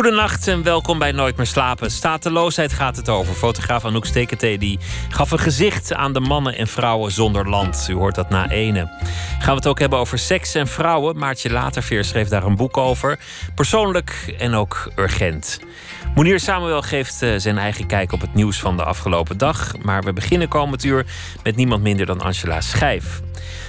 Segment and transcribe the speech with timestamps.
[0.00, 1.90] Goedenacht en welkom bij Nooit meer slapen.
[1.90, 3.34] Stateloosheid gaat het over.
[3.34, 4.78] Fotograaf Anouk Stekete die
[5.08, 7.86] gaf een gezicht aan de mannen en vrouwen zonder land.
[7.90, 8.90] U hoort dat na ene.
[9.38, 11.18] Gaan we het ook hebben over seks en vrouwen.
[11.18, 13.18] Maartje Laterveer schreef daar een boek over.
[13.54, 15.60] Persoonlijk en ook urgent.
[16.14, 19.72] Monier Samuel geeft uh, zijn eigen kijk op het nieuws van de afgelopen dag.
[19.82, 21.06] Maar we beginnen komend uur
[21.42, 23.20] met niemand minder dan Angela Schijf.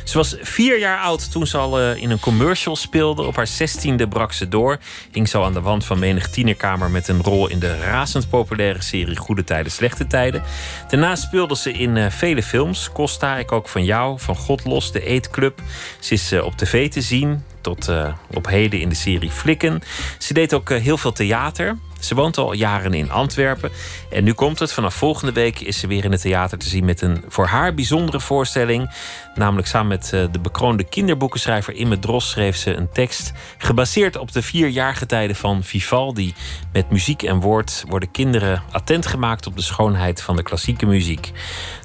[0.04, 3.24] Ze was vier jaar oud toen ze al uh, in een commercial speelde.
[3.24, 4.78] Op haar zestiende brak ze door.
[5.12, 8.82] Hing zo aan de wand van menig tienerkamer met een rol in de razend populaire
[8.82, 10.44] serie Goede Tijden, Slechte Tijden.
[10.88, 12.90] Daarna speelde ze in uh, vele films.
[12.94, 15.62] Costa, ik ook van jou, van God Los, de Eetclub.
[16.00, 17.92] Ze is uh, op tv te zien, tot
[18.32, 19.82] op heden in de serie Flikken.
[20.18, 21.78] Ze deed ook heel veel theater.
[22.02, 23.72] Ze woont al jaren in Antwerpen.
[24.10, 24.74] En nu komt het.
[24.74, 27.74] Vanaf volgende week is ze weer in het theater te zien met een voor haar
[27.74, 28.92] bijzondere voorstelling.
[29.36, 33.32] Namelijk samen met uh, de bekroonde kinderboekenschrijver Imme Dros schreef ze een tekst.
[33.58, 36.34] Gebaseerd op de vier jaargetijden van Vivaldi.
[36.74, 41.32] Met muziek en woord worden kinderen attent gemaakt op de schoonheid van de klassieke muziek.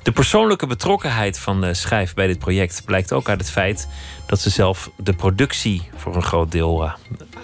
[0.03, 3.89] De persoonlijke betrokkenheid van Schijf bij dit project blijkt ook uit het feit
[4.27, 6.93] dat ze zelf de productie voor een groot deel uh,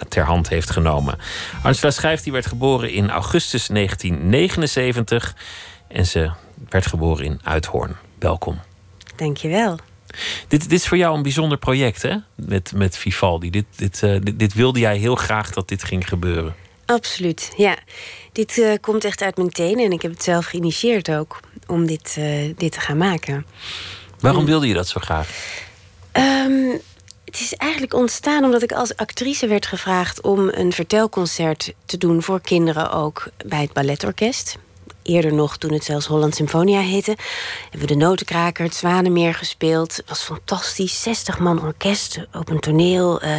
[0.09, 1.17] ter hand heeft genomen.
[1.63, 5.35] Angela Schijf die werd geboren in augustus 1979
[5.87, 6.31] en ze
[6.69, 7.95] werd geboren in Uithoorn.
[8.19, 8.59] Welkom.
[9.15, 9.77] Dankjewel.
[10.47, 12.15] Dit, dit is voor jou een bijzonder project, hè?
[12.35, 13.49] Met, met Vivaldi.
[13.49, 16.55] Dit, dit, uh, dit, dit, wilde jij heel graag dat dit ging gebeuren.
[16.85, 17.77] Absoluut, ja.
[18.31, 21.85] Dit uh, komt echt uit mijn tenen en ik heb het zelf geïnitieerd ook om
[21.85, 23.45] dit, uh, dit te gaan maken.
[24.19, 25.29] Waarom wilde je dat zo graag?
[26.13, 26.81] Um,
[27.33, 32.21] het is eigenlijk ontstaan omdat ik als actrice werd gevraagd om een vertelconcert te doen
[32.21, 34.57] voor kinderen ook bij het balletorkest.
[35.03, 37.17] Eerder nog, toen het zelfs Holland Symfonia heette,
[37.61, 39.95] hebben we de Notenkraker, het Zwanenmeer gespeeld.
[39.95, 43.23] Het was fantastisch, 60 man orkest op een toneel.
[43.23, 43.35] Uh,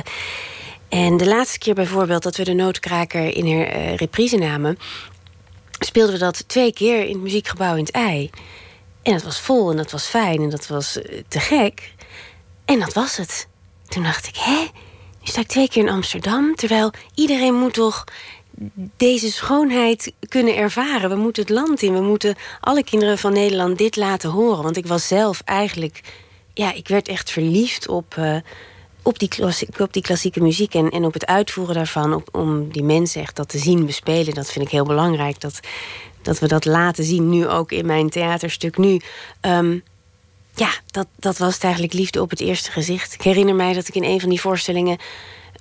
[0.89, 4.79] en de laatste keer bijvoorbeeld dat we de Notenkraker in haar uh, reprise namen,
[5.79, 8.31] speelden we dat twee keer in het muziekgebouw in het ei.
[9.03, 11.93] En dat was vol en dat was fijn en dat was uh, te gek.
[12.65, 13.53] En dat was het.
[13.95, 14.61] Toen dacht ik, hè?
[15.21, 16.55] Nu sta ik twee keer in Amsterdam.
[16.55, 18.05] Terwijl iedereen moet toch
[18.97, 21.11] deze schoonheid kunnen ervaren.
[21.11, 21.93] We moeten het land in.
[21.93, 24.63] We moeten alle kinderen van Nederland dit laten horen.
[24.63, 26.01] Want ik was zelf eigenlijk...
[26.55, 28.37] Ja, ik werd echt verliefd op, uh,
[29.03, 30.75] op, die, klassieke, op die klassieke muziek.
[30.75, 32.15] En, en op het uitvoeren daarvan.
[32.15, 34.35] Op, om die mensen echt dat te zien bespelen.
[34.35, 35.41] Dat vind ik heel belangrijk.
[35.41, 35.61] Dat,
[36.23, 37.29] dat we dat laten zien.
[37.29, 39.01] Nu ook in mijn theaterstuk nu.
[39.41, 39.83] Um,
[40.55, 43.15] ja, dat, dat was het eigenlijk liefde op het eerste gezicht.
[43.15, 44.99] Ik herinner mij dat ik in een van die voorstellingen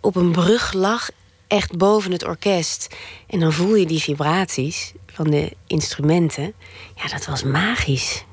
[0.01, 1.09] op een brug lag,
[1.47, 2.95] echt boven het orkest.
[3.27, 6.53] En dan voel je die vibraties van de instrumenten.
[6.95, 8.23] Ja, dat was magisch.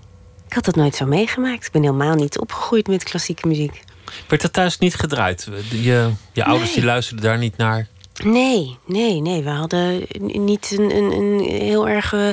[0.47, 1.67] Ik had dat nooit zo meegemaakt.
[1.67, 3.83] Ik ben helemaal niet opgegroeid met klassieke muziek.
[4.29, 5.49] Werd dat thuis niet gedraaid?
[5.71, 7.89] Je, je ouders die luisterden daar niet naar?
[8.25, 9.43] Nee, nee, nee.
[9.43, 12.31] We hadden niet een, een, een heel erg uh,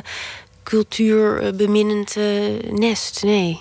[0.64, 2.26] cultuurbeminnend uh,
[2.72, 3.60] nest, nee.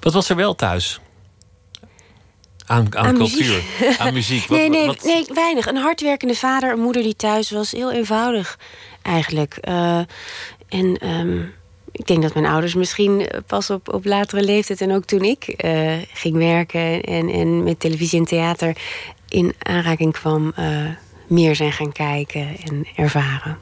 [0.00, 1.00] Wat was er wel thuis?
[2.66, 3.98] Aan, aan, aan cultuur, muziek.
[3.98, 4.46] aan muziek.
[4.46, 5.02] Wat, nee, nee, wat...
[5.02, 5.66] nee, weinig.
[5.66, 7.70] Een hardwerkende vader, een moeder die thuis was.
[7.70, 8.58] Heel eenvoudig,
[9.02, 9.58] eigenlijk.
[9.68, 9.98] Uh,
[10.68, 11.54] en um,
[11.92, 14.80] ik denk dat mijn ouders misschien pas op, op latere leeftijd...
[14.80, 18.76] en ook toen ik uh, ging werken en, en met televisie en theater...
[19.28, 20.88] in aanraking kwam, uh,
[21.26, 23.58] meer zijn gaan kijken en ervaren.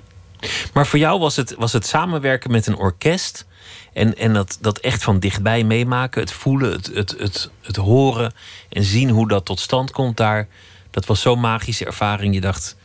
[0.73, 3.47] Maar voor jou was het, was het samenwerken met een orkest...
[3.93, 8.33] En, en dat, dat echt van dichtbij meemaken, het voelen, het, het, het, het horen
[8.69, 10.49] en zien hoe dat tot stand komt daar.
[10.91, 12.35] Dat was zo'n magische ervaring.
[12.35, 12.77] Je dacht,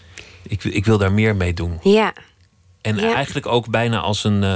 [0.44, 1.80] ik, ik wil daar meer mee doen.
[1.82, 2.14] Ja.
[2.82, 3.14] En ja.
[3.14, 4.54] eigenlijk ook bijna als een, uh,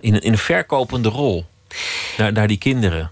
[0.00, 1.46] in, een, in een verkopende rol
[2.16, 3.10] naar, naar die kinderen.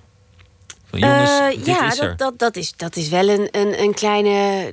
[0.91, 3.83] Van, jongens, uh, dit ja, is dat, dat, dat, is, dat is wel een, een,
[3.83, 4.73] een kleine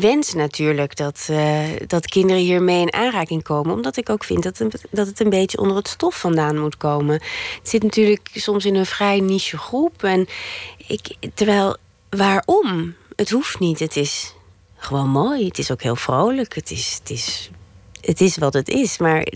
[0.00, 0.96] wens natuurlijk.
[0.96, 3.74] Dat, uh, dat kinderen hiermee in aanraking komen.
[3.74, 6.76] Omdat ik ook vind dat, een, dat het een beetje onder het stof vandaan moet
[6.76, 7.14] komen.
[7.58, 10.02] Het zit natuurlijk soms in een vrij niche groep.
[10.02, 10.26] En
[10.86, 11.76] ik, terwijl,
[12.10, 12.94] waarom?
[13.16, 13.78] Het hoeft niet.
[13.78, 14.34] Het is
[14.76, 15.46] gewoon mooi.
[15.46, 16.54] Het is ook heel vrolijk.
[16.54, 17.50] Het is, het is,
[18.00, 18.98] het is wat het is.
[18.98, 19.26] Maar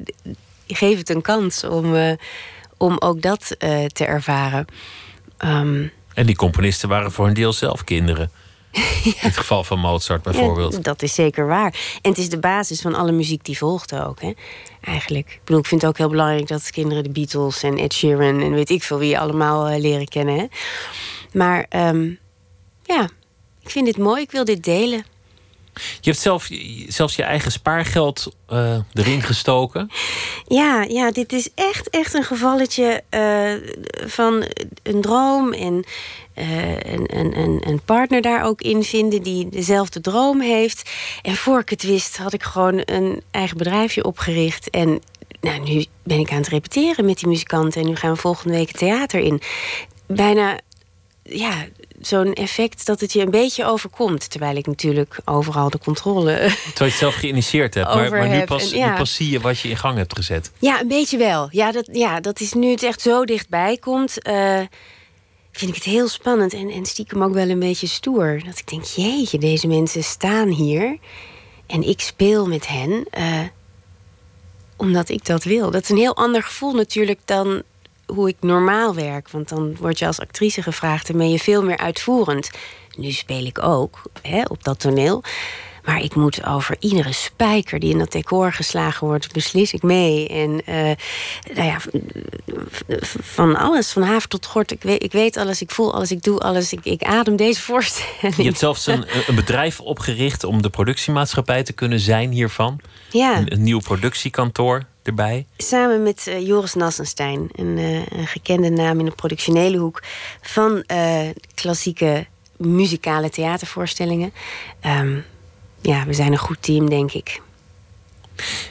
[0.66, 2.12] geef het een kans om, uh,
[2.76, 3.56] om ook dat
[3.92, 4.66] te ervaren.
[5.44, 8.30] Um, en die componisten waren voor een deel zelf kinderen.
[8.76, 8.82] ja.
[9.04, 10.72] In het geval van Mozart bijvoorbeeld.
[10.72, 11.98] Ja, dat is zeker waar.
[12.02, 14.20] En het is de basis van alle muziek die volgde ook.
[14.20, 14.32] Hè?
[14.80, 15.30] Eigenlijk.
[15.30, 18.40] Ik bedoel, ik vind het ook heel belangrijk dat kinderen de Beatles en Ed Sheeran
[18.40, 20.36] en weet ik veel wie allemaal uh, leren kennen.
[20.36, 20.46] Hè?
[21.32, 22.18] Maar um,
[22.82, 23.08] ja,
[23.62, 25.04] ik vind dit mooi, ik wil dit delen.
[26.00, 26.48] Je hebt zelf,
[26.88, 29.90] zelfs je eigen spaargeld uh, erin gestoken.
[30.48, 33.52] Ja, ja, dit is echt, echt een gevalletje uh,
[34.08, 34.44] van
[34.82, 35.84] een droom en
[36.34, 40.90] een, een, een partner daar ook in vinden die dezelfde droom heeft.
[41.22, 44.70] En voor ik het wist, had ik gewoon een eigen bedrijfje opgericht.
[44.70, 45.00] En
[45.40, 47.80] nou, nu ben ik aan het repeteren met die muzikanten.
[47.80, 49.40] En nu gaan we volgende week het theater in.
[50.06, 50.58] Bijna,
[51.22, 51.66] ja,
[52.06, 54.30] zo'n effect dat het je een beetje overkomt.
[54.30, 56.32] Terwijl ik natuurlijk overal de controle.
[56.34, 57.94] Terwijl je het zelf geïnitieerd hebt.
[57.94, 60.50] Maar, maar nu, pas, nu pas zie je wat je in gang hebt gezet.
[60.58, 61.48] Ja, een beetje wel.
[61.50, 64.28] Ja, dat, ja, dat is nu het echt zo dichtbij komt.
[64.28, 64.60] Uh,
[65.52, 68.42] vind ik het heel spannend en, en stiekem ook wel een beetje stoer.
[68.44, 70.96] Dat ik denk, jeetje, deze mensen staan hier.
[71.66, 73.06] En ik speel met hen.
[73.18, 73.40] Uh,
[74.76, 75.70] omdat ik dat wil.
[75.70, 77.62] Dat is een heel ander gevoel natuurlijk dan
[78.06, 79.30] hoe ik normaal werk.
[79.30, 82.50] Want dan word je als actrice gevraagd en ben je veel meer uitvoerend.
[82.96, 85.22] Nu speel ik ook hè, op dat toneel.
[85.86, 90.28] Maar ik moet over iedere spijker die in dat decor geslagen wordt, beslis ik mee.
[90.28, 90.74] En uh,
[91.54, 91.80] nou ja,
[93.22, 94.70] van alles, van haven tot gort.
[94.70, 96.72] Ik weet, ik weet alles, ik voel alles, ik doe alles.
[96.72, 98.36] Ik, ik adem deze voorstelling.
[98.36, 102.80] Je hebt zelfs een, een bedrijf opgericht om de productiemaatschappij te kunnen zijn hiervan.
[103.10, 103.36] Ja.
[103.36, 105.46] Een, een nieuw productiekantoor erbij.
[105.56, 110.02] Samen met uh, Joris Nassenstein, een, uh, een, gekende naam in de productionele hoek
[110.40, 110.84] van
[111.54, 112.26] klassieke
[112.56, 114.32] muzikale theatervoorstellingen.
[114.86, 115.24] Um,
[115.80, 117.40] ja, we zijn een goed team, denk ik.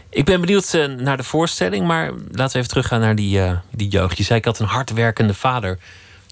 [0.09, 3.41] Ik ben benieuwd naar de voorstelling, maar laten we even teruggaan naar die,
[3.71, 4.17] die jeugd.
[4.17, 5.79] Je zei ik had een hardwerkende vader.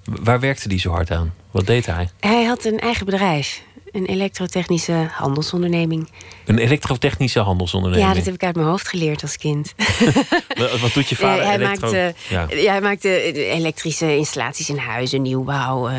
[0.05, 1.33] Waar werkte die zo hard aan?
[1.51, 2.09] Wat deed hij?
[2.19, 3.61] Hij had een eigen bedrijf.
[3.93, 6.09] Een elektrotechnische handelsonderneming.
[6.45, 8.09] Een elektrotechnische handelsonderneming?
[8.09, 9.73] Ja, dat heb ik uit mijn hoofd geleerd als kind.
[10.81, 11.45] Wat doet je vader?
[11.45, 11.91] Hij, elektro...
[11.91, 12.47] maakte, ja.
[12.49, 12.71] ja.
[12.71, 15.95] hij maakte elektrische installaties in huizen, nieuwbouw, uh,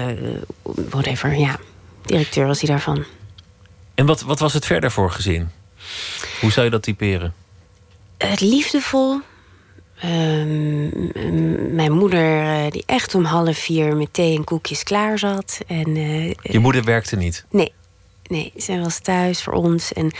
[0.62, 1.38] whatever.
[1.38, 1.58] Ja,
[2.02, 3.05] directeur was hij daarvan.
[3.94, 5.50] En wat, wat was het verder voor gezin?
[6.41, 7.35] Hoe zou je dat typeren?
[8.19, 9.20] Het liefdevol.
[10.05, 11.11] Um,
[11.75, 15.61] mijn moeder, uh, die echt om half vier met thee en koekjes klaar zat.
[15.67, 17.44] En, uh, Je moeder werkte niet?
[17.50, 17.73] Nee,
[18.26, 18.52] nee.
[18.56, 19.92] Zij was thuis voor ons.
[19.92, 20.12] En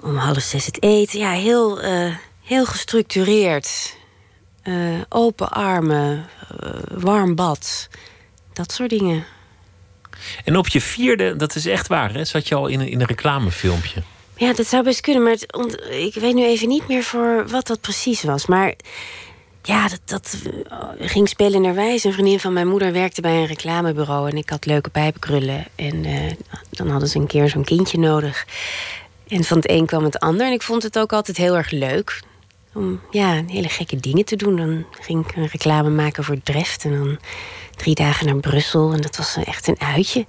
[0.00, 1.18] om half zes het eten.
[1.18, 3.96] Ja, heel, uh, heel gestructureerd.
[5.08, 6.28] open armen,
[6.94, 7.88] warm bad.
[8.52, 9.24] Dat soort dingen.
[10.44, 12.24] En op je vierde, dat is echt waar, hè?
[12.24, 14.02] zat je al in een, in een reclamefilmpje.
[14.36, 15.36] Ja, dat zou best kunnen, maar
[15.90, 18.46] ik weet nu even niet meer voor wat dat precies was.
[18.46, 18.74] Maar
[19.62, 20.36] ja, dat, dat
[20.98, 22.04] ging spelen naar wijs.
[22.04, 25.66] Een vriendin van mijn moeder werkte bij een reclamebureau en ik had leuke pijpenkrullen.
[25.74, 26.30] En uh,
[26.70, 28.46] dan hadden ze een keer zo'n kindje nodig.
[29.28, 30.46] En van het een kwam het ander.
[30.46, 32.22] En ik vond het ook altijd heel erg leuk
[32.74, 34.56] om ja, hele gekke dingen te doen.
[34.56, 37.18] Dan ging ik een reclame maken voor Dreft en dan
[37.76, 38.92] drie dagen naar Brussel.
[38.92, 40.26] En dat was echt een uitje.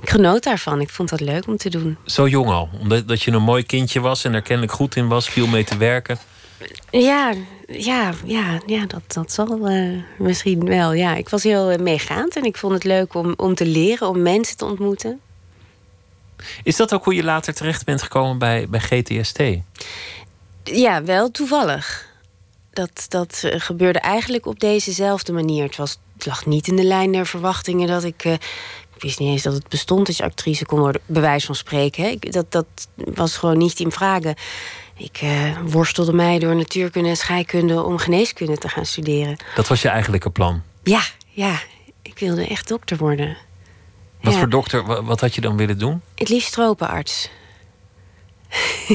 [0.00, 0.80] Ik genoot daarvan.
[0.80, 1.96] Ik vond dat leuk om te doen.
[2.04, 2.68] Zo jong al?
[2.80, 5.64] Omdat dat je een mooi kindje was en er kennelijk goed in was, veel mee
[5.64, 6.18] te werken?
[6.90, 7.34] Ja,
[7.66, 10.92] ja, ja, ja dat, dat zal uh, misschien wel.
[10.92, 14.08] Ja, ik was heel uh, meegaand en ik vond het leuk om, om te leren,
[14.08, 15.20] om mensen te ontmoeten.
[16.62, 19.42] Is dat ook hoe je later terecht bent gekomen bij, bij GTST?
[20.64, 22.06] Ja, wel toevallig.
[22.70, 25.64] Dat, dat uh, gebeurde eigenlijk op dezezelfde manier.
[25.64, 28.24] Het was het lag niet in de lijn der verwachtingen dat ik.
[28.24, 28.32] Uh,
[28.94, 32.02] ik wist niet eens dat het bestond dat je actrice kon worden, bewijs van spreken.
[32.04, 32.08] Hè.
[32.08, 34.34] Ik, dat, dat was gewoon niet in vragen.
[34.98, 39.36] Ik uh, worstelde mij door natuurkunde en scheikunde om geneeskunde te gaan studeren.
[39.54, 40.62] Dat was je eigenlijke plan?
[40.82, 41.60] Ja, ja.
[42.02, 43.36] Ik wilde echt dokter worden.
[44.20, 44.38] Wat ja.
[44.38, 46.02] voor dokter, wat, wat, had je dan willen doen?
[46.14, 47.30] Het liefst tropenarts.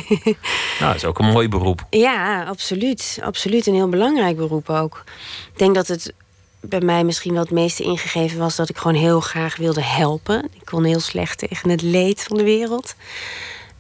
[0.79, 1.85] nou, dat is ook een mooi beroep.
[1.89, 3.19] Ja, absoluut.
[3.21, 3.67] Absoluut.
[3.67, 5.03] Een heel belangrijk beroep ook.
[5.51, 6.13] Ik denk dat het
[6.59, 10.49] bij mij misschien wel het meeste ingegeven was dat ik gewoon heel graag wilde helpen.
[10.53, 12.95] Ik kon heel slecht tegen het leed van de wereld.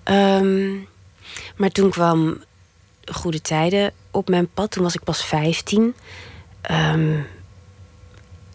[0.05, 0.87] Um,
[1.55, 2.43] maar toen kwam
[3.11, 4.71] Goede Tijden op mijn pad.
[4.71, 5.81] Toen was ik pas 15.
[6.71, 7.27] Um,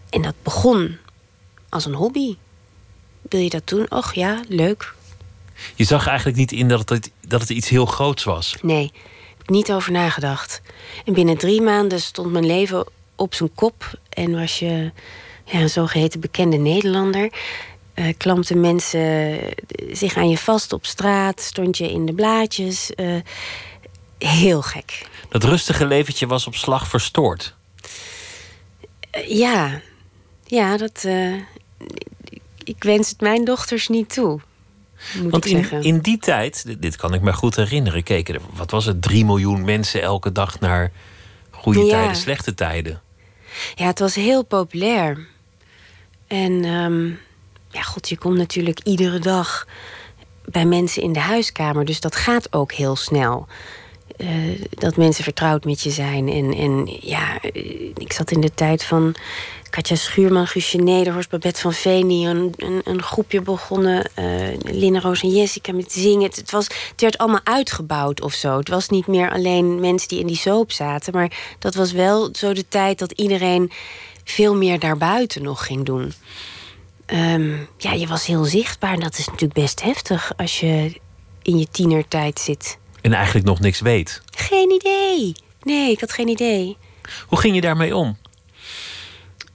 [0.09, 0.97] en dat begon
[1.69, 2.35] als een hobby.
[3.21, 3.91] Wil je dat doen?
[3.91, 4.93] Och ja, leuk.
[5.75, 8.55] Je zag eigenlijk niet in dat het, dat het iets heel groots was.
[8.61, 8.91] Nee,
[9.37, 10.61] heb niet over nagedacht.
[11.05, 14.91] En binnen drie maanden stond mijn leven op zijn kop en was je
[15.45, 17.31] ja, een zogeheten bekende Nederlander.
[17.99, 19.39] Uh, klampten mensen
[19.91, 22.91] zich aan je vast op straat, stond je in de blaadjes.
[22.95, 23.15] Uh,
[24.17, 25.07] heel gek.
[25.29, 27.55] Dat rustige leventje was op slag verstoord.
[29.17, 29.81] Uh, ja,
[30.45, 31.07] ja, dat.
[32.63, 34.39] ik wens het mijn dochters niet toe.
[35.21, 35.81] Moet Want ik in, zeggen.
[35.83, 39.25] in die tijd, dit kan ik me goed herinneren, keken er, wat was het, 3
[39.25, 40.91] miljoen mensen elke dag naar
[41.51, 41.89] goede Ja.
[41.89, 43.01] tijden, slechte tijden.
[43.75, 45.27] Ja, het was heel populair.
[46.27, 47.09] En ehm,
[47.71, 49.67] ja, god, je komt natuurlijk iedere dag
[50.45, 51.85] bij mensen in de huiskamer.
[51.85, 53.47] Dus dat gaat ook heel snel.
[54.17, 54.27] Eh,
[54.69, 56.29] dat mensen vertrouwd met je zijn.
[56.29, 57.41] En, en ja,
[57.93, 59.15] ik zat in de tijd van
[59.69, 62.07] Katja Schuurman, Guusje Nederhorst, Babette van Veen...
[62.07, 66.23] die een, een, een groepje begonnen, uh, Linda Roos en Jessica met zingen.
[66.23, 68.57] Het, het, was, het werd allemaal uitgebouwd of zo.
[68.57, 71.13] Het was niet meer alleen mensen die in die soap zaten...
[71.13, 73.71] maar dat was wel zo de tijd dat iedereen
[74.23, 76.13] veel meer daarbuiten nog ging doen.
[77.09, 80.31] Ehm, ja, je was heel zichtbaar en dat is natuurlijk best heftig...
[80.37, 80.99] als je
[81.41, 82.77] in je tienertijd zit.
[83.01, 84.21] En eigenlijk nog niks weet.
[84.35, 85.33] Geen idee.
[85.61, 86.77] Nee, ik had geen idee.
[87.27, 88.17] Hoe ging je daarmee om?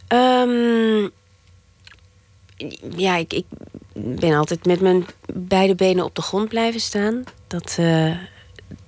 [0.08, 1.11] Um,
[2.96, 3.44] ja, ik, ik,
[3.94, 7.25] ben altijd met mijn beide benen op de grond blijven staan.
[7.46, 8.16] Dat, uh,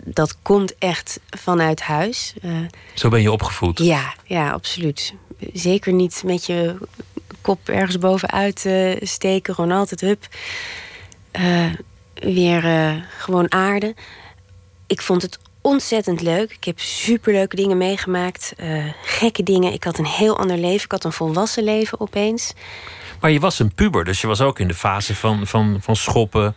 [0.04, 2.34] dat komt echt vanuit huis.
[2.42, 2.58] Uh,
[2.94, 3.78] Zo ben je opgevoed?
[3.78, 5.14] Ja, ja, absoluut.
[5.52, 6.76] Zeker niet met je
[7.46, 9.54] kop ergens bovenuit uh, steken.
[9.54, 10.26] Gewoon altijd hup.
[12.14, 12.62] weer
[13.18, 13.94] gewoon aarde.
[14.86, 16.52] Ik vond het ontzettend leuk.
[16.52, 18.54] Ik heb superleuke dingen meegemaakt.
[19.02, 19.72] Gekke dingen.
[19.72, 20.84] Ik had een heel ander leven.
[20.84, 22.54] Ik had een volwassen leven opeens.
[23.20, 25.96] Maar je was een puber, dus je was ook in de fase van, van, van
[25.96, 26.54] schoppen,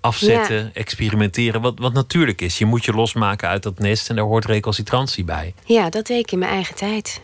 [0.00, 1.60] afzetten, experimenteren.
[1.60, 2.58] Wat, wat natuurlijk is.
[2.58, 5.54] Je moet je losmaken uit dat nest en daar hoort recalcitrantie bij.
[5.64, 7.20] Ja, dat deed ik in mijn eigen tijd.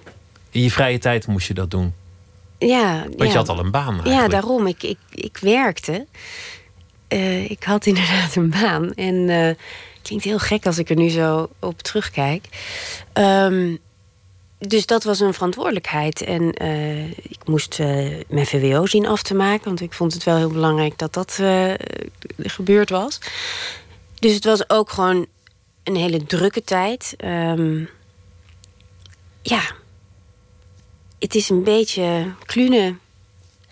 [0.50, 1.94] In je vrije tijd moest je dat doen?
[2.58, 3.02] Ja.
[3.02, 3.24] Want ja.
[3.24, 4.20] je had al een baan eigenlijk.
[4.20, 4.66] Ja, daarom.
[4.66, 6.06] Ik, ik, ik werkte.
[7.08, 8.92] Uh, ik had inderdaad een baan.
[8.94, 9.14] En...
[9.14, 9.50] Uh,
[10.02, 12.44] Klinkt heel gek als ik er nu zo op terugkijk.
[13.14, 13.78] Um,
[14.58, 16.22] dus dat was een verantwoordelijkheid.
[16.22, 17.78] En uh, ik moest
[18.28, 19.64] mijn VWO zien af te maken.
[19.64, 21.40] Want ik vond het wel heel belangrijk dat dat
[22.38, 23.18] gebeurd was.
[24.18, 25.26] Dus het was ook gewoon
[25.82, 27.14] een hele drukke tijd.
[27.24, 27.88] Um,
[29.42, 29.62] ja.
[31.24, 33.00] Het is een beetje klunen.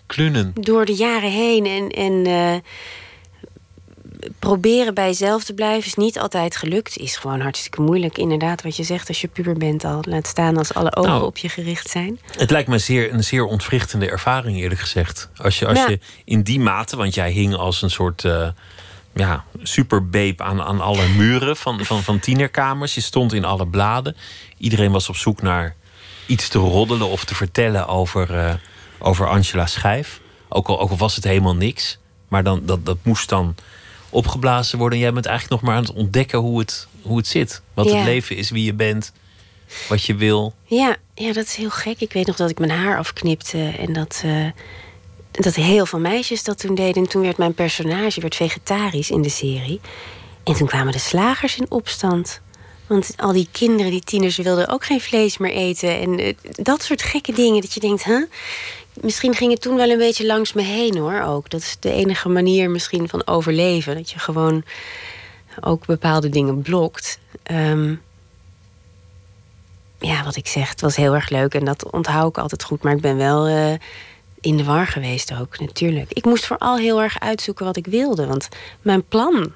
[0.05, 0.51] Klunen.
[0.59, 1.65] Door de jaren heen.
[1.65, 2.63] En, en
[4.39, 6.97] proberen bij jezelf te blijven is niet altijd gelukt.
[6.97, 8.17] Is gewoon hartstikke moeilijk.
[8.17, 9.99] Inderdaad, wat je zegt als je puber bent al.
[10.01, 12.19] Laat staan als alle ogen nou, op je gericht zijn.
[12.37, 15.29] Het lijkt me zeer, een zeer ontwrichtende ervaring, eerlijk gezegd.
[15.37, 18.23] Als je, als je in die mate, want jij hing als een soort.
[18.23, 18.47] Uh,
[19.15, 22.95] ja, superbeep aan, aan alle muren van, van, van tienerkamers.
[22.95, 24.15] Je stond in alle bladen.
[24.57, 25.75] Iedereen was op zoek naar
[26.25, 28.53] iets te roddelen of te vertellen over, uh,
[28.99, 30.21] over Angela Schijf.
[30.49, 31.97] Ook al, ook al was het helemaal niks.
[32.27, 33.55] Maar dan, dat, dat moest dan
[34.09, 34.97] opgeblazen worden.
[34.97, 37.61] En jij bent eigenlijk nog maar aan het ontdekken hoe het, hoe het zit.
[37.73, 37.95] Wat ja.
[37.95, 39.11] het leven is, wie je bent,
[39.89, 40.53] wat je wil.
[40.65, 41.99] Ja, ja, dat is heel gek.
[41.99, 44.47] Ik weet nog dat ik mijn haar afknipte en dat, uh,
[45.31, 47.03] dat heel veel meisjes dat toen deden.
[47.03, 49.81] En toen werd mijn personage werd vegetarisch in de serie.
[50.43, 52.41] En toen kwamen de slagers in opstand.
[52.87, 55.99] Want al die kinderen, die tieners, wilden ook geen vlees meer eten.
[55.99, 57.61] En uh, dat soort gekke dingen.
[57.61, 58.23] Dat je denkt, huh?
[59.01, 61.21] Misschien ging het toen wel een beetje langs me heen hoor.
[61.21, 61.49] Ook.
[61.49, 63.95] Dat is de enige manier misschien van overleven.
[63.95, 64.63] Dat je gewoon
[65.61, 67.19] ook bepaalde dingen blokt.
[67.51, 68.01] Um,
[69.99, 72.83] ja, wat ik zeg, het was heel erg leuk en dat onthoud ik altijd goed.
[72.83, 73.73] Maar ik ben wel uh,
[74.41, 76.11] in de war geweest ook, natuurlijk.
[76.11, 78.27] Ik moest vooral heel erg uitzoeken wat ik wilde.
[78.27, 78.47] Want
[78.81, 79.51] mijn plan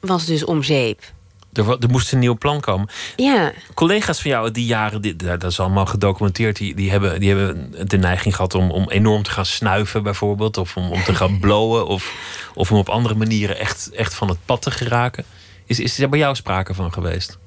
[0.00, 1.12] was dus om zeep.
[1.52, 2.88] Er, er, moest een nieuw plan komen.
[3.16, 3.52] Ja.
[3.74, 7.74] Collega's van jou die jaren, die, dat is allemaal gedocumenteerd, die, die, hebben, die hebben
[7.88, 10.56] de neiging gehad om, om enorm te gaan snuiven, bijvoorbeeld.
[10.56, 11.86] Of om, om te gaan blowen.
[11.86, 12.14] Of,
[12.54, 15.24] of om op andere manieren echt, echt van het pad te geraken.
[15.66, 17.38] Is, is er bij jou sprake van geweest?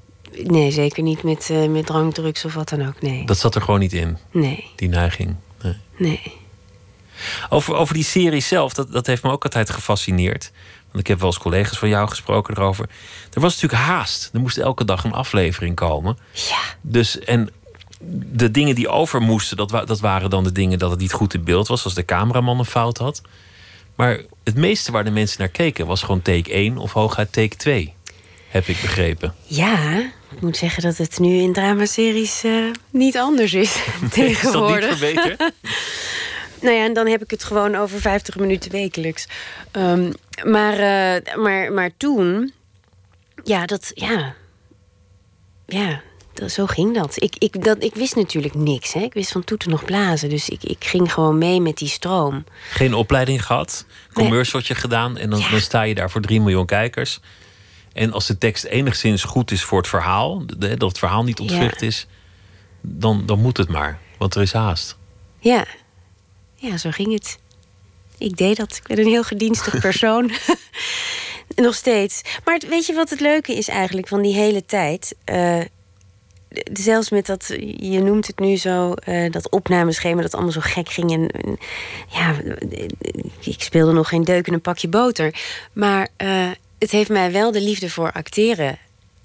[0.42, 3.02] Nee, zeker niet met, uh, met drankdrugs of wat dan ook.
[3.02, 3.26] Nee.
[3.26, 4.18] Dat zat er gewoon niet in?
[4.30, 4.70] Nee.
[4.76, 5.36] Die neiging?
[5.62, 5.76] Nee.
[5.96, 6.32] nee.
[7.48, 10.50] Over, over die serie zelf, dat, dat heeft me ook altijd gefascineerd.
[10.94, 12.88] Want ik heb wel eens collega's van jou gesproken erover.
[13.32, 14.30] Er was natuurlijk haast.
[14.32, 16.18] Er moest elke dag een aflevering komen.
[16.32, 16.58] Ja.
[16.80, 17.50] Dus en
[18.32, 21.34] de dingen die over moesten, dat, dat waren dan de dingen dat het niet goed
[21.34, 23.22] in beeld was, als de cameraman een fout had.
[23.94, 27.56] Maar het meeste waar de mensen naar keken was gewoon take 1 of hooguit take
[27.56, 27.94] 2.
[28.48, 29.34] Heb ik begrepen.
[29.46, 29.98] Ja,
[30.30, 33.76] ik moet zeggen dat het nu in dramaseries uh, niet anders is
[34.10, 34.90] tegenwoordig.
[34.92, 35.52] Is dat niet verbeterd?
[36.60, 39.26] Nou ja, en dan heb ik het gewoon over 50 minuten wekelijks.
[39.72, 40.12] Um,
[40.44, 42.52] maar, uh, maar, maar toen,
[43.44, 44.34] ja, dat, ja,
[45.66, 46.02] ja,
[46.34, 47.22] dat, zo ging dat.
[47.22, 47.82] Ik, ik, dat.
[47.82, 48.92] ik wist natuurlijk niks.
[48.92, 49.00] Hè.
[49.00, 50.28] Ik wist van toeten nog blazen.
[50.28, 52.44] Dus ik, ik ging gewoon mee met die stroom.
[52.70, 55.16] Geen opleiding gehad, commercialtje gedaan...
[55.16, 55.50] en dan, ja.
[55.50, 57.20] dan sta je daar voor 3 miljoen kijkers.
[57.92, 60.42] En als de tekst enigszins goed is voor het verhaal...
[60.58, 61.86] dat het verhaal niet ontwricht ja.
[61.86, 62.06] is...
[62.86, 64.96] Dan, dan moet het maar, want er is haast.
[65.40, 65.66] Ja,
[66.64, 67.38] ja, zo ging het.
[68.18, 68.76] Ik deed dat.
[68.76, 70.30] Ik ben een heel gedienstig persoon.
[71.56, 72.22] Nog steeds.
[72.44, 75.14] Maar weet je wat het leuke is eigenlijk van die hele tijd?
[75.32, 75.60] Uh,
[76.72, 80.88] zelfs met dat, je noemt het nu zo, uh, dat opnameschema dat allemaal zo gek
[80.88, 81.12] ging.
[81.12, 81.58] En,
[82.08, 82.34] ja,
[83.40, 85.34] ik speelde nog geen deuk in een pakje boter.
[85.72, 86.08] Maar
[86.78, 88.78] het heeft mij wel de liefde voor acteren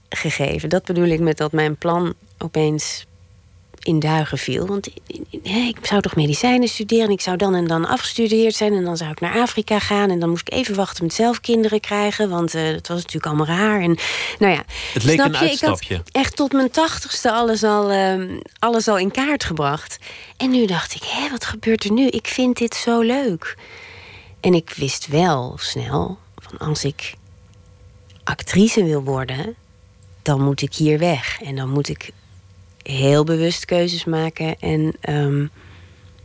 [0.09, 0.69] gegeven.
[0.69, 3.05] Dat bedoel ik met dat mijn plan opeens
[3.79, 4.67] in duigen viel.
[4.67, 4.89] Want
[5.43, 7.09] ik zou toch medicijnen studeren.
[7.09, 8.73] Ik zou dan en dan afgestudeerd zijn.
[8.73, 10.09] En dan zou ik naar Afrika gaan.
[10.09, 12.29] En dan moest ik even wachten met zelf kinderen krijgen.
[12.29, 13.81] Want uh, dat was natuurlijk allemaal raar.
[13.81, 13.97] En,
[14.39, 15.93] nou ja, het leek een uitstapje.
[15.93, 19.97] Ik had echt tot mijn tachtigste alles al, uh, alles al in kaart gebracht.
[20.37, 22.07] En nu dacht ik, hé, wat gebeurt er nu?
[22.07, 23.57] Ik vind dit zo leuk.
[24.39, 27.13] En ik wist wel snel, van als ik
[28.23, 29.55] actrice wil worden...
[30.21, 31.41] dan moet ik hier weg.
[31.41, 32.11] En dan moet ik
[32.91, 35.49] heel bewust keuzes maken en um,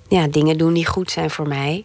[0.09, 1.85] ja, dingen doen die goed zijn voor mij.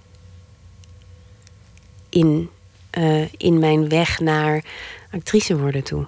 [2.09, 2.49] In,
[2.97, 4.63] uh, in mijn weg naar
[5.11, 6.05] actrice worden toe.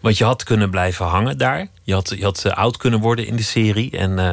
[0.00, 1.68] Want je had kunnen blijven hangen daar.
[1.82, 3.90] Je had, je had uh, oud kunnen worden in de serie.
[3.90, 4.32] En uh,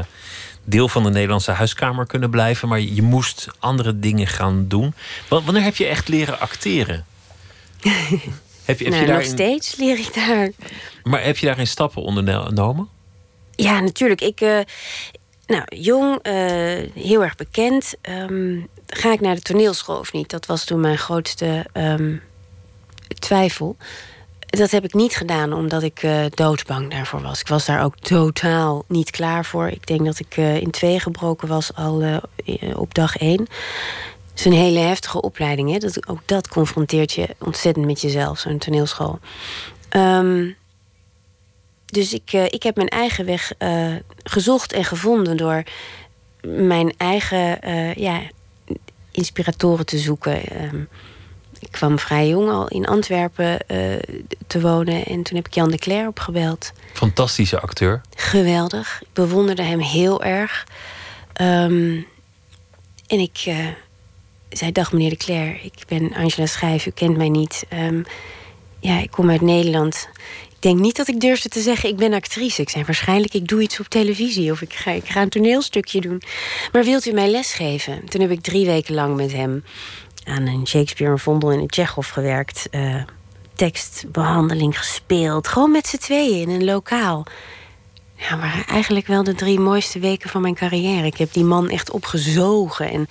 [0.63, 2.67] deel van de Nederlandse huiskamer kunnen blijven.
[2.67, 4.94] Maar je moest andere dingen gaan doen.
[5.27, 7.06] Wanneer heb je echt leren acteren?
[8.65, 10.51] heb je, heb nou, je daar nog steeds leer ik daar.
[11.03, 12.88] Maar heb je daar geen stappen ondernomen?
[13.57, 14.21] Ja, natuurlijk.
[14.21, 14.59] Ik, uh,
[15.47, 16.33] nou, jong, uh,
[16.93, 17.93] heel erg bekend.
[18.09, 20.29] Um, ga ik naar de toneelschool of niet?
[20.29, 22.21] Dat was toen mijn grootste um,
[23.19, 23.75] twijfel.
[24.39, 27.39] Dat heb ik niet gedaan omdat ik uh, doodbang daarvoor was.
[27.39, 29.67] Ik was daar ook totaal niet klaar voor.
[29.67, 32.21] Ik denk dat ik in twee gebroken was al
[32.75, 33.39] op dag één.
[34.29, 35.71] Het is een hele heftige opleiding.
[35.71, 35.77] Hè?
[35.77, 39.19] Dat, ook dat confronteert je ontzettend met jezelf, zo'n toneelschool.
[39.95, 40.55] Um,
[41.91, 45.63] dus ik, uh, ik heb mijn eigen weg uh, gezocht en gevonden door
[46.41, 48.22] mijn eigen uh, ja,
[49.12, 50.63] inspiratoren te zoeken.
[50.63, 50.88] Um,
[51.60, 53.58] ik kwam vrij jong al in Antwerpen
[54.48, 56.72] te wonen en toen heb ik Jan de Cler opgebeld.
[56.94, 58.01] Fantastische acteur.
[58.15, 59.01] Geweldig.
[59.01, 60.67] Ik bewonderde hem heel erg.
[61.41, 62.08] Um,
[63.08, 63.56] en ik
[64.50, 67.65] zei: Dag meneer de Cler, ik ben Angela Schijf, u kent mij niet.
[67.74, 68.06] Um,
[68.79, 70.10] ja, ik kom uit Nederland.
[70.57, 72.62] Ik denk niet dat ik durfde te zeggen, ik ben actrice.
[72.62, 74.51] Ik zei waarschijnlijk, ik doe iets op televisie...
[74.51, 76.21] of ik ga, ik ga een toneelstukje doen.
[76.71, 78.05] Maar wilt u mij lesgeven?
[78.05, 79.63] Toen heb ik drie weken lang met hem...
[80.25, 82.67] aan een Shakespeare, een Vondel en een Tsjechov gewerkt.
[82.71, 83.03] Uh,
[83.55, 85.47] tekstbehandeling gespeeld.
[85.47, 87.25] Gewoon met z'n tweeën in een lokaal.
[88.15, 91.05] Ja, maar eigenlijk wel de drie mooiste weken van mijn carrière.
[91.05, 92.91] Ik heb die man echt opgezogen.
[92.91, 93.08] En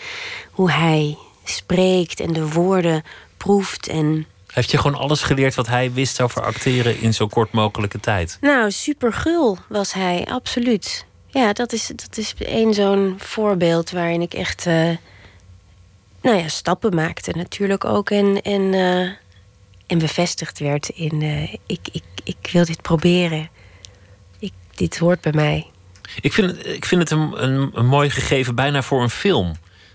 [0.51, 3.05] hoe hij spreekt en de woorden
[3.37, 7.53] proeft en heeft je gewoon alles geleerd wat hij wist over acteren in zo kort
[7.53, 8.38] mogelijke tijd?
[8.40, 11.07] Nou, super gul was hij, absoluut.
[11.27, 14.90] Ja, dat is, dat is één zo'n voorbeeld waarin ik echt uh,
[16.23, 18.11] nou ja, stappen maakte natuurlijk ook.
[18.11, 19.01] En, en, uh,
[19.87, 23.49] en bevestigd werd in uh, ik, ik, ik wil dit proberen.
[24.38, 25.66] Ik, dit hoort bij mij.
[26.21, 29.53] Ik vind, ik vind het een, een, een mooi gegeven bijna voor een film.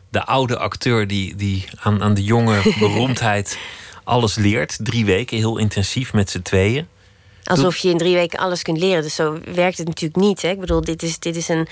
[0.10, 3.58] De oude acteur die, die aan, aan de jonge beroemdheid
[4.12, 4.78] alles leert.
[4.84, 6.88] Drie weken, heel intensief met z'n tweeën.
[7.43, 9.04] Alsof je in drie weken alles kunt leren.
[9.04, 10.41] Dus zo werkt het natuurlijk niet.
[10.41, 10.50] Hè?
[10.50, 11.67] Ik bedoel, dit is, dit is een.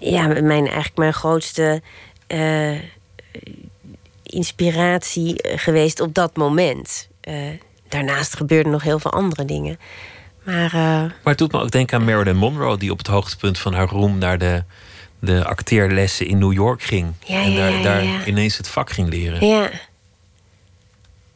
[0.00, 1.82] Ja, mijn, eigenlijk mijn grootste
[2.28, 2.78] uh,
[4.22, 7.08] inspiratie geweest op dat moment.
[7.28, 7.34] Uh,
[7.88, 9.78] daarnaast gebeurden nog heel veel andere dingen.
[10.42, 10.72] Maar, uh...
[10.72, 13.88] maar het doet me ook denken aan Marilyn Monroe, die op het hoogtepunt van haar
[13.88, 14.62] roem naar de,
[15.18, 17.12] de acteerlessen in New York ging.
[17.24, 19.46] Ja, en daar, ja, ja, daar ineens het vak ging leren.
[19.46, 19.70] Ja.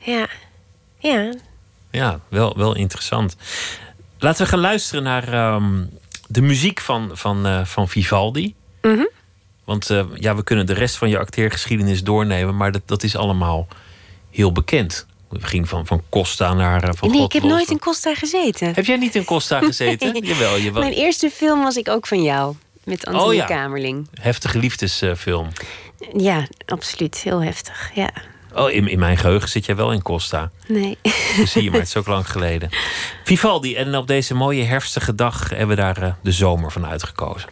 [0.04, 0.26] Ja.
[0.98, 1.34] Ja.
[1.90, 3.36] Ja, wel, wel interessant.
[4.18, 5.90] Laten we gaan luisteren naar um,
[6.26, 8.54] de muziek van, van, uh, van Vivaldi.
[8.82, 9.08] Mm -hmm.
[9.64, 13.16] Want uh, ja, we kunnen de rest van je acteergeschiedenis doornemen, maar dat, dat is
[13.16, 13.66] allemaal
[14.30, 15.06] heel bekend.
[15.28, 18.14] We gingen van, van Costa naar uh, van Nee, God ik heb nooit in Costa
[18.14, 18.74] gezeten.
[18.74, 20.12] Heb jij niet in Costa gezeten?
[20.12, 20.24] nee.
[20.32, 20.82] Jawel, jawel.
[20.82, 22.54] Mijn eerste film was ik ook van jou.
[22.84, 23.44] Met Anthony oh, ja.
[23.44, 24.08] Kamerling.
[24.20, 25.48] Heftige liefdesfilm.
[26.16, 27.16] ja, absoluut.
[27.16, 28.10] Heel heftig, ja.
[28.54, 30.50] Oh, in, in mijn geheugen zit jij wel in Costa.
[30.66, 30.98] Nee.
[31.36, 32.68] Dat zie je, maar het is ook lang geleden.
[33.24, 37.48] Vivaldi, en op deze mooie herfstige dag hebben we daar eh, de zomer van uitgekozen.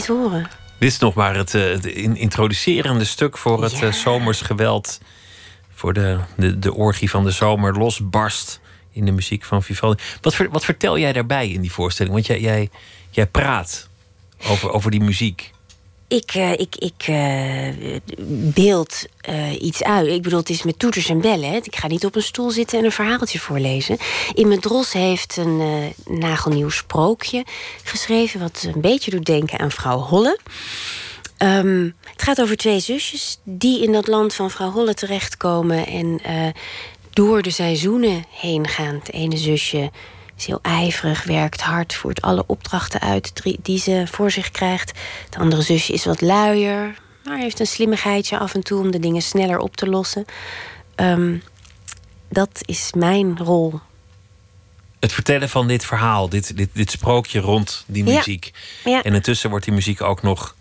[0.00, 0.48] Niet horen.
[0.78, 3.86] Dit is nog maar het, uh, het introducerende stuk voor het ja.
[3.86, 5.00] uh, zomers geweld.
[5.74, 8.60] Voor de, de, de orgie van de zomer losbarst
[8.92, 10.02] in de muziek van Vivaldi.
[10.20, 12.14] Wat, wat vertel jij daarbij in die voorstelling?
[12.14, 12.70] Want jij, jij,
[13.10, 13.88] jij praat
[14.48, 15.50] over, over die muziek.
[16.10, 17.68] Ik, uh, ik, ik uh,
[18.54, 20.06] beeld uh, iets uit.
[20.06, 21.50] Ik bedoel, het is met toeters en bellen.
[21.50, 21.56] Hè.
[21.56, 23.96] Ik ga niet op een stoel zitten en een verhaaltje voorlezen.
[24.34, 27.44] In mijn Dros heeft een nagelnieuw sprookje
[27.82, 28.40] geschreven...
[28.40, 30.38] wat een beetje doet denken aan vrouw Holle.
[31.38, 35.86] Um, het gaat over twee zusjes die in dat land van vrouw Holle terechtkomen...
[35.86, 36.20] en
[37.10, 38.94] door de seizoenen heen gaan.
[38.94, 39.90] Het ene zusje
[40.40, 44.98] is heel ijverig, werkt hard, voert alle opdrachten uit die ze voor zich krijgt.
[45.24, 48.98] Het andere zusje is wat luier, maar heeft een slimmigheidje af en toe om de
[48.98, 50.24] dingen sneller op te lossen.
[50.96, 51.42] Um,
[52.28, 53.80] dat is mijn rol.
[55.00, 58.50] Het vertellen van dit verhaal, dit, dit, dit sprookje rond die muziek.
[58.84, 58.90] Ja.
[58.90, 59.02] Ja.
[59.02, 60.56] En intussen wordt die muziek ook nog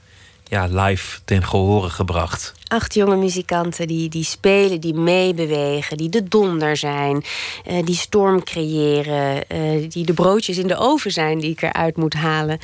[0.50, 2.54] ja, live ten gehore gebracht.
[2.68, 7.24] Acht jonge muzikanten die, die spelen, die meebewegen, die de donder zijn,
[7.68, 11.98] uh, die storm creëren, uh, die de broodjes in de oven zijn die ik eruit
[11.98, 12.60] moet halen,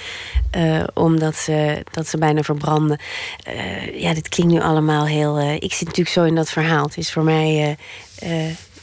[0.57, 2.99] uh, omdat ze, dat ze bijna verbranden.
[3.93, 5.39] ja, dit klinkt nu allemaal heel.
[5.39, 6.85] ik zit natuurlijk zo in dat verhaal.
[6.85, 7.77] Het is voor mij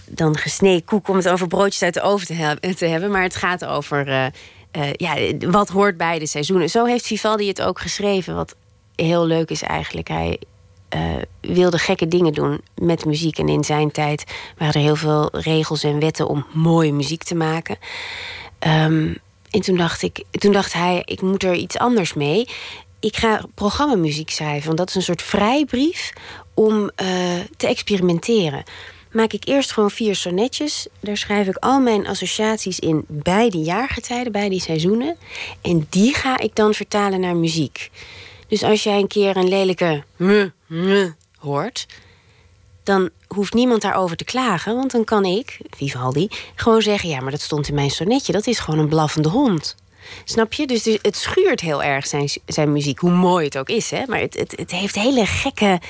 [0.07, 3.37] dan gesneden koek om het over broodjes uit de oven te, te hebben, maar het
[3.37, 4.33] gaat over.
[4.97, 6.71] ja, wat hoort bij de seizoenen.
[6.71, 8.35] Zo heeft Vivaldi het ook geschreven.
[8.35, 8.55] Wat
[8.97, 10.09] heel leuk is eigenlijk.
[10.09, 10.39] Hij
[10.95, 11.01] uh,
[11.41, 13.39] wilde gekke dingen doen met muziek.
[13.39, 14.25] En in zijn tijd
[14.59, 17.77] waren er heel veel regels en wetten om mooie muziek te maken.
[18.67, 19.17] Um,
[19.51, 22.49] en toen dacht, ik, toen dacht hij, ik moet er iets anders mee.
[23.01, 24.67] Ik ga programmamuziek schrijven.
[24.67, 26.13] Want dat is een soort vrijbrief
[26.55, 26.91] om uh,
[27.57, 28.63] te experimenteren.
[29.13, 30.87] Maak ik eerst gewoon vier sonnetjes.
[31.01, 35.17] Daar schrijf ik al mijn associaties in bij die jaargetijden, bij die seizoenen.
[35.63, 37.91] En die ga ik dan vertalen naar muziek.
[38.53, 40.03] Dus als jij een keer een lelijke
[41.37, 41.87] hoort,
[42.83, 44.75] dan hoeft niemand daarover te klagen.
[44.75, 48.33] Want dan kan ik, Vivaldi, gewoon zeggen: ja, maar dat stond in mijn sonnetje.
[48.33, 49.77] Dat is gewoon een blaffende hond.
[50.25, 50.67] Snap je?
[50.67, 53.91] Dus het schuurt heel erg zijn, zijn muziek, hoe mooi het ook is.
[53.91, 54.03] Hè?
[54.07, 55.81] Maar het, het, het heeft hele gekke,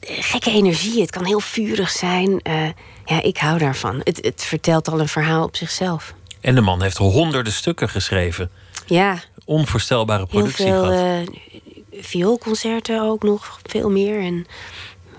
[0.00, 1.00] gekke energie.
[1.00, 2.30] Het kan heel vurig zijn.
[2.30, 2.68] Uh,
[3.04, 4.00] ja, ik hou daarvan.
[4.04, 6.14] Het, het vertelt al een verhaal op zichzelf.
[6.40, 8.50] En de man heeft honderden stukken geschreven.
[8.86, 9.18] Ja.
[9.44, 11.28] Onvoorstelbare productie veel, gehad.
[11.28, 11.64] Uh,
[12.00, 14.20] vioolconcerten ook nog, veel meer.
[14.20, 14.46] En,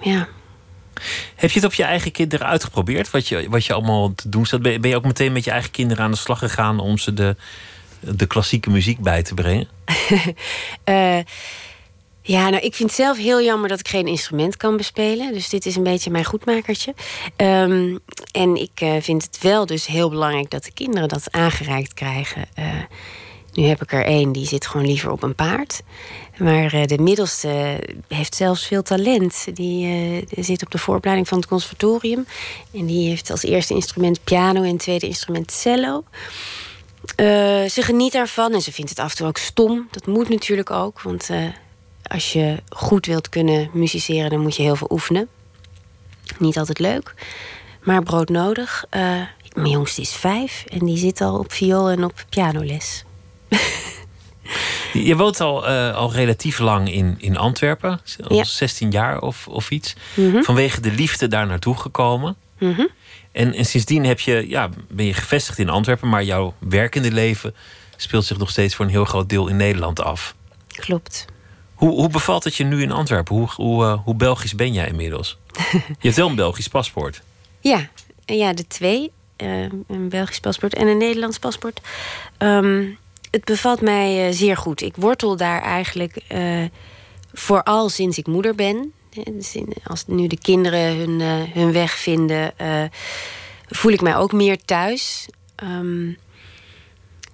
[0.02, 0.28] ja.
[1.36, 3.12] Heb je het op je eigen kinderen uitgeprobeerd?
[3.12, 4.62] Wat je, wat je allemaal te doen staat?
[4.62, 7.36] Ben je ook meteen met je eigen kinderen aan de slag gegaan om ze de,
[8.00, 9.68] de klassieke muziek bij te brengen?
[10.86, 11.20] uh,
[12.22, 15.34] ja, nou, ik vind het zelf heel jammer dat ik geen instrument kan bespelen.
[15.34, 16.94] Dus dit is een beetje mijn goedmakertje.
[17.38, 18.00] Um,
[18.32, 22.46] en ik uh, vind het wel dus heel belangrijk dat de kinderen dat aangereikt krijgen.
[22.60, 22.66] Uh,
[23.54, 25.82] nu heb ik er één, die zit gewoon liever op een paard.
[26.38, 29.46] Maar uh, de middelste heeft zelfs veel talent.
[29.54, 32.26] Die uh, zit op de vooropleiding van het conservatorium.
[32.74, 36.04] En die heeft als eerste instrument piano en tweede instrument cello.
[37.20, 37.26] Uh,
[37.66, 39.88] ze geniet daarvan en ze vindt het af en toe ook stom.
[39.92, 41.30] Dat moet natuurlijk ook, want
[42.04, 44.30] als je goed wilt kunnen musiceren...
[44.30, 45.28] dan moet je heel veel oefenen.
[46.40, 47.14] Niet altijd leuk,
[47.84, 48.86] maar broodnodig.
[49.54, 53.04] mijn jongste is vijf en die zit al op viool en op pianoles.
[54.94, 58.44] Je woont al, uh, al relatief lang in, in Antwerpen, al Ja.
[58.44, 59.96] 16 jaar of, of iets.
[60.14, 60.42] Mhm.
[60.42, 62.36] Vanwege de liefde daar naartoe gekomen.
[62.60, 62.86] Mhm.
[63.32, 67.56] En, en sindsdien heb je, ja, ben je gevestigd in Antwerpen, maar jouw werkende leven
[67.96, 70.36] speelt zich nog steeds voor een heel groot deel in Nederland af.
[70.68, 71.26] Klopt.
[71.74, 73.36] Hoe, hoe bevalt het je nu in Antwerpen?
[73.36, 75.38] Hoe, hoe, uh, hoe Belgisch ben jij inmiddels?
[75.72, 77.22] je hebt wel een Belgisch paspoort.
[77.60, 77.90] Ja,
[78.26, 79.12] ja de twee.
[79.44, 81.82] Uh, een Belgisch paspoort en een Nederlands paspoort.
[82.38, 82.98] Um,
[83.38, 84.82] het bevalt mij uh, zeer goed.
[84.82, 86.18] Ik wortel daar eigenlijk
[87.34, 88.94] vooral sinds ik moeder ben.
[89.26, 91.22] Dus als nu de kinderen hun,
[91.54, 92.54] hun weg vinden,
[93.68, 95.30] voel ik mij ook meer thuis.
[95.64, 96.18] Um,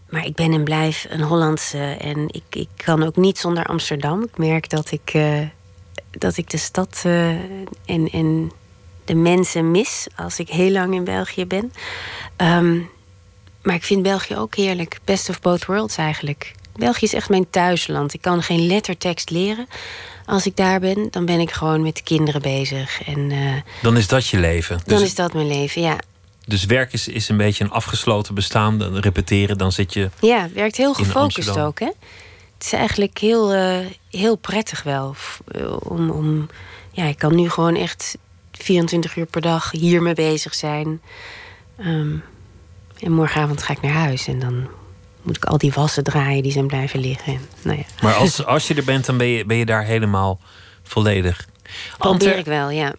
[0.10, 1.98] maar ik ben en blijf een Hollandse.
[2.00, 4.24] En ik, ik kan ook niet zonder Amsterdam.
[4.24, 5.18] Ik merk dat ik,
[6.12, 7.02] dat ik de stad
[7.86, 8.52] en, en
[9.06, 11.74] de mensen mis als ik heel lang in België ben.
[12.38, 12.90] Um,
[13.64, 15.00] maar ik vind België ook heerlijk.
[15.04, 16.54] Best of both worlds eigenlijk.
[16.76, 18.14] België is echt mijn thuisland.
[18.14, 19.68] Ik kan geen lettertekst leren.
[20.26, 23.04] Als ik daar ben, dan ben ik gewoon met de kinderen bezig.
[23.04, 24.80] En, uh, dan is dat je leven.
[24.86, 25.98] Dan dus is dat mijn leven, ja.
[26.46, 28.78] Dus werk is, is een beetje een afgesloten bestaan.
[28.78, 30.10] Dan repeteren, dan zit je.
[30.20, 31.80] Ja, het werkt heel gefocust ook.
[31.80, 31.90] Hè?
[32.54, 33.78] Het is eigenlijk heel, uh,
[34.10, 35.16] heel prettig wel.
[35.80, 36.48] Om, om,
[36.92, 38.18] ja, ik kan nu gewoon echt
[38.52, 41.02] 24 uur per dag hiermee bezig zijn.
[41.80, 42.24] Um,
[43.04, 44.68] en morgenavond ga ik naar huis en dan
[45.22, 47.40] moet ik al die wassen draaien die zijn blijven liggen.
[47.62, 47.84] Nou ja.
[48.02, 50.40] Maar als, als je er bent, dan ben je, ben je daar helemaal
[50.84, 51.48] volledig.
[51.98, 52.94] Probeer ik wel, ja.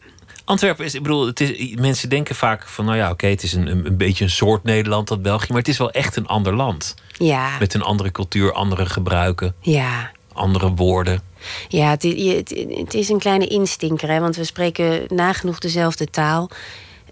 [0.44, 3.52] Antwerpen is, ik bedoel, het is, mensen denken vaak van, nou ja, oké, het is
[3.52, 6.26] een, een, een, beetje een soort Nederland, dat België, maar het is wel echt een
[6.26, 6.94] ander land.
[7.18, 7.58] Ja.
[7.58, 10.10] Met een andere cultuur, andere gebruiken, ja.
[10.32, 11.22] andere woorden.
[11.68, 16.50] Ja, het, het, het is een kleine instinker, hè, want we spreken nagenoeg dezelfde taal.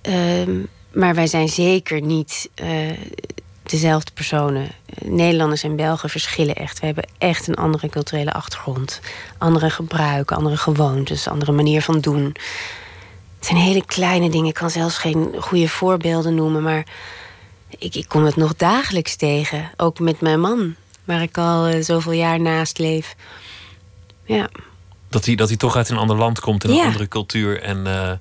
[0.02, 2.90] Um, maar wij zijn zeker niet uh,
[3.62, 4.68] dezelfde personen.
[5.04, 6.80] Nederlanders en Belgen verschillen echt.
[6.80, 9.00] We hebben echt een andere culturele achtergrond.
[9.38, 12.24] Andere gebruiken, andere gewoontes, andere manier van doen.
[13.38, 14.48] Het zijn hele kleine dingen.
[14.48, 16.62] Ik kan zelfs geen goede voorbeelden noemen.
[16.62, 16.86] Maar
[17.78, 19.70] ik, ik kom het nog dagelijks tegen.
[19.76, 20.74] Ook met mijn man,
[21.04, 23.16] waar ik al uh, zoveel jaar naast leef.
[24.24, 24.48] Ja.
[25.08, 27.62] Dat hij, dat hij toch uit een ander land komt, in een andere cultuur.
[27.62, 28.12] En, uh,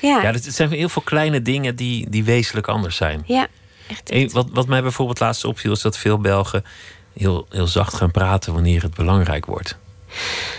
[0.00, 0.22] ja.
[0.22, 3.22] ja, het zijn heel veel kleine dingen die, die wezenlijk anders zijn.
[3.26, 3.46] Ja,
[4.06, 4.32] echt.
[4.32, 6.64] wat, wat mij bijvoorbeeld laatst opviel, is dat veel Belgen
[7.12, 9.78] heel, heel zacht gaan praten wanneer het belangrijk wordt.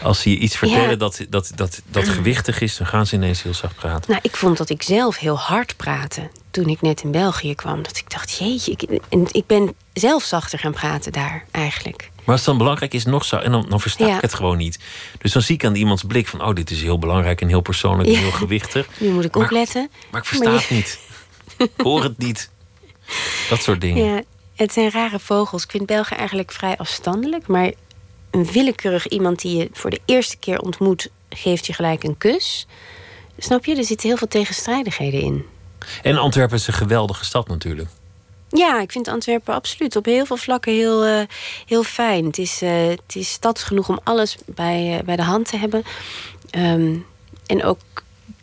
[0.03, 3.43] Als ze je iets vertellen dat, dat, dat, dat gewichtig is, dan gaan ze ineens
[3.43, 4.11] heel zacht praten.
[4.11, 7.83] Nou, ik vond dat ik zelf heel hard praatte toen ik net in België kwam.
[7.83, 12.10] Dat ik dacht, jeetje, ik, en ik ben zelf zachter gaan praten daar eigenlijk.
[12.23, 14.57] Maar als het dan belangrijk is, nog zo, en dan, dan versta ik het gewoon
[14.57, 14.79] niet.
[15.17, 17.61] Dus dan zie ik aan iemands blik van, oh, dit is heel belangrijk en heel
[17.61, 18.87] persoonlijk en heel gewichtig.
[18.99, 19.89] Nu moet ik opletten.
[20.11, 20.99] Maar ik versta het niet.
[21.57, 22.49] ik hoor het niet.
[23.49, 24.05] Dat soort dingen.
[24.05, 24.21] Ja,
[24.55, 25.63] het zijn rare vogels.
[25.63, 27.71] Ik vind Belgen eigenlijk vrij afstandelijk, maar
[28.31, 32.67] een willekeurig iemand die je voor de eerste keer ontmoet, geeft je gelijk een kus.
[33.37, 33.75] Snap je?
[33.75, 35.45] Er zitten heel veel tegenstrijdigheden in.
[36.01, 37.89] En Antwerpen is een geweldige stad natuurlijk.
[38.51, 41.21] Ja, ik vind Antwerpen absoluut op heel veel vlakken heel, uh,
[41.65, 42.25] heel fijn.
[42.25, 45.57] Het is, uh, het is stads genoeg om alles bij, uh, bij de hand te
[45.57, 45.83] hebben.
[46.57, 47.05] Um,
[47.45, 47.79] en ook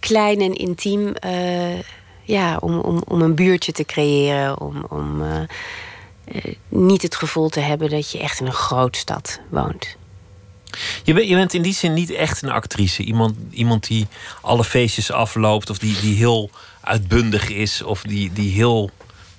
[0.01, 1.13] klein en intiem.
[2.23, 4.61] ja, om, om, om een buurtje te creëren.
[4.61, 5.23] Om, om
[6.69, 9.97] niet het gevoel te hebben dat je echt in een grote stad woont.
[11.05, 13.03] Je bent, je bent in die zin niet echt een actrice.
[13.03, 14.07] Iemand, iemand die
[14.41, 18.91] alle feestjes afloopt, of die, die heel uitbundig is, of die, die heel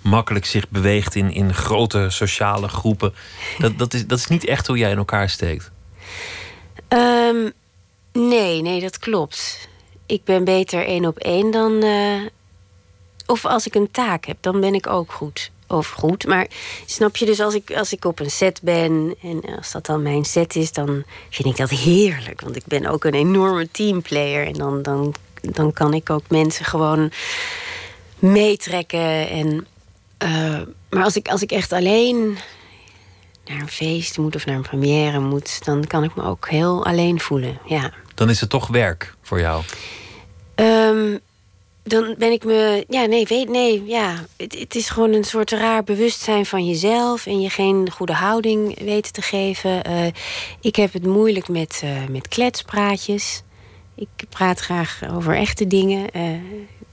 [0.10, 3.13] makkelijk zich beweegt in, in grote sociale groepen.
[3.58, 5.72] Dat, dat, is, dat is niet echt hoe jij in elkaar steekt.
[6.89, 7.52] Um,
[8.13, 9.67] nee, nee, dat klopt.
[10.06, 11.84] Ik ben beter één op één dan.
[11.84, 12.22] Uh,
[13.26, 16.26] of als ik een taak heb, dan ben ik ook goed of goed.
[16.28, 16.48] Maar
[16.86, 20.02] snap je, dus als ik, als ik op een set ben en als dat dan
[20.02, 22.41] mijn set is, dan vind ik dat heerlijk.
[22.41, 24.45] Want ik ben ook een enorme teamplayer.
[24.45, 27.12] En dan, dan, dan kan ik ook mensen gewoon
[28.19, 29.30] meetrekken.
[29.30, 29.67] En,
[30.23, 32.38] uh, maar als ik, als ik echt alleen
[33.45, 36.86] naar een feest moet of naar een première moet, dan kan ik me ook heel
[36.86, 37.60] alleen voelen.
[37.65, 37.93] Ja.
[38.15, 39.63] Dan is het toch werk voor jou?
[40.55, 41.19] Um,
[41.84, 42.86] dan ben ik me.
[42.88, 44.13] Ja, nee, weet, nee, ja.
[44.38, 48.79] Het, het, is gewoon een soort raar bewustzijn van jezelf en je geen goede houding
[48.84, 49.89] weten te geven.
[49.89, 50.05] Uh,
[50.62, 53.43] ik heb het moeilijk met, uh, met kletspraatjes.
[54.00, 56.08] Ik praat graag over echte dingen.
[56.16, 56.24] Uh,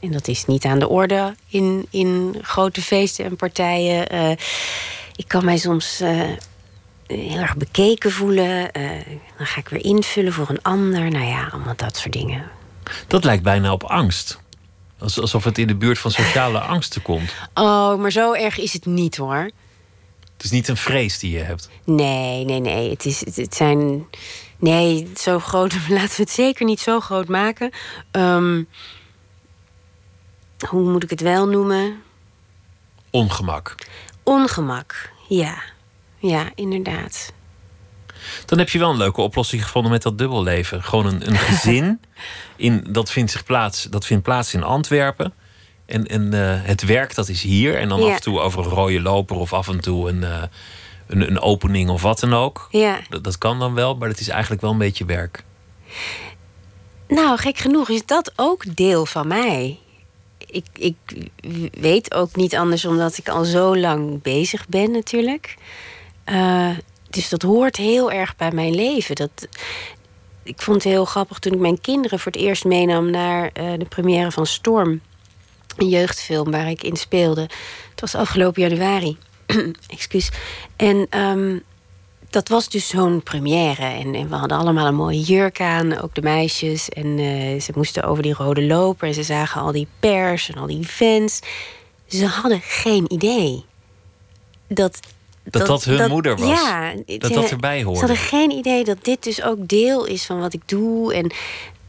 [0.01, 4.37] en dat is niet aan de orde in, in grote feesten en partijen.
[5.17, 5.99] ik kan mij soms
[7.07, 8.71] heel erg bekeken voelen.
[9.37, 11.11] dan ga ik weer invullen voor een ander.
[11.11, 12.51] Nou ja, allemaal dat soort dingen.
[13.07, 14.39] Dat lijkt bijna op angst.
[14.99, 17.35] Alsof het in de buurt van sociale angsten komt.
[17.55, 19.51] Oh, maar zo erg is het niet hoor.
[20.37, 21.69] Het is niet een vrees die je hebt.
[21.85, 22.91] Nee, nee, nee.
[22.91, 24.07] Het, is, het, zijn.
[24.59, 25.73] Nee, zo groot.
[25.89, 27.71] Laten we het zeker niet zo groot maken.
[28.13, 28.69] Um,
[30.69, 32.03] hoe moet ik het wel noemen?
[33.11, 33.75] Ongemak.
[34.23, 35.55] Ongemak, ja.
[36.19, 37.33] Ja, inderdaad.
[38.47, 40.83] Dan heb je wel een leuke oplossing gevonden met dat dubbelleven.
[40.83, 42.01] Gewoon een, een gezin.
[42.57, 45.33] in, dat, vindt zich plaats, dat vindt plaats in Antwerpen.
[45.87, 47.79] En, en uh, het werk dat is hier.
[47.79, 48.07] En dan Ja.
[48.07, 50.43] af en toe over een rode loper of af en toe een, eh,
[51.07, 52.69] een, een opening of wat dan ook.
[52.71, 53.01] Ja.
[53.09, 55.45] Dat, dat kan dan wel, maar het is eigenlijk wel een beetje werk.
[57.09, 59.79] Nou, gek genoeg is dat ook deel van mij.
[60.47, 60.97] Ik, ik
[61.73, 65.57] weet ook niet anders omdat ik al zo lang bezig ben natuurlijk.
[66.25, 66.71] Eh,
[67.11, 69.15] dus dat hoort heel erg bij mijn leven.
[69.15, 69.49] Dat,
[70.43, 73.73] ik vond het heel grappig toen ik mijn kinderen voor het eerst meenam naar eh,
[73.79, 75.01] de première van Storm.
[75.77, 77.41] Een jeugdfilm waar ik in speelde.
[77.91, 79.17] Het was afgelopen januari.
[79.89, 80.31] Excuus.
[80.77, 81.59] En ehm,
[82.31, 83.85] dat was dus zo'n première.
[83.85, 86.89] En, en we hadden allemaal een mooie jurk aan, ook de meisjes.
[86.89, 89.09] En eh, ze moesten over die rode loper.
[89.09, 91.41] En ze zagen al die pers en al die fans.
[92.07, 93.65] Ze hadden geen idee
[94.69, 95.01] dat...
[95.51, 96.61] Dat dat hun moeder was.
[96.61, 97.99] Ja, Dat dat erbij hoorde.
[97.99, 101.15] Ze hadden geen idee dat dit dus ook deel is van wat ik doe.
[101.15, 101.33] En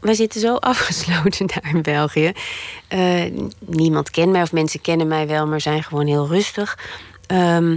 [0.00, 2.32] wij zitten zo afgesloten daar in België.
[2.88, 3.24] Eh,
[3.58, 6.78] niemand kent mij of mensen kennen mij wel, maar zijn gewoon heel rustig.
[7.28, 7.76] Ehm,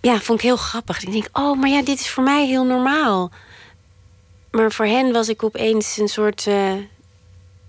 [0.00, 1.02] ja, vond ik heel grappig.
[1.02, 3.30] Ik denk, oh, maar ja, dit is voor mij heel normaal.
[4.50, 6.72] Maar voor hen was ik opeens een soort eh,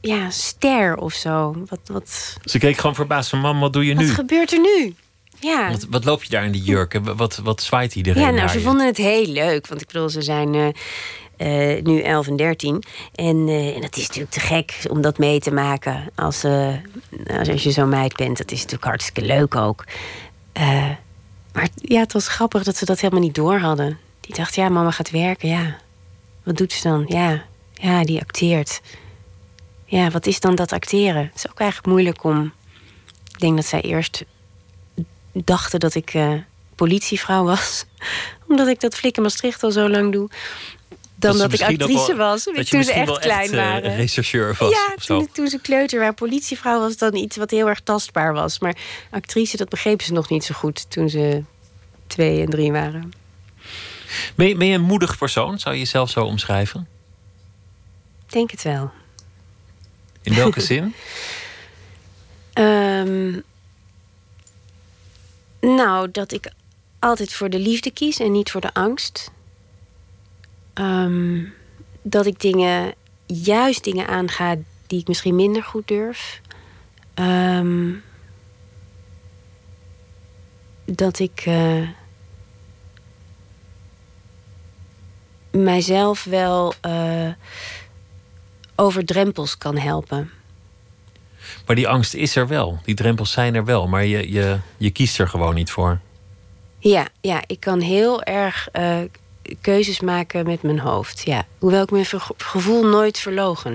[0.02, 1.56] ja, ster of zo.
[1.70, 4.06] Wat, wat, Ze keek gewoon verbaasd van, mam, wat doe je nu?
[4.06, 4.96] wat gebeurt er nu?
[5.40, 5.70] Ja.
[5.72, 6.94] Wat, wat loop je daar in die jurk?
[6.94, 8.64] En Wat, wat zwaait iedereen Ja, nou, naar ze je?
[8.64, 9.68] vonden het heel leuk.
[9.68, 10.68] Want ik bedoel, ze zijn eh,
[11.38, 12.84] eh, nu 11 en 13.
[13.16, 16.12] En, eh, en dat is natuurlijk te gek om dat mee te maken.
[16.16, 16.68] Als, eh,
[17.38, 18.38] als, als je zo'n meid bent.
[18.38, 19.84] Dat is natuurlijk hartstikke leuk ook.
[20.56, 20.90] Eh,
[21.54, 24.00] maar ja, het was grappig dat ze dat helemaal niet door hadden.
[24.20, 25.50] Die dacht, ja, mama gaat werken.
[25.50, 25.78] Ja,
[26.44, 27.06] wat doet ze dan?
[27.08, 28.82] Ja, ja die acteert.
[29.86, 31.24] Ja, wat is dan dat acteren?
[31.24, 32.54] Het is ook eigenlijk moeilijk om...
[33.34, 34.24] Ik denk dat zij eerst
[35.32, 36.34] dachten dat ik eh,
[36.76, 37.86] politievrouw was.
[38.48, 40.30] Omdat ik dat flikken Maastricht al zo lang doe.
[41.26, 42.44] Dan dat, ik actrice wel- was.
[42.44, 43.96] dat je toen ze echt klein eh, waren.
[43.96, 46.14] rechercheur was ja, toen, toen ze kleuter waren.
[46.14, 48.60] Politievrouw was dan iets wat heel erg tastbaar was.
[48.60, 48.76] Maar
[49.12, 51.44] actrice, dat begrepen ze nog niet zo goed toen ze
[52.08, 53.14] twee en drie waren.
[54.36, 55.60] Ben, je, ben je een moedig persoon?
[55.60, 56.88] Zou je jezelf zo omschrijven?
[58.28, 58.92] Ik denk het wel.
[60.22, 60.94] In welke zin?
[62.54, 63.40] Ehm,
[65.62, 66.52] nou, dat ik
[67.00, 69.32] altijd voor de liefde kies en niet voor de angst.
[70.76, 71.44] Ehm,
[72.02, 72.94] dat ik dingen,
[73.26, 74.56] juist dingen aanga
[74.88, 76.42] die ik misschien minder goed durf.
[77.14, 77.92] Ehm,
[80.86, 81.90] dat ik eh,
[85.52, 87.30] mijzelf wel eh,
[88.76, 90.32] over drempels kan helpen.
[91.66, 92.80] Maar die angst is er wel.
[92.84, 93.88] Die drempels zijn er wel.
[93.88, 96.00] Maar je, je, je kiest er gewoon niet voor.
[96.80, 99.02] Ja, ja, ik kan heel erg eh,
[99.62, 101.22] keuzes maken met mijn hoofd.
[101.26, 101.46] Ja.
[101.60, 102.06] Hoewel ik mijn
[102.38, 103.74] gevoel nooit verlogen.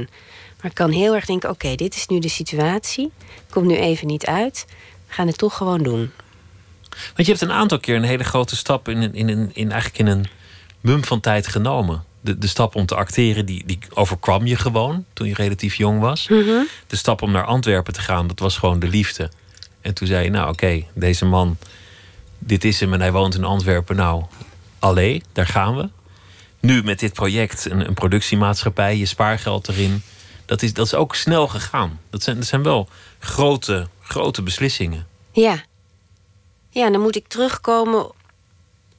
[0.60, 3.12] Maar ik kan heel erg denken: oké, dit is nu de situatie.
[3.50, 4.66] Komt nu even niet uit.
[5.08, 6.10] We gaan het toch gewoon doen.
[6.90, 9.70] Want je hebt een aantal keer een hele grote stap in, een- in, een in,
[9.72, 10.26] eigenlijk in een
[10.80, 12.04] mum van tijd genomen.
[12.20, 16.00] De, de stap om te acteren, die, die overkwam je gewoon toen je relatief jong
[16.00, 16.26] was.
[16.86, 19.30] De stap om naar Antwerpen te gaan, dat was gewoon de liefde.
[19.80, 21.56] En toen zei je, nou oké, deze man,
[22.38, 23.96] dit is hem en hij woont in Antwerpen.
[23.96, 24.24] Nou,
[24.80, 25.88] allee, daar gaan we.
[26.60, 30.02] Nu met dit project, een, een productiemaatschappij, je spaargeld erin.
[30.46, 32.00] Dat is, dat is ook snel gegaan.
[32.10, 32.88] Dat zijn, dat zijn wel
[33.18, 35.06] grote, grote beslissingen.
[35.32, 35.62] Ja.
[36.70, 38.10] Ja, dan moet ik terugkomen.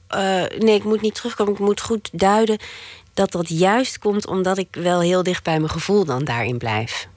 [0.06, 1.52] eh, nee, ik moet niet terugkomen.
[1.52, 2.58] Ik moet goed duiden
[3.14, 7.08] dat dat juist komt omdat ik wel heel dicht bij mijn gevoel dan daarin blijf.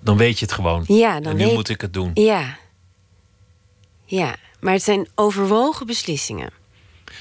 [0.00, 0.84] Dan weet je het gewoon.
[0.86, 2.10] Ja, dan en nu weet- moet ik het doen.
[2.14, 2.56] Ja.
[4.04, 6.50] Ja, maar het zijn overwogen beslissingen.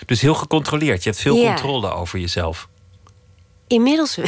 [0.06, 1.04] Dus heel gecontroleerd.
[1.04, 1.48] Je hebt veel Ja.
[1.48, 2.68] controle over jezelf.
[3.68, 4.26] Inmiddels wel.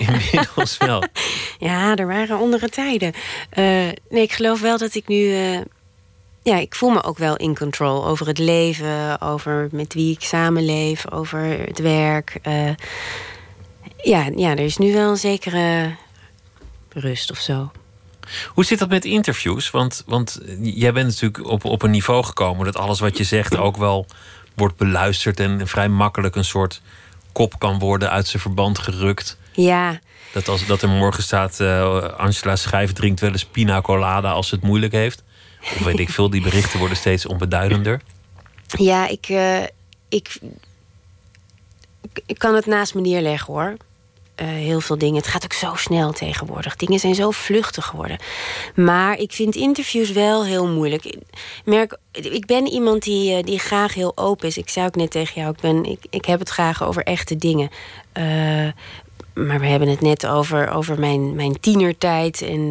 [0.00, 1.02] Inmiddels wel.
[1.58, 3.12] Ja, er waren andere tijden.
[3.50, 3.64] Eh,
[4.08, 5.32] nee, ik geloof wel dat ik nu.
[5.34, 5.60] eh,
[6.42, 10.22] ja, ik voel me ook wel in control over het leven, over met wie ik
[10.22, 12.38] samenleef, over het werk.
[12.42, 12.70] Eh,
[14.02, 15.94] ja, ja, er is nu wel een zekere
[16.92, 17.70] rust of zo.
[18.48, 19.70] Hoe zit dat met interviews?
[19.70, 23.56] Want, want jij bent natuurlijk op, op een niveau gekomen dat alles wat je zegt
[23.56, 24.06] ook wel
[24.54, 26.80] wordt beluisterd en vrij makkelijk een soort
[27.32, 29.38] kop kan worden uit zijn verband gerukt.
[29.52, 29.98] Ja,
[30.32, 34.48] Dat, als, dat er morgen staat, eh, Angela Schijf drinkt wel eens pina colada als
[34.48, 35.22] ze het moeilijk heeft.
[35.60, 38.00] Of weet ik veel, die berichten worden steeds onbeduidender.
[38.66, 39.62] ja ik, eh,
[40.08, 40.38] ik,
[42.02, 43.76] ik, ik kan het naast me neerleggen hoor.
[44.34, 45.16] Eh, heel veel dingen.
[45.16, 46.76] Het gaat ook zo snel tegenwoordig.
[46.76, 48.18] Dingen zijn zo vluchtig geworden.
[48.74, 51.04] Maar ik vind interviews wel heel moeilijk.
[51.04, 51.18] Ik
[51.64, 54.58] merk, ik ben iemand die, die graag heel open is.
[54.58, 57.36] Ik zei ook net tegen jou, ik, ben, ik, ik heb het graag over echte
[57.36, 57.70] dingen.
[59.34, 62.70] maar we hebben het net over, over mijn, mijn tienertijd en,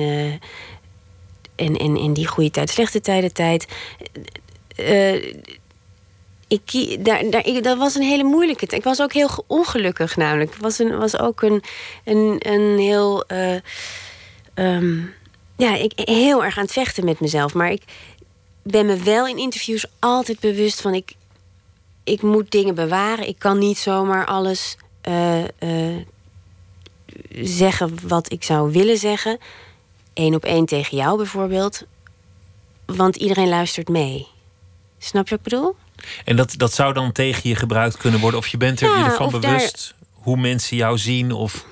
[1.55, 3.67] en, en, en die goede tijd, slechte tijden tijd
[6.53, 8.81] ik, daar, daar, ik, dat was een hele moeilijke tijd.
[8.81, 10.51] Ik was ook heel ongelukkig namelijk.
[10.51, 11.63] Het was, een, was ook een,
[12.03, 13.23] een, een heel...
[13.31, 13.55] Uh,
[14.55, 15.13] um,
[15.57, 17.53] ja, ik, heel erg aan het vechten met mezelf.
[17.53, 17.83] Maar ik
[18.63, 20.93] ben me wel in interviews altijd bewust van...
[20.93, 21.13] ik,
[22.03, 23.27] ik moet dingen bewaren.
[23.27, 24.77] Ik kan niet zomaar alles
[25.09, 25.97] uh, uh,
[27.41, 29.37] zeggen wat ik zou willen zeggen.
[30.13, 31.83] Eén op één tegen jou bijvoorbeeld.
[32.85, 34.27] Want iedereen luistert mee.
[34.97, 35.75] Snap je wat ik bedoel?
[36.25, 38.39] En dat, dat zou dan tegen je gebruikt kunnen worden?
[38.39, 39.93] Of je bent er ja, ervan bewust
[40.23, 41.31] hoe mensen jou zien?
[41.31, 41.65] Of...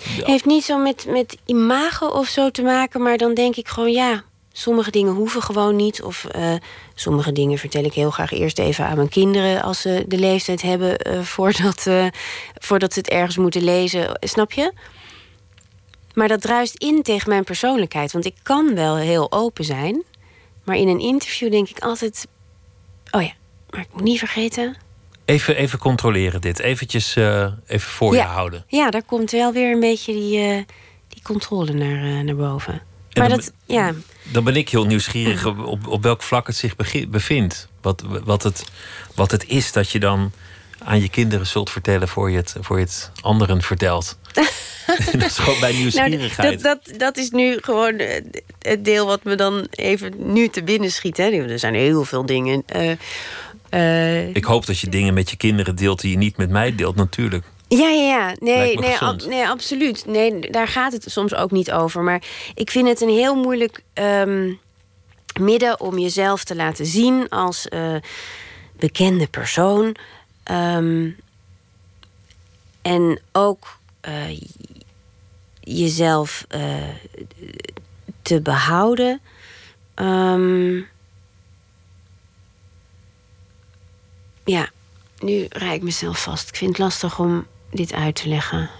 [0.00, 3.92] Heeft niet zo met, met imago of zo te maken, maar dan denk ik gewoon
[3.92, 4.24] ja.
[4.54, 6.02] Sommige dingen hoeven gewoon niet.
[6.02, 6.54] Of uh,
[6.94, 10.62] sommige dingen vertel ik heel graag eerst even aan mijn kinderen als ze de leeftijd
[10.62, 12.06] hebben uh, voordat, uh,
[12.54, 14.18] voordat ze het ergens moeten lezen.
[14.20, 14.72] Snap je?
[16.14, 18.12] Maar dat druist in tegen mijn persoonlijkheid.
[18.12, 20.02] Want ik kan wel heel open zijn.
[20.64, 22.26] Maar in een interview denk ik altijd:
[23.10, 23.32] oh ja,
[23.72, 24.76] maar ik moet niet vergeten.
[25.24, 26.58] Even, even controleren dit.
[26.58, 28.22] Eventjes uh, even voor ja.
[28.22, 28.64] je houden.
[28.66, 30.62] Ja, daar komt wel weer een beetje die, uh,
[31.08, 32.82] die controle naar, uh, naar boven.
[33.12, 33.92] Maar dan, dat, ja.
[34.22, 36.76] Dan ben ik heel nieuwsgierig op, op, welk vlak het zich
[37.08, 37.68] bevindt.
[37.80, 38.64] Wat, wat, het,
[39.14, 40.32] wat het is dat je dan
[40.78, 44.18] aan je kinderen zult vertellen voor je het, voor je het anderen vertelt.
[45.12, 46.62] dat is gewoon bij nou, nieuwsgierigheid.
[46.62, 48.00] Nou, dat, dat, dat is nu gewoon
[48.58, 51.16] het deel wat me dan even nu te binnen schiet.
[51.16, 51.24] Hè.
[51.24, 52.64] Er zijn heel veel dingen.
[52.76, 52.92] Uh,
[53.74, 56.74] uh, ik hoop dat je dingen met je kinderen deelt die je niet met mij
[56.74, 57.44] deelt, natuurlijk.
[57.68, 58.34] Ja, ja, ja.
[58.38, 60.06] Nee, nee, ab, nee, absoluut.
[60.06, 62.02] Nee, daar gaat het soms ook niet over.
[62.02, 62.22] Maar
[62.54, 64.58] ik vind het een heel moeilijk um,
[65.40, 67.94] midden om jezelf te laten zien als uh,
[68.76, 69.96] bekende persoon.
[70.50, 71.16] Um,
[72.82, 74.38] en ook uh,
[75.60, 76.46] jezelf
[78.22, 79.20] te behouden.
[79.94, 80.86] Um,
[84.44, 84.70] ja,
[85.18, 86.48] nu rijd ik mezelf vast.
[86.48, 88.70] Ik vind het lastig om dit uit te leggen.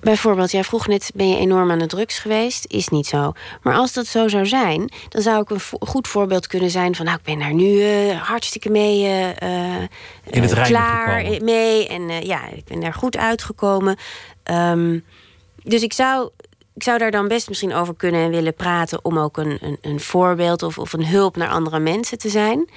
[0.00, 2.64] Bijvoorbeeld, jij vroeg net: ben je enorm aan de drugs geweest?
[2.68, 3.32] Is niet zo.
[3.62, 7.04] Maar als dat zo zou zijn, dan zou ik een goed voorbeeld kunnen zijn van:
[7.04, 9.78] nou, ik ben daar nu uh, hartstikke mee uh,
[10.30, 11.88] In het klaar mee.
[11.88, 13.96] En ja, ik ben daar goed uitgekomen.
[14.50, 15.04] Um,
[15.62, 16.30] dus ik zou
[16.74, 19.78] ik zou daar dan best misschien over kunnen en willen praten om ook een, een,
[19.80, 22.70] een voorbeeld of, of een hulp naar andere mensen te zijn.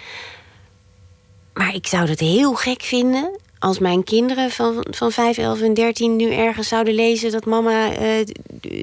[1.54, 5.74] Maar ik zou het heel gek vinden als mijn kinderen van, van 5, 11 en
[5.74, 8.26] 13 nu ergens zouden lezen dat mama uh,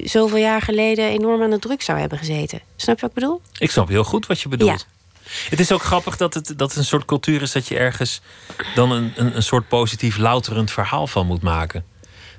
[0.05, 2.61] zoveel jaar geleden enorm aan de druk zou hebben gezeten.
[2.77, 3.41] Snap je wat ik bedoel?
[3.59, 4.87] Ik snap heel goed wat je bedoelt.
[5.51, 8.21] Het is ook grappig dat het, dat het een soort cultuur is dat je ergens
[8.75, 11.85] dan een, een, een soort positief louterend verhaal van moet maken.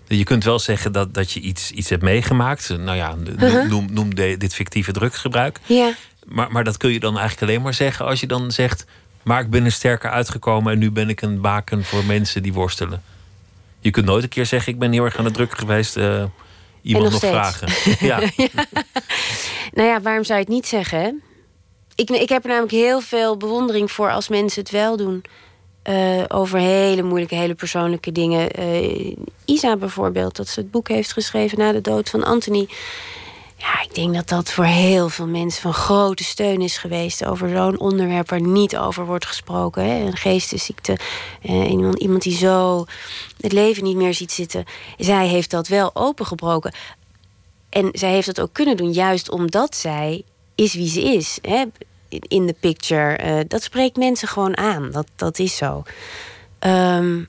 [0.07, 2.69] Je kunt wel zeggen dat, dat je iets, iets hebt meegemaakt.
[2.69, 3.69] Nou ja, uh-huh.
[3.69, 5.59] noem, noem dit fictieve drugsgebruik.
[5.65, 5.93] Ja.
[6.25, 8.85] Maar, maar dat kun je dan eigenlijk alleen maar zeggen als je dan zegt.
[9.23, 12.53] Maar ik ben er sterker uitgekomen en nu ben ik een baken voor mensen die
[12.53, 13.03] worstelen.
[13.79, 15.97] Je kunt nooit een keer zeggen: Ik ben heel erg aan de druk geweest.
[15.97, 16.23] Uh,
[16.81, 17.67] iemand nog, nog vragen.
[18.07, 18.19] ja.
[18.35, 18.47] ja.
[19.73, 21.21] Nou ja, waarom zou je het niet zeggen?
[21.95, 25.23] Ik, ik heb er namelijk heel veel bewondering voor als mensen het wel doen.
[25.89, 28.59] Uh, over hele moeilijke, hele persoonlijke dingen.
[28.59, 29.15] Uh,
[29.45, 32.67] Isa bijvoorbeeld, dat ze het boek heeft geschreven na de dood van Anthony.
[33.57, 37.25] Ja, ik denk dat dat voor heel veel mensen van grote steun is geweest.
[37.25, 39.85] Over zo'n onderwerp waar niet over wordt gesproken.
[39.85, 39.99] Hè?
[39.99, 40.97] Een geestesziekte.
[41.43, 42.85] Uh, iemand, iemand die zo
[43.39, 44.65] het leven niet meer ziet zitten.
[44.97, 46.73] Zij heeft dat wel opengebroken.
[47.69, 50.23] En zij heeft dat ook kunnen doen, juist omdat zij
[50.55, 51.39] is wie ze is.
[51.41, 51.63] Hè?
[52.09, 53.19] In de picture.
[53.25, 54.91] Uh, dat spreekt mensen gewoon aan.
[54.91, 55.83] Dat, dat is zo.
[56.59, 57.27] Um,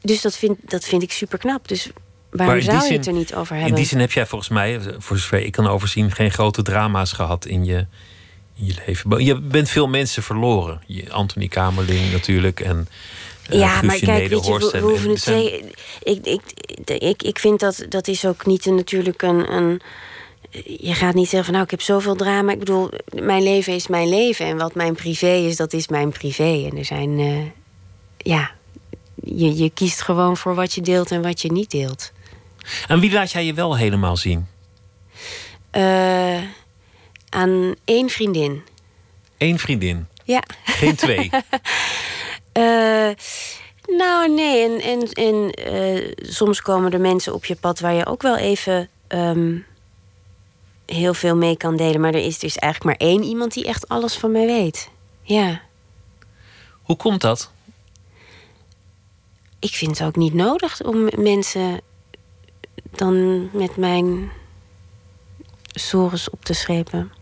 [0.00, 1.68] dus dat vind, dat vind ik super knap.
[1.68, 1.90] Dus
[2.30, 3.70] waarom zou zin, je het er niet over hebben?
[3.70, 7.12] In die zin heb jij volgens mij, voor zover ik kan overzien, geen grote drama's
[7.12, 7.86] gehad in je,
[8.54, 9.24] in je leven.
[9.24, 10.82] Je bent veel mensen verloren.
[10.86, 12.60] Je, Anthony Kamerling natuurlijk.
[12.60, 12.88] En,
[13.50, 15.44] uh, ja, maar kijk, weet je, we, hoeven het zijn...
[16.02, 16.40] ik, ik,
[16.84, 19.80] ik, ik vind dat dat is ook niet natuurlijk een, een
[20.62, 22.52] je gaat niet zeggen van nou, ik heb zoveel drama.
[22.52, 22.90] Ik bedoel,
[23.22, 24.46] mijn leven is mijn leven.
[24.46, 26.68] En wat mijn privé is, dat is mijn privé.
[26.70, 27.42] En er zijn, uh,
[28.16, 28.50] ja,
[29.14, 32.12] je, je kiest gewoon voor wat je deelt en wat je niet deelt.
[32.88, 34.46] En wie laat jij je wel helemaal zien?
[35.72, 36.42] Uh,
[37.28, 38.62] aan één vriendin.
[39.38, 40.06] Eén vriendin?
[40.24, 40.42] Ja.
[40.64, 41.30] Geen twee?
[42.58, 43.10] uh,
[43.86, 44.64] Nou, nee.
[44.64, 48.36] En, en, en eh, soms komen er mensen op je pad waar je ook wel
[48.36, 49.56] even ehm,
[50.94, 52.00] heel veel mee kan delen.
[52.00, 54.90] Maar er is dus eigenlijk maar één iemand die echt alles van mij weet.
[55.22, 55.60] Ja.
[56.82, 57.50] Hoe komt dat?
[59.58, 61.80] Ik vind het ook niet nodig om mensen
[62.90, 64.30] dan met mijn
[65.72, 67.12] sores op te schepen.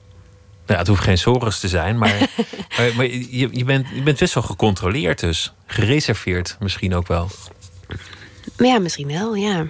[0.66, 2.18] Nou, het hoeft geen sores te zijn, maar,
[2.76, 5.52] maar, maar je, je, bent, je bent best wel gecontroleerd dus.
[5.66, 7.28] Gereserveerd misschien ook wel.
[8.56, 9.66] Maar ja, misschien wel, ja.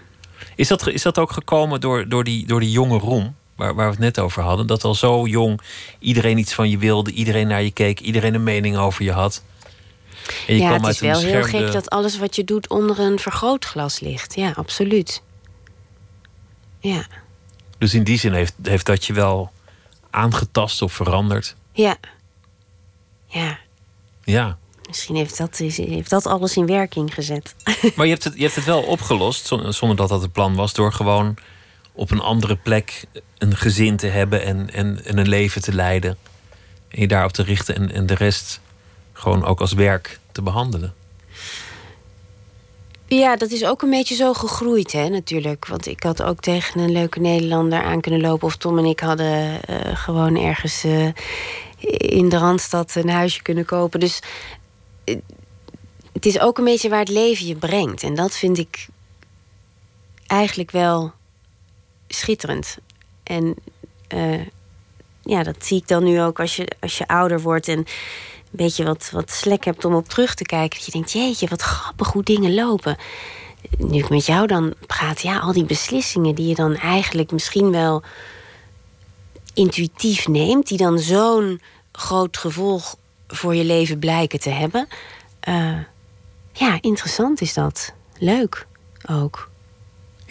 [0.55, 3.86] Is dat, is dat ook gekomen door, door, die, door die jonge roem, waar, waar
[3.86, 4.66] we het net over hadden?
[4.66, 5.61] Dat al zo jong
[5.98, 9.42] iedereen iets van je wilde, iedereen naar je keek, iedereen een mening over je had?
[10.46, 13.18] En je ja, het is wel heel gek dat alles wat je doet onder een
[13.18, 14.34] vergrootglas ligt.
[14.34, 15.22] Ja, absoluut.
[16.78, 17.07] Ja.
[17.78, 19.53] Dus in die zin heeft, heeft dat je wel
[20.11, 21.57] aangetast of veranderd?
[21.72, 21.96] Ja.
[23.26, 23.59] Ja.
[24.24, 24.59] Ja.
[24.86, 27.55] Misschien heeft dat, heeft dat alles in werking gezet.
[27.96, 30.72] Maar je hebt het, je hebt het wel opgelost, zonder dat dat het plan was,
[30.72, 31.36] door gewoon
[31.93, 33.05] op een andere plek
[33.38, 36.16] een gezin te hebben en, en, en een leven te leiden.
[36.88, 38.61] En je daarop te richten en, en de rest
[39.12, 40.95] gewoon ook als werk te behandelen.
[43.07, 45.66] Ja, dat is ook een beetje zo gegroeid, hè, natuurlijk.
[45.66, 48.47] Want ik had ook tegen een leuke Nederlander aan kunnen lopen.
[48.47, 51.09] Of Tom en ik hadden eh, gewoon ergens uh,
[51.97, 54.01] in de Randstad een huisje kunnen kopen.
[54.01, 54.20] Dus
[55.05, 55.16] uh,
[56.12, 58.03] het is ook een beetje waar het leven je brengt.
[58.03, 58.86] En dat vind ik
[60.26, 61.12] eigenlijk wel
[62.15, 62.77] schitterend.
[63.23, 63.55] En
[65.23, 67.69] ja, dat zie ik dan nu ook als je, als je ouder wordt.
[67.69, 67.87] En
[68.53, 70.79] beetje wat, wat slek hebt om op terug te kijken.
[70.79, 72.97] Dat je denkt, jeetje, wat grappig hoe dingen lopen.
[73.79, 77.71] Nu ik met jou dan praat, ja, al die beslissingen die je dan eigenlijk misschien
[77.71, 78.03] wel
[79.55, 81.61] intuïtief neemt, die dan zo'n
[81.93, 82.97] groot gevolg
[83.27, 84.89] voor je leven blijken te hebben.
[85.49, 85.79] Uh,
[86.53, 87.93] ja, interessant is dat.
[88.19, 88.67] Leuk
[89.11, 89.51] ook.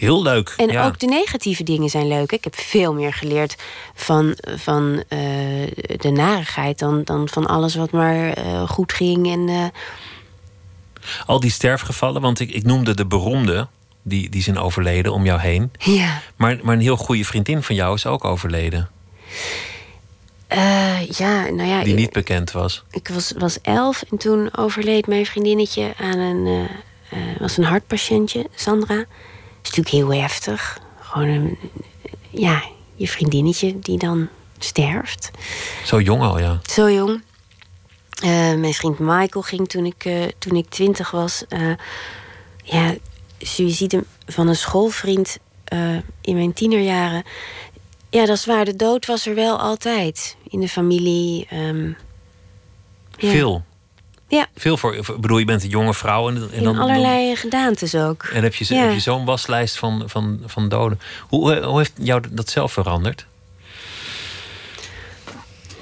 [0.02, 0.54] Heel leuk.
[0.56, 2.32] En ook de negatieve dingen zijn leuk.
[2.32, 3.56] Ik heb veel meer geleerd
[3.94, 5.02] van, van uh,
[5.96, 9.26] de narigheid dan, dan van alles wat maar uh, goed ging.
[9.32, 9.64] En, uh...
[11.26, 13.68] Al die sterfgevallen, want ik, ik noemde de beroemde,
[14.02, 15.72] die, die zijn overleden om jou heen.
[15.78, 16.22] Ja.
[16.36, 18.90] Maar, maar een heel goede vriendin van jou is ook overleden.
[21.08, 21.84] ja, nou ja.
[21.84, 22.84] Die niet bekend was.
[22.90, 26.68] Ik was, was elf en toen overleed mijn vriendinnetje aan een,
[27.38, 29.04] was een hartpatiëntje, Sandra
[29.62, 30.80] is natuurlijk heel heftig.
[31.00, 31.58] Gewoon een,
[32.30, 32.62] ja,
[32.94, 35.30] je vriendinnetje die dan sterft.
[35.84, 36.60] Zo jong al, ja.
[36.62, 37.22] Zo jong.
[38.24, 41.44] Uh, mijn vriend Michael ging toen ik, uh, toen ik twintig was.
[41.48, 41.74] Uh,
[42.64, 42.94] ja,
[43.38, 45.38] suïcide van een schoolvriend
[46.20, 47.24] in mijn tienerjaren.
[48.10, 48.64] Ja, dat is waar.
[48.64, 50.36] De dood was er wel altijd.
[50.48, 51.48] In de familie.
[51.52, 51.96] Um,
[53.16, 53.30] ja.
[53.30, 53.64] Veel.
[54.36, 54.46] Ja.
[54.56, 54.96] Veel voor.
[54.96, 56.28] Ik bedoel, je bent een jonge vrouw.
[56.28, 58.22] En, en dan, allerlei dan, gedaantes ook.
[58.22, 61.00] En heb je, heb je zo'n waslijst van, van, van doden.
[61.28, 63.26] Hoe, hoe heeft jou dat zelf veranderd?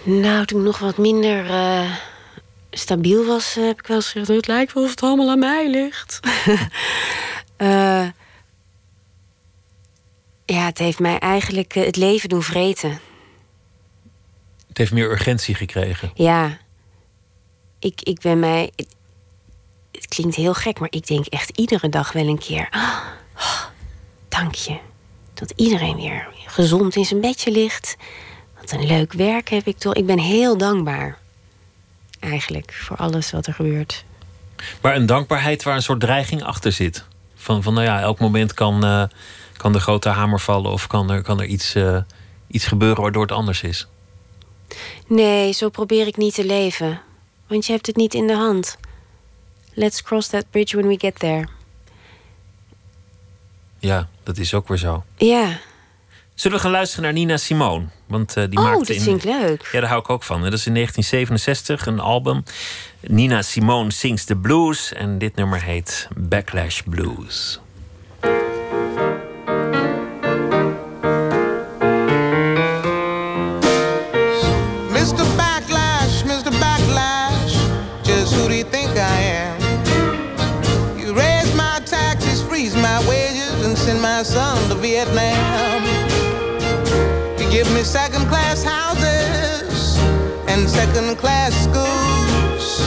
[0.03, 1.91] Nou, toen ik nog wat minder uh,
[2.71, 4.29] stabiel was, heb ik wel eens gezegd...
[4.29, 6.21] het lijkt wel of het allemaal aan mij ligt.
[7.59, 8.07] uh,
[10.57, 13.01] ja, het heeft mij eigenlijk het leven doen vreten.
[14.69, 16.11] Het heeft meer urgentie gekregen.
[16.15, 16.59] Ja,
[17.81, 18.71] ik, ik ben mij.
[19.93, 22.69] Het klinkt heel gek, maar ik denk echt iedere dag wel een keer.
[23.37, 23.65] Oh,
[24.29, 24.79] dank je.
[25.35, 27.97] Dat iedereen weer gezond in zijn bedje ligt.
[28.61, 29.95] Wat een leuk werk heb ik toch.
[29.95, 31.19] Ik ben heel dankbaar.
[32.21, 34.05] Eigenlijk voor alles wat er gebeurt.
[34.81, 37.05] Maar een dankbaarheid waar een soort dreiging achter zit.
[37.35, 39.05] Van, van nou ja, elk moment kan, uh,
[39.57, 41.99] kan de grote hamer vallen of kan er, kan er iets, uh,
[42.47, 43.87] iets gebeuren waardoor het anders is.
[45.07, 47.01] Nee, zo probeer ik niet te leven.
[47.51, 48.77] Want je hebt het niet in de hand.
[49.75, 51.49] Let's cross that bridge when we get there.
[53.79, 55.05] Ja, dat is ook weer zo.
[55.17, 55.59] Ja.
[56.35, 57.87] Zullen we gaan luisteren naar Nina Simone?
[58.07, 59.01] Want uh, die oh, maakte dat in...
[59.03, 59.69] vind ik leuk.
[59.73, 60.43] Ja, daar hou ik ook van.
[60.43, 62.43] Dat is in 1967 een album.
[63.01, 64.93] Nina Simone sings the blues.
[64.93, 67.61] En dit nummer heet Backlash Blues.
[87.81, 89.97] You second class houses
[90.49, 92.79] and second class schools.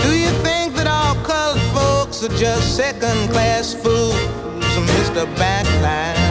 [0.00, 4.14] Do you think that all colored folks are just second class fools,
[4.94, 5.26] Mr.
[5.34, 6.21] Backlash?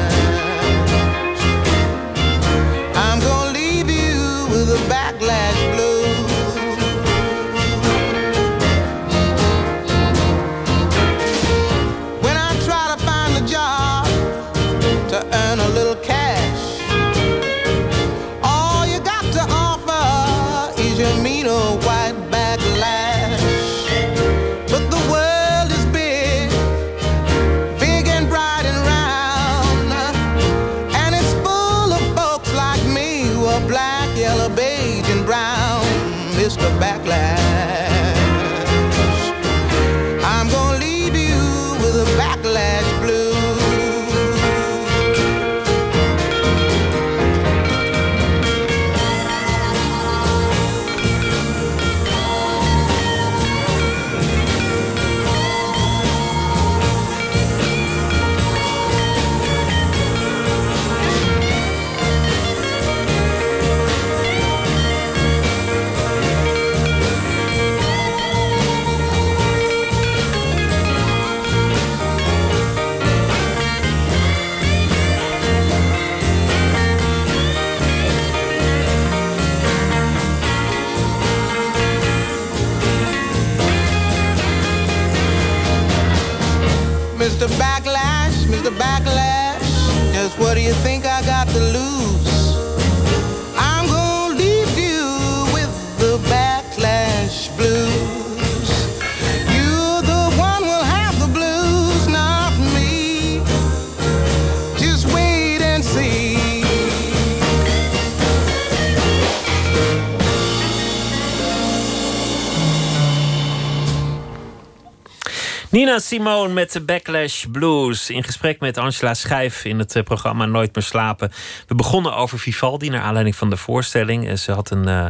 [115.72, 118.10] Nina Simone met de Backlash Blues.
[118.10, 121.32] In gesprek met Angela Schijf in het eh, programma Nooit meer slapen.
[121.68, 124.28] We begonnen over Vivaldi naar aanleiding van de voorstelling.
[124.28, 125.06] En Ze had een, eh,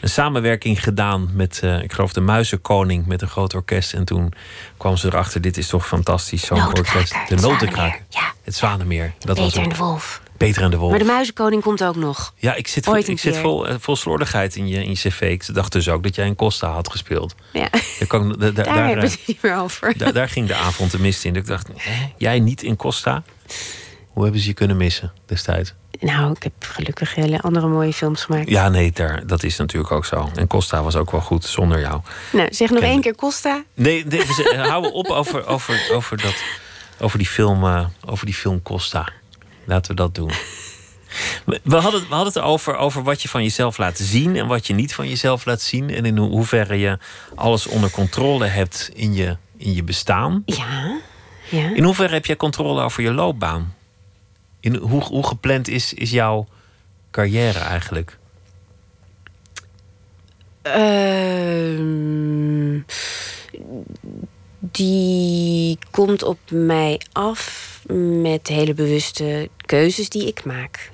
[0.00, 3.92] een samenwerking gedaan met, eh, ik geloof, de Muizenkoning met een groot orkest.
[3.92, 4.32] En toen
[4.76, 7.14] kwam ze erachter: dit is toch fantastisch, zo'n orkest.
[7.28, 8.00] De Notenkraker.
[8.08, 8.32] Ja.
[8.42, 9.14] Het Zwanemeer.
[9.18, 9.78] Dat was Peter en het.
[9.78, 10.20] de Wolf.
[10.36, 10.90] Peter en de Wolf.
[10.90, 12.34] Maar de Muizenkoning komt ook nog.
[12.36, 15.20] Ja, ik zit, een ik zit vol, eh, vol slordigheid in je, in je cv.
[15.20, 17.34] Ik dacht dus ook dat jij in Costa had gespeeld.
[17.52, 17.68] Ja,
[17.98, 19.98] Daar, kan, da- da- daar, daar, hebben we eh, het niet meer over.
[19.98, 21.36] daar, daar ging de avond de mist in.
[21.36, 23.22] Ik dacht, hè, jij niet in Costa?
[24.08, 25.74] Hoe hebben ze je kunnen missen destijds?
[26.00, 28.48] Nou, ik heb gelukkig hele andere mooie films gemaakt.
[28.48, 30.30] Ja, nee, daar, dat is natuurlijk ook zo.
[30.34, 32.00] En Costa was ook wel goed zonder jou.
[32.32, 33.64] Nou, zeg nog Ken- één keer Costa.
[33.74, 36.34] Nee, nee we eh, houden op over, over, over, dat,
[37.00, 39.08] over, die film, over die film Costa.
[39.66, 40.30] Laten we dat doen.
[41.44, 44.66] We hadden, we hadden het over, over wat je van jezelf laat zien en wat
[44.66, 45.90] je niet van jezelf laat zien.
[45.90, 46.98] En in ho- hoeverre je
[47.34, 50.42] alles onder controle hebt in je, in je bestaan.
[50.46, 51.00] Ja,
[51.50, 51.74] ja.
[51.74, 53.74] In hoeverre heb jij controle over je loopbaan?
[54.60, 56.46] In hoe, hoe gepland is, is jouw
[57.10, 58.18] carrière eigenlijk?
[61.84, 62.80] Ehm,
[64.70, 67.80] die komt op mij af
[68.20, 70.92] met hele bewuste keuzes die ik maak.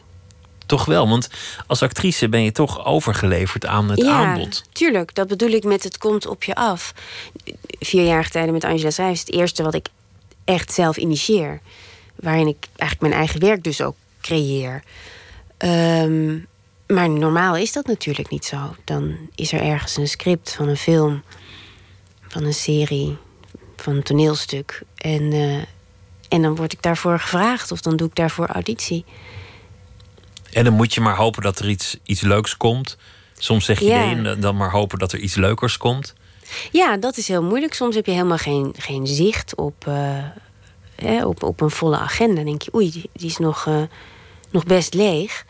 [0.66, 1.28] Toch wel, want
[1.66, 4.64] als actrice ben je toch overgeleverd aan het ja, aanbod.
[4.72, 5.14] tuurlijk.
[5.14, 6.94] Dat bedoel ik met het komt op je af.
[7.80, 9.88] Vierjarige tijden met Angela Schrijf is het eerste wat ik
[10.44, 11.60] echt zelf initieer.
[12.14, 14.82] Waarin ik eigenlijk mijn eigen werk dus ook creëer.
[15.56, 16.38] Ehm,
[16.86, 18.74] maar normaal is dat natuurlijk niet zo.
[18.84, 21.22] Dan is er ergens een script van een film,
[22.28, 23.16] van een serie,
[23.82, 24.82] van een toneelstuk.
[24.96, 25.56] En, eh,
[26.28, 29.04] en dan word ik daarvoor gevraagd of dan doe ik daarvoor auditie.
[30.52, 32.96] En dan moet je maar hopen dat er iets, iets leuks komt.
[33.38, 34.04] Soms zeg je Ja.
[34.04, 36.14] nee, en dan maar hopen dat er iets leukers komt.
[36.72, 37.74] Ja, dat is heel moeilijk.
[37.74, 40.24] Soms heb je helemaal geen, geen zicht op, eh,
[40.94, 42.34] hè, op, op een volle agenda.
[42.34, 43.82] Dan denk je, oei, die, die is nog, eh,
[44.50, 45.44] nog best leeg.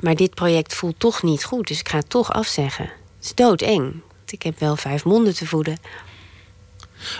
[0.00, 2.84] Maar dit project voelt toch niet goed, dus ik ga het toch afzeggen.
[2.84, 3.82] Het is doodeng.
[4.16, 5.78] Want ik heb wel vijf monden te voeden.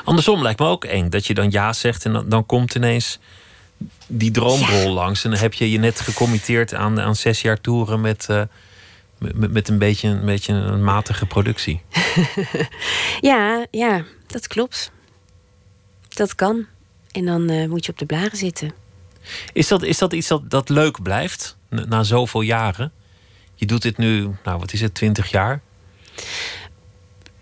[0.04, 3.18] Andersom lijkt me ook eng dat je dan ja zegt en dan, dan komt ineens
[4.06, 5.24] die droomrol langs.
[5.24, 8.42] En dan heb je je net gecommitteerd aan, aan zes jaar toeren met, eh,
[9.18, 11.80] met, met een, beetje, een beetje een matige productie.
[13.20, 14.90] Ja, ja, dat klopt.
[16.08, 16.66] Dat kan.
[17.12, 18.72] En dan eh, moet je op de blaren zitten.
[19.52, 22.92] Is dat, is dat iets dat, dat leuk blijft na, na zoveel jaren?
[23.54, 25.62] Je doet dit nu, nou wat is het, twintig jaar?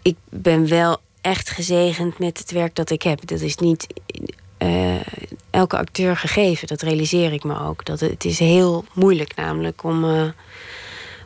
[0.04, 3.26] ik ben wel echt gezegend met het werk dat ik heb.
[3.26, 3.86] Dat is niet
[4.58, 5.00] eh,
[5.50, 6.66] elke acteur gegeven.
[6.66, 7.84] Dat realiseer ik me ook.
[7.84, 10.22] Dat het is heel moeilijk namelijk om, eh,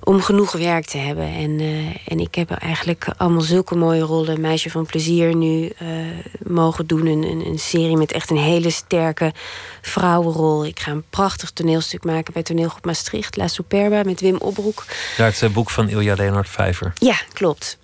[0.02, 1.24] om genoeg werk te hebben.
[1.24, 4.40] En, eh, en ik heb eigenlijk allemaal zulke mooie rollen.
[4.40, 5.72] Meisje van plezier nu
[6.46, 7.06] mogen doen.
[7.06, 9.32] Een, een, een serie met echt een hele sterke
[9.82, 10.66] vrouwenrol.
[10.66, 13.36] Ik ga een prachtig toneelstuk maken bij toneelgroep Maastricht.
[13.36, 14.84] La Superba met Wim Opbroek.
[15.16, 16.92] Ja, het boek van Ilja Leonard Vijver.
[16.98, 17.78] Ja, klopt.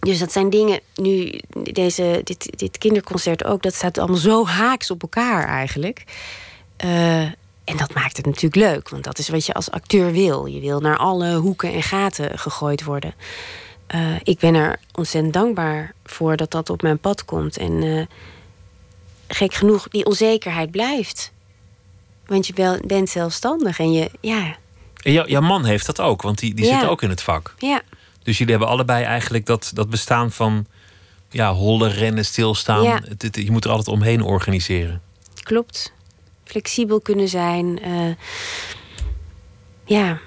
[0.00, 1.40] Dus dat zijn dingen, nu
[1.72, 6.04] deze, dit, dit kinderconcert ook, dat staat allemaal zo haaks op elkaar eigenlijk.
[6.76, 7.20] Eh,
[7.64, 10.46] en dat maakt het natuurlijk leuk, want dat is wat je als acteur wil.
[10.46, 13.14] Je wil naar alle hoeken en gaten gegooid worden.
[13.86, 17.56] Eh, ik ben er ontzettend dankbaar voor dat dat op mijn pad komt.
[17.56, 18.06] En eh,
[19.28, 21.32] gek genoeg, die onzekerheid blijft.
[22.26, 24.56] Want je bent zelfstandig en je, ja,
[25.02, 26.80] En jou- jouw man heeft dat ook, want die, die Ja.
[26.80, 27.54] zit ook in het vak.
[27.58, 27.80] ja.
[28.30, 30.66] Dus jullie hebben allebei eigenlijk dat, dat bestaan van
[31.30, 32.82] ja, hollen, rennen, stilstaan.
[32.82, 33.00] Ja.
[33.08, 35.02] Het- het- je moet er altijd omheen organiseren.
[35.42, 35.92] Klopt.
[36.44, 37.82] Flexibel kunnen zijn.
[37.82, 38.10] eh,
[39.84, 40.18] ja.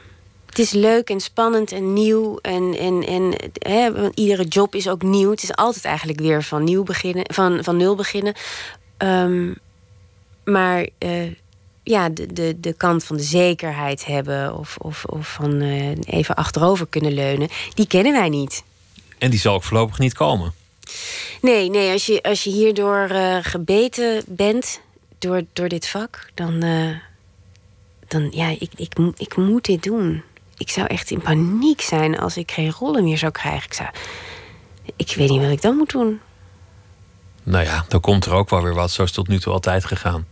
[0.45, 2.37] Het is leuk en spannend en nieuw.
[2.41, 5.29] En, en, en hè, want iedere job is ook nieuw.
[5.29, 8.33] Het is altijd eigenlijk weer van, nieuw beginnen, van, van nul beginnen.
[8.97, 9.51] Ehm,
[10.43, 11.11] maar eh,
[11.84, 14.57] ja, de, de, de kant van de zekerheid hebben...
[14.57, 17.49] of, of, of van eh, even achterover kunnen leunen...
[17.73, 18.63] die kennen wij niet.
[19.17, 20.53] En die zal ook voorlopig niet komen.
[21.41, 24.81] Nee, nee als, je, als je hierdoor eh, gebeten bent
[25.19, 26.61] door, door dit vak, dan.
[26.61, 26.89] eh,
[28.13, 30.23] dan ja, ik, ik, ik moet dit doen.
[30.57, 33.65] Ik zou echt in paniek zijn als ik geen rollen meer zou krijgen.
[33.65, 33.89] Ik, zou,
[34.95, 36.19] ik weet niet wat ik dan moet doen.
[37.43, 38.91] Nou ja, dan komt er ook wel weer wat.
[38.91, 40.25] Zo is het tot nu toe altijd gegaan.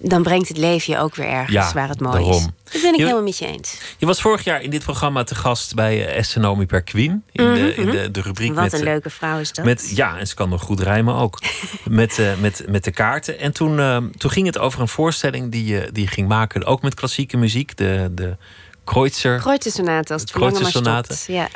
[0.00, 2.24] Dan brengt het leven je ook weer ergens Ja, waar het mooi is.
[2.24, 2.54] daarom.
[2.72, 3.78] Dat ben ik Je- helemaal met je eens.
[3.98, 7.22] Je was vorig jaar in dit programma te gast bij eh, Estenomi per Queen.
[7.32, 9.64] In, de, in de, de rubriek Mhm, Wat met, een eh, leuke vrouw is dat.
[9.64, 11.38] Met, ja, en ze kan nog goed rijmen ook.
[11.84, 13.38] met, eh, met, met de kaarten.
[13.38, 16.64] En toen, eh, toen ging het over een voorstelling die je die je ging maken.
[16.64, 17.76] Ook met klassieke muziek.
[17.76, 18.36] De, de
[18.84, 19.38] Kreutzer.
[19.38, 21.14] Kreutzersonate als het Kreutzersonate.
[21.14, 21.26] stopt.
[21.36, 21.48] Ja.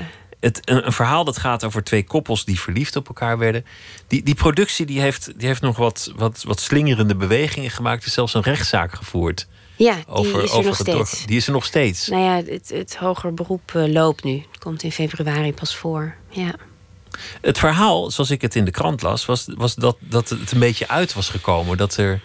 [0.43, 3.65] Het, een, een verhaal dat gaat over twee koppels die verliefd op elkaar werden.
[4.07, 8.07] Die, die productie die heeft, die heeft nog wat, wat, wat slingerende bewegingen gemaakt.
[8.07, 9.47] Is zelfs een rechtszaak gevoerd.
[9.77, 11.27] ja, die Over, is er over nog steeds.
[11.27, 12.09] Die is er nog steeds.
[12.09, 14.45] Nou ja, het, het hoger beroep eh, loopt nu.
[14.51, 16.15] Het komt in februari pas voor.
[16.29, 16.55] Ja.
[17.41, 20.59] Het verhaal, zoals ik het in de krant las, was, was dat, dat het een
[20.59, 21.77] beetje uit was gekomen.
[21.77, 22.21] Dat, er,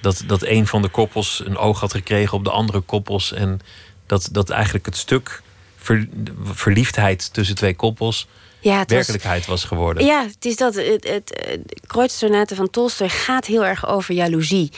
[0.00, 3.32] dat, dat een van de koppels een oog had gekregen op de andere koppels.
[3.32, 3.60] En
[4.06, 5.42] dat, dat eigenlijk het stuk
[5.82, 6.08] ver-
[6.44, 8.26] verliefdheid tussen twee koppels
[8.60, 10.04] Ja, het werkelijkheid was geworden.
[10.04, 10.74] ja, het is dat.
[10.74, 11.46] Het, het,
[11.86, 14.70] het van Tolstoy gaat heel erg over jaloezie.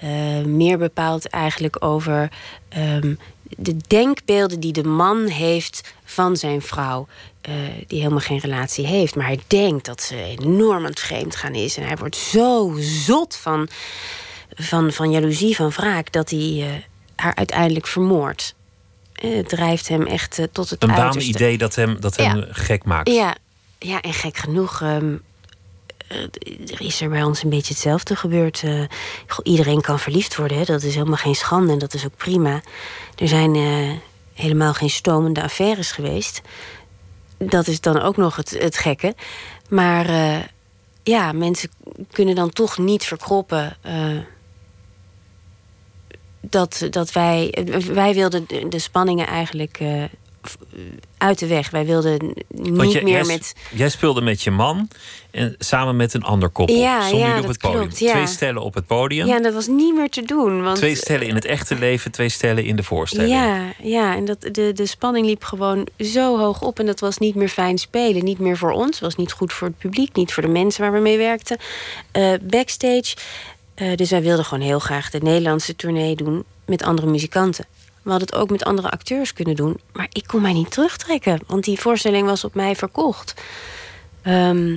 [0.00, 0.08] Eh,
[0.44, 2.28] meer bepaald eigenlijk over
[2.68, 7.06] ehm, de denkbeelden die de man heeft van zijn vrouw.
[7.40, 7.54] eh,
[7.86, 9.14] die helemaal geen relatie heeft.
[9.16, 11.76] Maar hij denkt dat ze enorm aan het vreemd gaan is.
[11.76, 13.68] En hij wordt zo zot van,
[14.54, 16.12] van, van jaloezie, van wraak...
[16.12, 16.66] dat hij eh,
[17.16, 18.54] haar uiteindelijk vermoordt.
[19.16, 21.32] Eh, Het drijft hem echt eh, tot het Een uiterste.
[21.32, 22.46] waanidee dat hem, dat hem Ja.
[22.50, 23.08] gek maakt.
[23.10, 23.34] Ja,
[23.78, 24.80] ja, en gek genoeg.
[24.80, 25.14] ehm,
[26.08, 26.18] eh,
[26.72, 28.62] er is er bij ons een beetje hetzelfde gebeurd.
[29.42, 30.64] Iedereen kan verliefd worden, hè?
[30.64, 32.60] dat is helemaal geen schande en dat is ook prima.
[33.16, 33.54] Er zijn
[34.34, 36.40] helemaal geen stomende affaires geweest.
[37.38, 39.14] Dat is dan ook nog het, het gekke.
[39.68, 40.06] Maar
[41.02, 41.70] ja, mensen
[42.10, 43.76] kunnen dan toch niet verkroppen.
[46.50, 47.54] Dat, dat wij.
[47.92, 50.02] Wij wilden de, spanningen eigenlijk eh,
[51.18, 51.70] uit de weg.
[51.70, 53.54] Wij wilden niet je- meer jij, met.
[53.72, 54.88] jij speelde met je man
[55.30, 56.76] en samen met een ander koppel.
[56.76, 57.80] Ja, Stonden ja, op het podium.
[57.80, 58.12] klopt, ja.
[58.12, 59.26] Twee stellen op het podium.
[59.26, 60.62] Ja, dat was niet meer te doen.
[60.62, 63.30] Want, Twee stellen in het echte leven, twee stellen in de voorstelling.
[63.30, 66.78] Ja, ja en dat, de, de spanning liep gewoon zo hoog op.
[66.78, 68.24] En dat was niet meer fijn spelen.
[68.24, 69.00] Niet meer voor ons.
[69.00, 70.14] was niet goed voor het publiek.
[70.16, 71.56] Niet voor de mensen waar we mee werkten.
[72.12, 73.14] Eh, backstage.
[73.76, 76.44] Eh, dus wij wilden gewoon heel graag de Nederlandse tournee doen.
[76.64, 77.64] Met andere muzikanten.
[78.02, 79.80] We hadden het ook met andere acteurs kunnen doen.
[79.92, 81.40] Maar ik kon mij niet terugtrekken.
[81.46, 83.34] Want die voorstelling was op mij verkocht.
[84.22, 84.76] Ehm,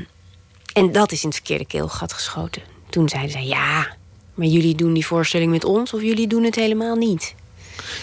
[0.74, 2.62] en dat is in het verkeerde keelgat geschoten.
[2.90, 3.88] Toen zeiden zij, ja,
[4.34, 5.94] maar jullie doen die voorstelling met ons...
[5.94, 7.36] of jullie doen het helemaal niet.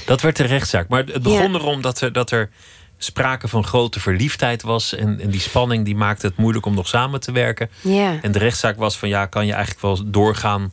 [0.06, 0.88] Dat werd de rechtszaak.
[0.88, 1.58] Maar het begon Ja.
[1.58, 2.50] erom dat er, dat er
[2.98, 4.94] sprake van grote verliefdheid was.
[4.94, 7.70] En, en die spanning die maakte het moeilijk om nog samen te werken.
[7.80, 8.18] Ja.
[8.22, 10.72] En de rechtszaak was van ja, kan je eigenlijk wel doorgaan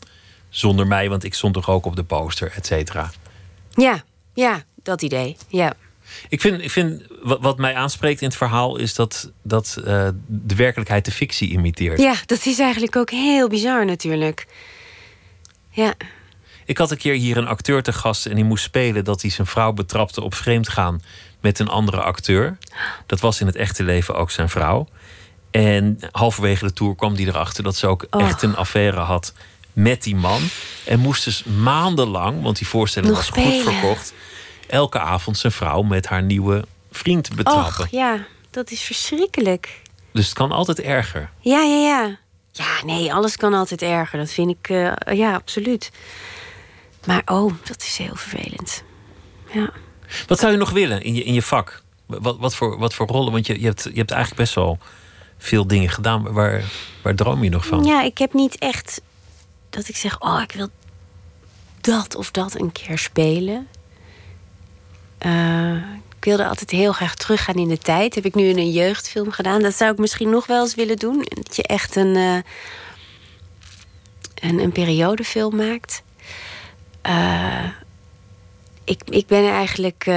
[0.53, 3.11] zonder mij, want ik stond toch ook op de poster, et cetera.
[3.69, 5.37] Ja, ja, dat idee.
[5.47, 5.73] Ja.
[6.29, 10.55] Ik vind, ik vind wat, mij aanspreekt in het verhaal is dat, dat eh, de
[10.55, 11.99] werkelijkheid de fictie imiteert.
[11.99, 14.47] ja, dat is eigenlijk ook heel bizar natuurlijk.
[15.69, 15.93] Ja,
[16.65, 19.31] Ik had een keer hier een acteur te gast en die moest spelen dat hij
[19.31, 21.01] zijn vrouw betrapte op vreemdgaan
[21.41, 22.57] met een andere acteur.
[23.05, 24.87] Dat was in het echte leven ook zijn vrouw.
[25.51, 28.21] En halverwege de tour kwam hij erachter dat ze ook Och.
[28.21, 29.33] echt een affaire had
[29.73, 30.41] met die man.
[30.85, 33.63] En moest dus maandenlang, want die voorstelling Nog was spelen.
[33.63, 34.13] goed verkocht,
[34.67, 37.83] elke avond zijn vrouw met haar nieuwe vriend betrappen.
[37.83, 39.81] och, ja, dat is verschrikkelijk.
[40.11, 41.29] Dus het kan altijd erger.
[41.39, 42.17] Ja, ja, ja.
[42.51, 44.19] Ja, nee, alles kan altijd erger.
[44.19, 45.91] Dat vind ik, eh, ja, absoluut.
[47.05, 48.83] Maar oh, dat is heel vervelend.
[49.51, 49.69] Ja.
[50.27, 51.81] Wat zou je nog willen in je, in je vak?
[52.05, 53.31] Wat, wat, voor, wat voor rollen?
[53.31, 54.77] Want je, je, hebt, je hebt eigenlijk best wel
[55.37, 56.33] veel dingen gedaan.
[56.33, 56.63] Waar,
[57.01, 57.83] waar droom je nog van?
[57.83, 59.01] Ja, ik heb niet echt
[59.73, 60.67] dat ik zeg, oh, ik wil
[61.81, 63.67] dat of dat een keer spelen.
[65.17, 65.75] Eh,
[66.17, 68.15] ik wilde altijd heel graag teruggaan in de tijd.
[68.15, 69.61] Heb ik nu in een jeugdfilm gedaan.
[69.61, 71.25] Dat zou ik misschien nog wel eens willen doen.
[71.29, 72.37] Dat je echt een, eh,
[74.59, 76.03] een, periodefilm maakt.
[77.01, 77.69] Eh,
[78.83, 80.11] ik, ik ben eigenlijk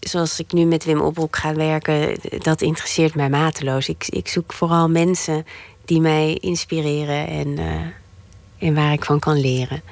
[0.00, 3.88] zoals ik nu met Wim Opbroek ga werken, dat interesseert mij mateloos.
[3.88, 5.46] Ik, ik zoek vooral mensen
[5.84, 7.58] die mij inspireren en,
[8.58, 9.82] en waar ik van kan leren.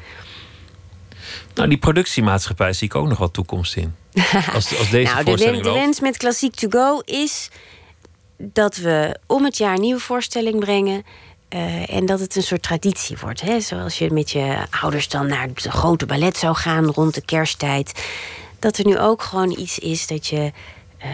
[1.55, 3.95] Nou, die productiemaatschappij zie ik ook nog wat toekomst in.
[4.55, 7.51] Als, als deze nou, de, de wens met Klassiek to Go is
[8.37, 11.03] dat we om het jaar een nieuwe voorstelling brengen.
[11.55, 13.41] Uh, en dat het een soort traditie wordt.
[13.41, 13.61] Hè?
[13.61, 18.05] Zoals je met je ouders dan naar het grote ballet zou gaan rond de kersttijd.
[18.59, 20.53] Dat er nu ook gewoon iets is dat je
[21.05, 21.11] uh,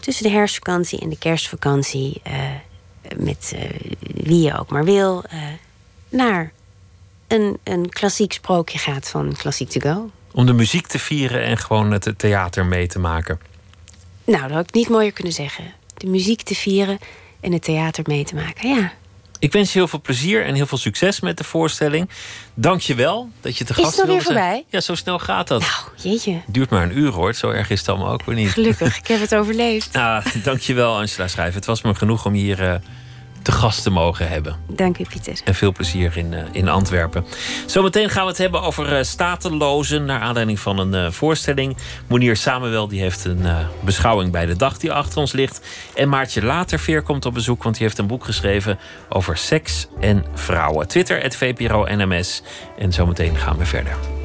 [0.00, 2.20] tussen de herfstvakantie en de kerstvakantie.
[2.26, 2.34] Uh,
[3.16, 3.54] met
[4.00, 5.24] wie je ook maar wil.
[6.08, 6.52] naar
[7.30, 10.10] een, een klassiek sprookje gaat van Klassiek to Go.
[10.32, 13.40] Om de muziek te vieren en gewoon het theater mee te maken.
[14.24, 15.64] Nou, dat had ik niet mooier kunnen zeggen.
[15.96, 16.98] De muziek te vieren
[17.40, 18.92] en het theater mee te maken, ja.
[19.38, 22.08] Ik wens je heel veel plezier en heel veel succes met de voorstelling.
[22.54, 24.18] Dank je wel dat je te gast wilde zijn.
[24.18, 24.64] Is het weer voorbij?
[24.68, 25.60] Ja, zo snel gaat dat.
[25.60, 25.72] Nou,
[26.10, 26.40] jeetje.
[26.46, 27.34] Duurt maar een uur hoor.
[27.34, 28.50] Zo erg is het allemaal ook weer niet.
[28.50, 29.96] Gelukkig, ik heb het overleefd.
[29.96, 31.54] ah, dank je wel Angela Schrijven.
[31.54, 32.62] Het was me genoeg om hier...
[32.62, 32.74] Uh,
[33.42, 34.56] te gast te mogen hebben.
[34.66, 35.40] Dank u, Pieter.
[35.44, 37.24] En veel plezier in, uh, in Antwerpen.
[37.66, 40.04] Zometeen gaan we het hebben over uh, statelozen...
[40.04, 41.76] naar aanleiding van een uh, voorstelling.
[42.06, 43.46] Monier Samuel die heeft een
[43.80, 45.66] beschouwing bij de dag die achter ons ligt.
[45.94, 47.62] En Maartje Laterveer komt op bezoek...
[47.62, 48.78] want die heeft een boek geschreven
[49.08, 50.88] over seks en vrouwen.
[50.88, 52.42] Twitter, het VPRO NMS.
[52.78, 54.19] En zometeen gaan we verder.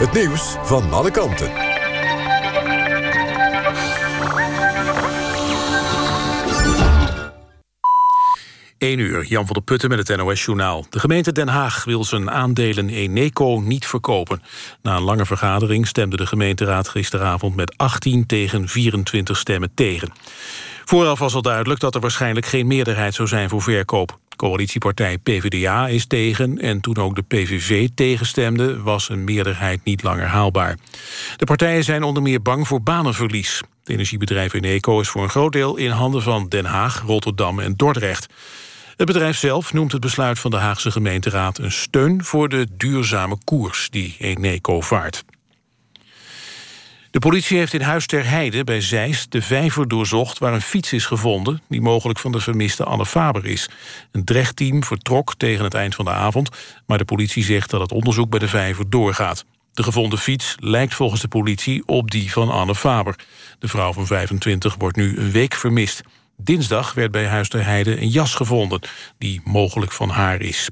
[0.00, 1.50] Het nieuws van alle kanten.
[8.78, 10.86] 1 uur, Jan van der Putten met het NOS-journaal.
[10.90, 14.42] De gemeente Den Haag wil zijn aandelen Eneco niet verkopen.
[14.82, 17.56] Na een lange vergadering stemde de gemeenteraad gisteravond...
[17.56, 20.12] met 18 tegen 24 stemmen tegen.
[20.84, 24.19] Vooraf was al duidelijk dat er waarschijnlijk geen meerderheid zou zijn voor verkoop.
[24.40, 28.82] Coalitiepartij PvdA is tegen en toen ook de PVV tegenstemde...
[28.82, 30.78] was een meerderheid niet langer haalbaar.
[31.36, 33.56] De partijen zijn onder meer bang voor banenverlies.
[33.56, 37.74] Het energiebedrijf Eneco is voor een groot deel in handen van Den Haag, Rotterdam en
[37.76, 38.26] Dordrecht.
[38.96, 41.58] Het bedrijf zelf noemt het besluit van de Haagse gemeenteraad...
[41.58, 45.24] een steun voor de duurzame koers die Eneco vaart.
[47.10, 50.38] De politie heeft in Huis ter Heide bij Zeist de vijver doorzocht...
[50.38, 53.68] waar een fiets is gevonden die mogelijk van de vermiste Anne Faber is.
[54.12, 56.48] Een drechtteam vertrok tegen het eind van de avond...
[56.86, 59.44] maar de politie zegt dat het onderzoek bij de vijver doorgaat.
[59.72, 63.14] De gevonden fiets lijkt volgens de politie op die van Anne Faber.
[63.58, 66.02] De vrouw van 25 wordt nu een week vermist.
[66.36, 68.80] Dinsdag werd bij Huis ter Heide een jas gevonden...
[69.18, 70.68] die mogelijk van haar is.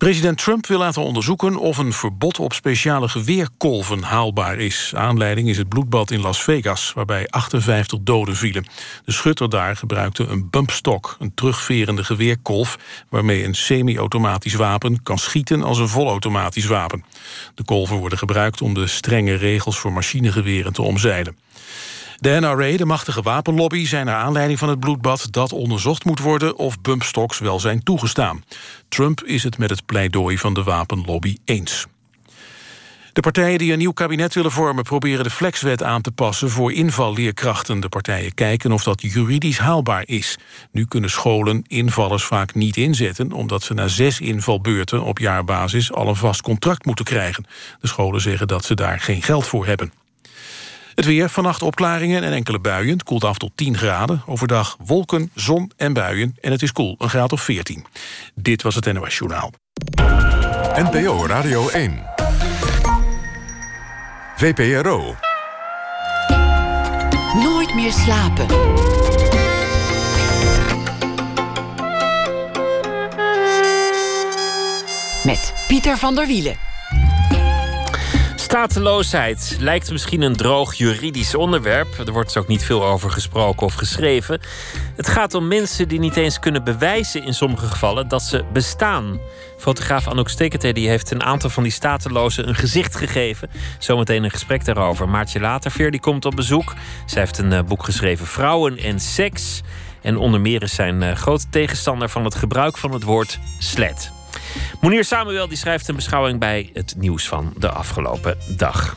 [0.00, 4.92] President Trump wil laten onderzoeken of een verbod op speciale geweerkolven haalbaar is.
[4.96, 8.66] Aanleiding is het bloedbad in Las Vegas, waarbij 58 doden vielen.
[9.04, 12.78] De schutter daar gebruikte een bumpstok, een terugverende geweerkolf...
[13.08, 17.04] waarmee een semi-automatisch wapen kan schieten als een volautomatisch wapen.
[17.54, 21.36] De kolven worden gebruikt om de strenge regels voor machinegeweren te omzeilen.
[22.20, 25.26] De NRA, de machtige wapenlobby, zijn naar aanleiding van het bloedbad...
[25.30, 28.44] dat onderzocht moet worden of bumpstocks wel zijn toegestaan.
[28.88, 31.86] Trump is het met het pleidooi van de wapenlobby eens.
[33.12, 34.84] De partijen die een nieuw kabinet willen vormen...
[34.84, 37.80] proberen de flexwet aan te passen voor invalleerkrachten.
[37.80, 40.38] De partijen kijken of dat juridisch haalbaar is.
[40.72, 43.32] Nu kunnen scholen invallers vaak niet inzetten...
[43.32, 47.46] omdat ze na zes invalbeurten op jaarbasis al een vast contract moeten krijgen.
[47.80, 49.99] De scholen zeggen dat ze daar geen geld voor hebben.
[50.94, 52.92] Het weer, vannacht opklaringen en enkele buien.
[52.92, 54.22] Het koelt af tot 10 graden.
[54.26, 56.36] Overdag wolken, zon en buien.
[56.40, 57.86] En het is koel, een graad of 14.
[58.34, 59.52] Dit was het NOS Journaal.
[60.74, 62.02] NPO Radio 1.
[64.36, 65.14] VPRO.
[67.34, 68.46] Nooit meer slapen.
[75.24, 76.69] Met Pieter van der Wielen.
[78.50, 81.98] Stateloosheid lijkt misschien een droog juridisch onderwerp.
[81.98, 84.40] Er wordt dus ook niet veel over gesproken of geschreven.
[84.96, 89.20] Het gaat om mensen die niet eens kunnen bewijzen in sommige gevallen dat ze bestaan.
[89.58, 93.50] Fotograaf Anouk Stekete die heeft een aantal van die statelozen een gezicht gegeven.
[93.78, 95.08] Zometeen een gesprek daarover.
[95.08, 96.74] Maartje Laterveer die komt op bezoek.
[97.06, 99.60] Zij heeft een eh, boek geschreven Vrouwen en Seks.
[100.02, 104.19] En onder meer is zijn uh, grote tegenstander van het gebruik van het woord slet.
[104.80, 108.96] Monier Samuel die schrijft een beschouwing bij het nieuws van de afgelopen dag.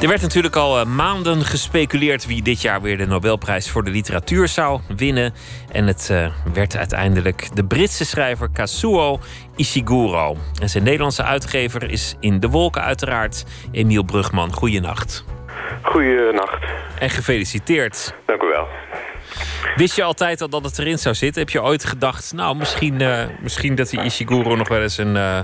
[0.00, 3.90] Er werd natuurlijk al eh, maanden gespeculeerd wie dit jaar weer de Nobelprijs voor de
[3.90, 5.34] literatuur zou winnen.
[5.72, 9.20] En het uh, werd uiteindelijk de Britse schrijver Kazuo
[9.56, 10.36] Ishiguro.
[10.60, 14.52] En zijn Nederlandse uitgever is in de wolken uiteraard Emiel Brugman.
[14.52, 15.35] Goeienacht.
[15.82, 16.64] Goeienacht.
[16.98, 18.14] En gefeliciteerd.
[18.26, 18.68] Dank u wel.
[19.76, 21.42] Wist je altijd al dat het erin zou zitten?
[21.42, 25.14] Heb je ooit gedacht, nou, misschien, uh, misschien dat die Ishiguro nog wel eens een
[25.16, 25.38] uh,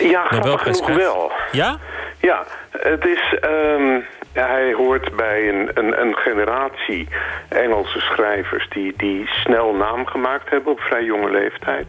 [0.00, 1.00] ja, Nobelprijs krijgt?
[1.00, 1.32] wel.
[1.52, 1.78] Ja?
[2.20, 3.38] Ja, het is...
[3.44, 4.04] Um,
[4.34, 7.08] ja, hij hoort bij een, een, een, generatie
[7.48, 11.86] Engelse schrijvers die, die snel naam gemaakt hebben op vrij jonge leeftijd.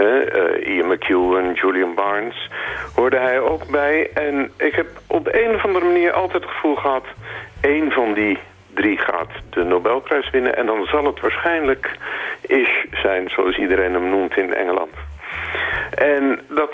[0.00, 2.50] Uh, Ian McEwan, Julian Barnes
[2.94, 4.10] hoorde hij ook bij.
[4.14, 7.04] En ik heb op een of andere manier altijd het gevoel gehad...
[7.60, 8.38] één van die
[8.74, 10.56] drie gaat de Nobelprijs winnen.
[10.56, 11.90] En dan zal het waarschijnlijk
[12.46, 14.94] Ish zijn, zoals iedereen hem noemt in Engeland.
[15.94, 16.70] En dat...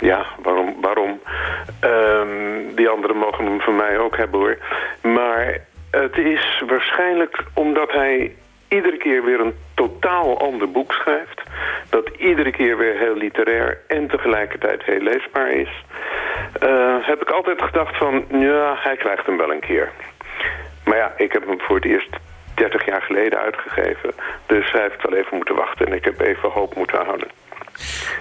[0.00, 0.76] Ja, waarom?
[0.80, 1.20] waarom?
[1.84, 4.56] Um, die anderen mogen hem van mij ook hebben hoor.
[5.02, 5.58] Maar
[5.90, 8.34] het is waarschijnlijk omdat hij
[8.68, 11.42] iedere keer weer een totaal ander boek schrijft.
[11.88, 15.84] Dat iedere keer weer heel literair en tegelijkertijd heel leesbaar is.
[16.62, 19.90] Uh, heb ik altijd gedacht van, ja, hij krijgt hem wel een keer.
[20.84, 22.16] Maar ja, ik heb hem voor het eerst
[22.54, 24.10] 30 jaar geleden uitgegeven.
[24.46, 27.28] Dus hij heeft wel even moeten wachten en ik heb even hoop moeten houden.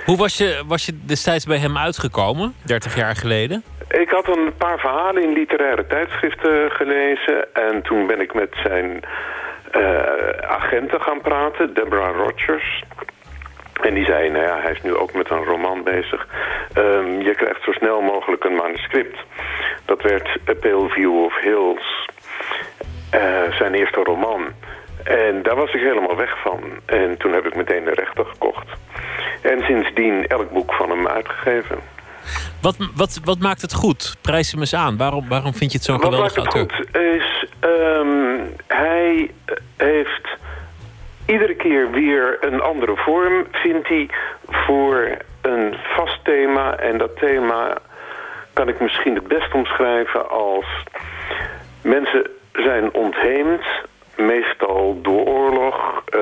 [0.06, 3.64] Hoe was je, was je destijds bij hem uitgekomen, 30 jaar geleden?
[3.90, 7.54] Ik had een paar verhalen in literaire tijdschriften gelezen.
[7.54, 9.04] En toen ben ik met zijn
[9.76, 9.82] uh,
[10.48, 12.84] agenten gaan praten, Deborah Rogers.
[13.82, 16.28] En die zei, nou ja, hij is nu ook met een roman bezig.
[16.78, 19.18] Um, je krijgt zo snel mogelijk een manuscript.
[19.86, 20.28] Dat werd
[20.66, 22.10] A View of Hills.
[23.16, 24.46] Uh, zijn eerste roman.
[25.04, 26.62] En daar was ik helemaal weg van.
[26.86, 28.68] En toen heb ik meteen de rechter gekocht.
[29.42, 31.78] En sindsdien elk boek van hem uitgegeven.
[32.62, 34.18] Wat, wat, wat maakt het goed?
[34.22, 34.98] Prijs hem eens aan.
[34.98, 36.62] Waarom, waarom vind je het zo'n geweldig auteur?
[36.62, 37.48] Wat maakt het goed is...
[37.62, 39.32] Um, hij
[39.78, 40.28] heeft
[41.26, 44.10] iedere keer weer een andere vorm, vindt hij,
[44.48, 46.76] voor een vast thema.
[46.76, 47.78] En dat thema
[48.54, 50.66] kan ik misschien het best omschrijven als...
[51.82, 53.64] mensen zijn ontheemd,
[54.16, 56.22] meestal door oorlog, uh,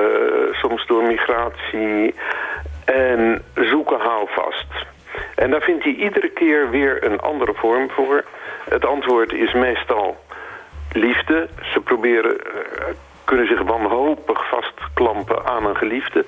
[0.52, 2.14] soms door migratie
[2.94, 4.86] en zoeken houvast.
[5.34, 8.24] En daar vindt hij iedere keer weer een andere vorm voor.
[8.68, 10.16] Het antwoord is meestal
[10.92, 11.48] liefde.
[11.72, 12.84] Ze proberen, uh,
[13.24, 16.24] kunnen zich wanhopig vastklampen aan een geliefde.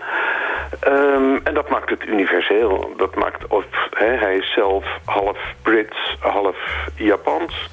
[0.88, 2.92] Um, en dat maakt het universeel.
[2.96, 6.56] Dat maakt, of, hij is zelf half Brits, half
[6.94, 7.70] Japans.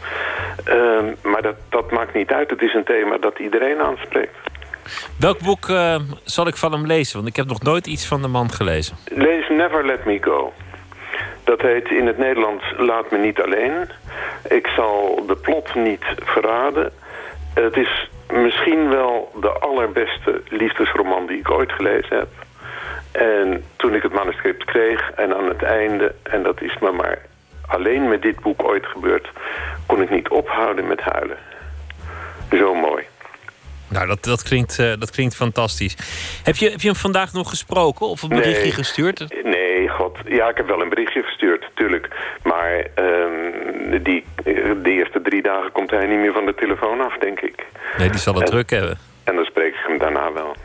[0.70, 2.50] Um, maar dat, dat maakt niet uit.
[2.50, 4.36] Het is een thema dat iedereen aanspreekt.
[5.20, 7.16] Welk boek uh, zal ik van hem lezen?
[7.16, 8.98] Want ik heb nog nooit iets van de man gelezen.
[9.06, 10.54] Lees Never Let Me Go.
[11.44, 13.90] Dat heet in het Nederlands Laat me niet alleen.
[14.50, 16.92] Ik zal de plot niet verraden.
[17.54, 22.30] Het is misschien wel de allerbeste liefdesroman die ik ooit gelezen heb.
[23.12, 26.16] En toen ik het manuscript kreeg en aan het einde...
[26.24, 27.18] en dat is me maar
[27.68, 29.30] alleen met dit boek ooit gebeurd...
[29.86, 31.38] kon ik niet ophouden met huilen.
[32.52, 33.04] Zo mooi.
[33.90, 35.96] Nou, dat, dat, klinkt, uh, dat klinkt fantastisch.
[36.44, 39.26] Heb je, heb je hem vandaag nog gesproken of een berichtje nee, gestuurd?
[39.44, 40.18] Nee, god.
[40.26, 42.08] Ja, ik heb wel een berichtje gestuurd, natuurlijk.
[42.44, 44.26] Maar um, die,
[44.84, 47.66] de eerste drie dagen komt hij niet meer van de telefoon af, denk ik.
[47.98, 48.98] Nee, die zal het en, druk hebben.
[49.24, 50.56] En dan spreek ik hem daarna wel.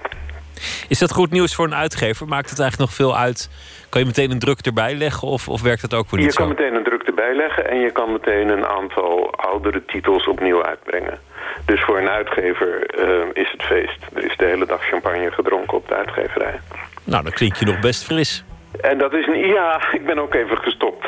[0.88, 2.26] Is dat goed nieuws voor een uitgever?
[2.26, 3.50] Maakt het eigenlijk nog veel uit?
[3.88, 6.42] Kan je meteen een druk erbij leggen of, of werkt dat ook weer niet je
[6.42, 6.48] zo?
[6.48, 10.28] Je kan meteen een druk erbij leggen en je kan meteen een aantal oudere titels
[10.28, 11.18] opnieuw uitbrengen.
[11.64, 13.98] Dus voor een uitgever uh, is het feest.
[14.14, 16.61] Er is de hele dag champagne gedronken op de uitgeverij.
[17.05, 18.44] Nou, dan klink je nog best fris.
[18.80, 19.38] En dat is een...
[19.38, 21.07] Ja, ik ben ook even gestopt.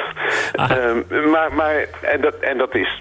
[0.55, 3.01] Uh, maar, maar en, dat, en dat is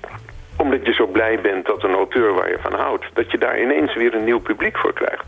[0.55, 3.05] omdat je zo blij bent dat een auteur waar je van houdt...
[3.13, 5.25] dat je daar ineens weer een nieuw publiek voor krijgt.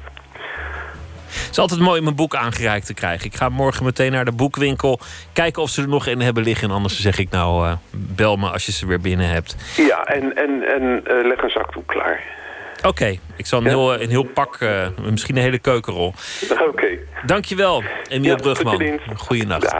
[1.56, 3.26] Het is altijd mooi om een boek aangereikt te krijgen.
[3.26, 5.00] Ik ga morgen meteen naar de boekwinkel.
[5.34, 6.70] Kijken of ze er nog in hebben liggen.
[6.70, 9.56] En anders zeg ik nou, uh, bel me als je ze weer binnen hebt.
[9.76, 12.24] Ja, en, en, en uh, leg een zakdoek klaar.
[12.84, 16.14] Oké, ik zal een, heel, een heel pak, uh, misschien een hele keukenrol.
[16.70, 16.88] Oké.
[17.26, 19.00] Dankjewel, Emiel Ja, Brugman.
[19.16, 19.76] Goeienacht.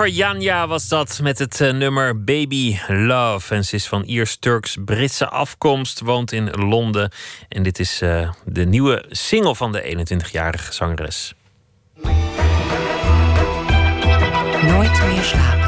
[0.00, 3.54] Niederver Janja was dat met het eh, nummer Baby Love.
[3.54, 7.10] En ze is van Iers-Turks-Britse afkomst, woont in Londen.
[7.48, 11.34] En dit is eh, de nieuwe single van de 21-jarige zangeres.
[14.62, 15.59] Nooit meer slapen.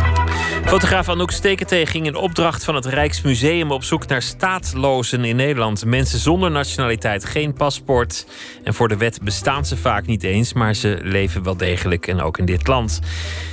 [0.64, 5.84] Fotograaf Anouk Steketee ging in opdracht van het Rijksmuseum op zoek naar staatlozen in Nederland.
[5.84, 8.26] Mensen zonder nationaliteit, geen paspoort.
[8.64, 12.20] En voor de wet bestaan ze vaak niet eens, maar ze leven wel degelijk en
[12.20, 13.00] ook in dit land.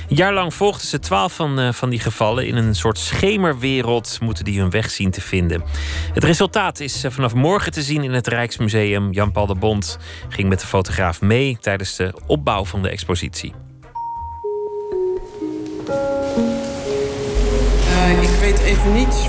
[0.08, 2.46] Een jaar lang volgden ze twaalf van, eh, van die gevallen.
[2.46, 5.62] In een soort schemerwereld moeten die hun weg zien te vinden.
[6.14, 9.12] Het resultaat is eh, vanaf morgen te zien in het Rijksmuseum.
[9.12, 13.69] Jan-Paul de Bond ging met de fotograaf mee tijdens de opbouw van de expositie.
[18.50, 19.28] Weet even niet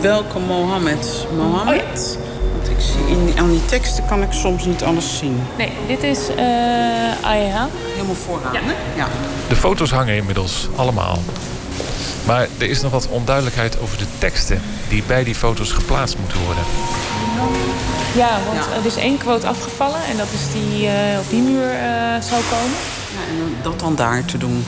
[0.00, 1.26] welke Mohammed.
[1.36, 2.18] Mohammed?
[2.52, 5.42] Want ik zie in, aan die teksten kan ik soms niet alles zien.
[5.58, 7.68] Nee, dit is eh Aya.
[7.92, 8.74] Helemaal vooraan, hè?
[8.96, 9.08] Ja.
[9.48, 11.18] De foto's hangen inmiddels allemaal.
[12.26, 16.38] Maar er is nog wat onduidelijkheid over de teksten die bij die foto's geplaatst moeten
[16.44, 16.64] worden.
[18.14, 21.70] Ja, want er is één quote afgevallen en dat is die eh, op die muur
[21.70, 22.76] eh, zou komen.
[23.12, 24.64] Ja, en dat dan daar te doen.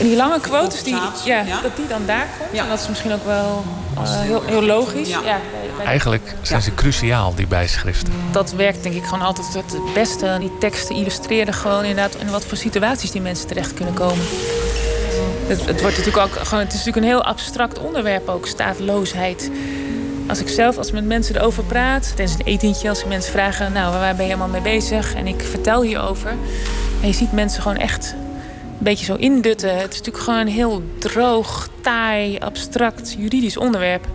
[0.00, 2.60] En die lange quotes, die, ja, dat die dan daar komt.
[2.60, 3.64] En dat is misschien ook wel
[3.96, 5.08] eh, heel, heel logisch.
[5.08, 5.20] Ja.
[5.20, 5.40] bij-
[5.76, 8.12] bij- Eigenlijk zijn ze cruciaal, die bijschriften.
[8.32, 10.36] dat werkt denk ik gewoon altijd het beste.
[10.40, 14.24] Die teksten illustreren gewoon inderdaad in wat voor situaties die mensen terecht kunnen komen.
[15.46, 19.50] Het, het, wordt natuurlijk ook gewoon, het is natuurlijk een heel abstract onderwerp ook, staatloosheid.
[20.28, 23.32] Als ik zelf, als ik met mensen erover praat, tijdens een etentje, als ik mensen
[23.32, 25.14] vragen, nou, waar ben je helemaal mee bezig?
[25.14, 26.30] En ik vertel hierover.
[27.00, 28.14] En je ziet mensen gewoon echt
[28.84, 29.78] beetje zo indutten.
[29.78, 34.06] Het is natuurlijk gewoon een heel droog, taai, abstract, juridisch onderwerp.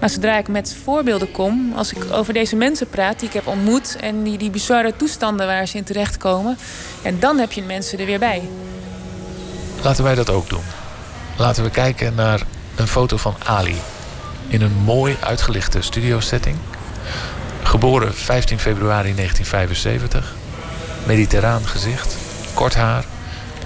[0.00, 3.46] Maar zodra ik met voorbeelden kom, als ik over deze mensen praat die ik heb
[3.46, 6.58] ontmoet en die, die bizarre toestanden waar ze in terechtkomen,
[7.02, 8.48] en dan heb je mensen er weer bij.
[9.82, 10.64] Laten wij dat ook doen.
[11.38, 12.42] Laten we kijken naar
[12.76, 13.76] een foto van Ali.
[14.48, 16.56] In een mooi uitgelichte studiosetting.
[17.62, 20.34] Geboren 15 februari 1975.
[21.06, 22.16] Mediterraan gezicht,
[22.54, 23.04] kort haar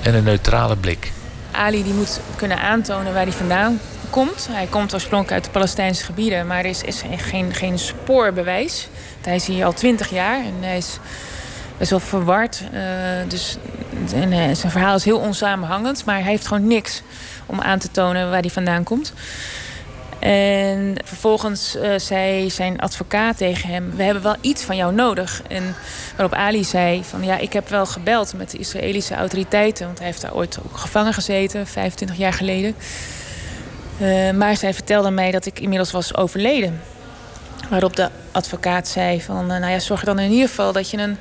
[0.03, 1.13] en een neutrale blik.
[1.51, 3.81] Ali die moet kunnen aantonen waar hij vandaan
[4.11, 4.49] komt.
[4.51, 8.89] Hij komt oorspronkelijk uit de Palestijnse gebieden, maar er is, geen, geen spoorbewijs.
[9.21, 10.99] Hij is hier al twintig jaar en hij is
[11.77, 12.63] best wel verward.
[12.73, 12.81] eh,
[13.29, 13.57] dus,
[14.15, 14.21] eh,
[14.53, 17.03] zijn verhaal is heel onsamenhangend, maar hij heeft gewoon niks
[17.47, 19.13] om aan te tonen waar hij vandaan komt.
[20.19, 25.43] En vervolgens eh, zei zijn advocaat tegen hem: We hebben wel iets van jou nodig.
[25.49, 25.75] En
[26.17, 30.07] waarop Ali zei: van ja, ik heb wel gebeld met de Israëlische autoriteiten, want hij
[30.07, 32.75] heeft daar ooit ook gevangen gezeten, 25 jaar geleden.
[33.99, 36.81] Eh, maar zij vertelde mij dat ik inmiddels was overleden.
[37.71, 40.99] Waarop de advocaat zei: van eh, nou ja, zorg dan in ieder geval dat je
[40.99, 41.17] een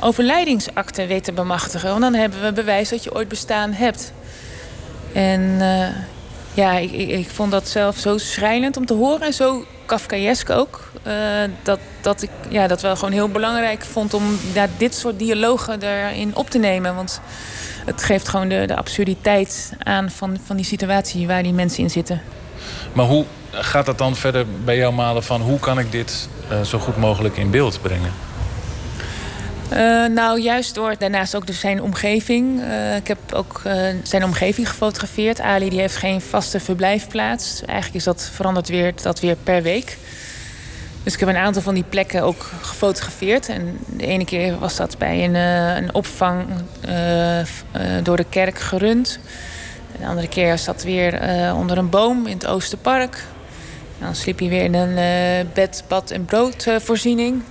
[0.00, 4.12] overlijdingsakte weet te bemachtigen, want dan hebben we bewijs dat je ooit bestaan hebt.
[5.12, 5.88] En eh,
[6.58, 10.90] ja, ik, ik, vond dat zelf zo schrijnend om te horen en zo Kafkaesk ook.
[11.02, 11.14] eh,
[11.62, 15.82] dat, dat ik ja, dat wel gewoon heel belangrijk vond om ja, dit soort dialogen
[15.82, 16.94] erin op te nemen.
[16.94, 17.20] Want
[17.84, 21.90] het geeft gewoon de, de absurditeit aan van, van die situatie waar die mensen in
[21.90, 22.22] zitten.
[22.92, 26.60] Maar hoe gaat dat dan verder bij jou malen van hoe kan ik dit eh,
[26.62, 28.12] zo goed mogelijk in beeld brengen?
[29.68, 32.62] Eh, nou, juist door daarnaast ook dus zijn omgeving.
[32.62, 35.40] Eh, ik heb ook eh, zijn omgeving gefotografeerd.
[35.40, 37.62] Ali die heeft geen vaste verblijfplaats.
[37.66, 39.96] Eigenlijk is dat veranderd weer, dat weer per week.
[41.02, 43.48] Dus ik heb een aantal van die plekken ook gefotografeerd.
[43.48, 45.34] En de ene keer was dat bij een,
[45.84, 46.46] een opvang
[48.02, 49.18] door de kerk gerund.
[50.00, 51.20] De andere keer was dat weer
[51.54, 53.24] onder een boom in het Oosterpark.
[53.98, 57.42] Dan sliep hij weer in een bed, bad en broodvoorziening.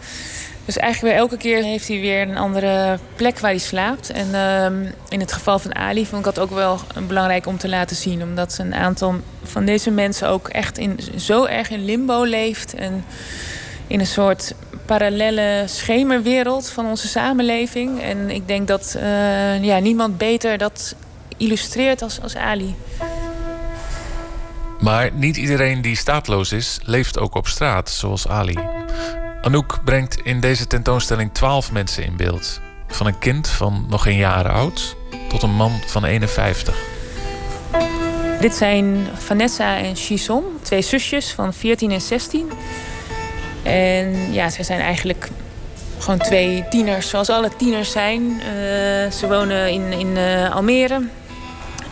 [0.68, 4.10] Dus eigenlijk weer elke keer heeft hij weer een andere plek waar hij slaapt.
[4.10, 7.69] En ehm, in het geval van Ali vond ik dat ook wel belangrijk om te
[7.69, 8.23] laten zien.
[8.23, 12.73] Omdat een aantal van deze mensen ook echt in, zo erg in limbo leeft.
[12.73, 13.06] En
[13.88, 14.53] in een soort
[14.85, 18.02] parallelle schemerwereld van onze samenleving.
[18.02, 20.95] En ik denk dat eh, ja, niemand beter dat
[21.38, 22.76] illustreert als, als Ali.
[24.80, 28.57] Maar niet iedereen die staatloos is, leeft ook op straat, zoals Ali.
[29.47, 32.61] Anouk brengt in deze tentoonstelling 12 mensen in beeld.
[32.87, 34.95] Van een kind van nog geen jaren oud
[35.29, 36.77] tot een man van 51.
[38.39, 42.51] Dit zijn Vanessa en Chison, twee zusjes van 14 en 16.
[43.63, 45.29] En ja, zij zijn eigenlijk
[45.97, 48.41] gewoon twee tieners, zoals alle tieners zijn.
[48.41, 51.07] Eh, ze wonen in, in eh, Almere.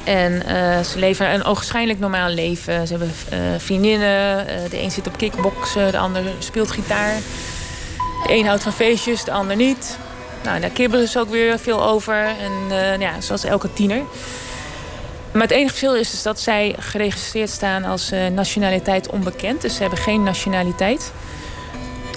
[0.05, 2.87] En eh, ze leven een ogenschijnlijk normaal leven.
[2.87, 4.47] Ze hebben eh, vriendinnen.
[4.47, 7.15] Eh, de een zit op kickboksen, de ander speelt gitaar.
[8.27, 9.97] De een houdt van feestjes, de ander niet.
[10.43, 12.25] Nou, daar kibbelen ze ook weer veel over.
[12.25, 14.01] En ja, zoals elke tiener.
[15.31, 19.61] Maar het enige verschil is dus dat zij geregistreerd staan als nationaliteit onbekend.
[19.61, 21.11] Dus ze hebben geen nationaliteit.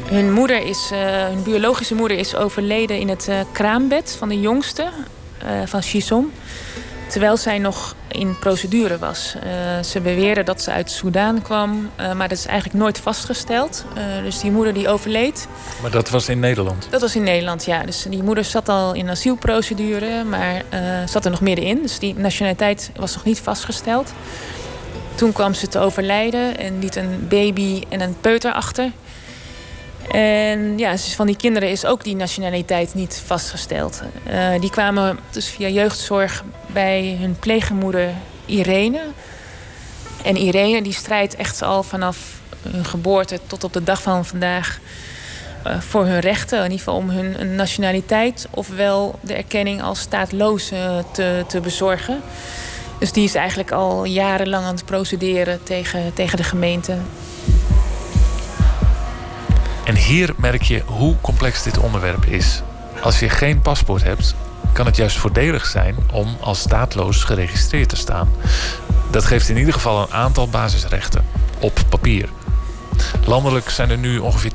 [0.05, 0.91] Hun moeder is,
[1.31, 4.89] hun biologische moeder is overleden in het kraambed van de jongste,
[5.65, 6.33] van Chisom.
[7.09, 9.35] Terwijl zij nog in procedure was.
[9.43, 13.85] Eh, ze beweerde dat ze uit Soudaan kwam, eh, maar dat is eigenlijk nooit vastgesteld.
[13.95, 15.49] Eh, dus die moeder die overleed,
[15.83, 16.87] Maar dat was in Nederland.
[16.91, 17.83] dat was in Nederland, ja.
[17.83, 20.63] Dus die moeder zat al in asielprocedure, maar
[21.07, 21.83] zat er nog middenin.
[21.83, 24.13] Dus die nationaliteit was nog niet vastgesteld.
[25.15, 28.91] Toen kwam ze te overlijden en liet een baby en een peuter achter.
[30.11, 34.03] En ja, dus van die kinderen is ook die nationaliteit niet vastgesteld.
[34.27, 38.11] Eh, die kwamen dus via jeugdzorg bij hun pleegmoeder
[38.47, 39.01] Irene.
[40.25, 42.19] En Irene die strijdt echt al vanaf
[42.63, 44.79] hun geboorte tot op de dag van vandaag
[45.65, 46.59] eh, voor hun rechten.
[46.59, 52.21] In ieder geval om hun nationaliteit ofwel de erkenning als staatloos eh, te, te bezorgen.
[52.99, 56.97] Dus die is eigenlijk al jarenlang aan het procederen tegen, tegen de gemeente.
[59.89, 62.63] En hier merk je hoe complex dit onderwerp is.
[63.03, 64.35] Als je geen paspoort hebt,
[64.73, 68.29] kan het juist voordelig zijn om als staatloos geregistreerd te staan.
[69.11, 71.25] Dat geeft in ieder geval een aantal basisrechten
[71.61, 72.29] op papier.
[73.25, 74.53] Landelijk zijn er nu ongeveer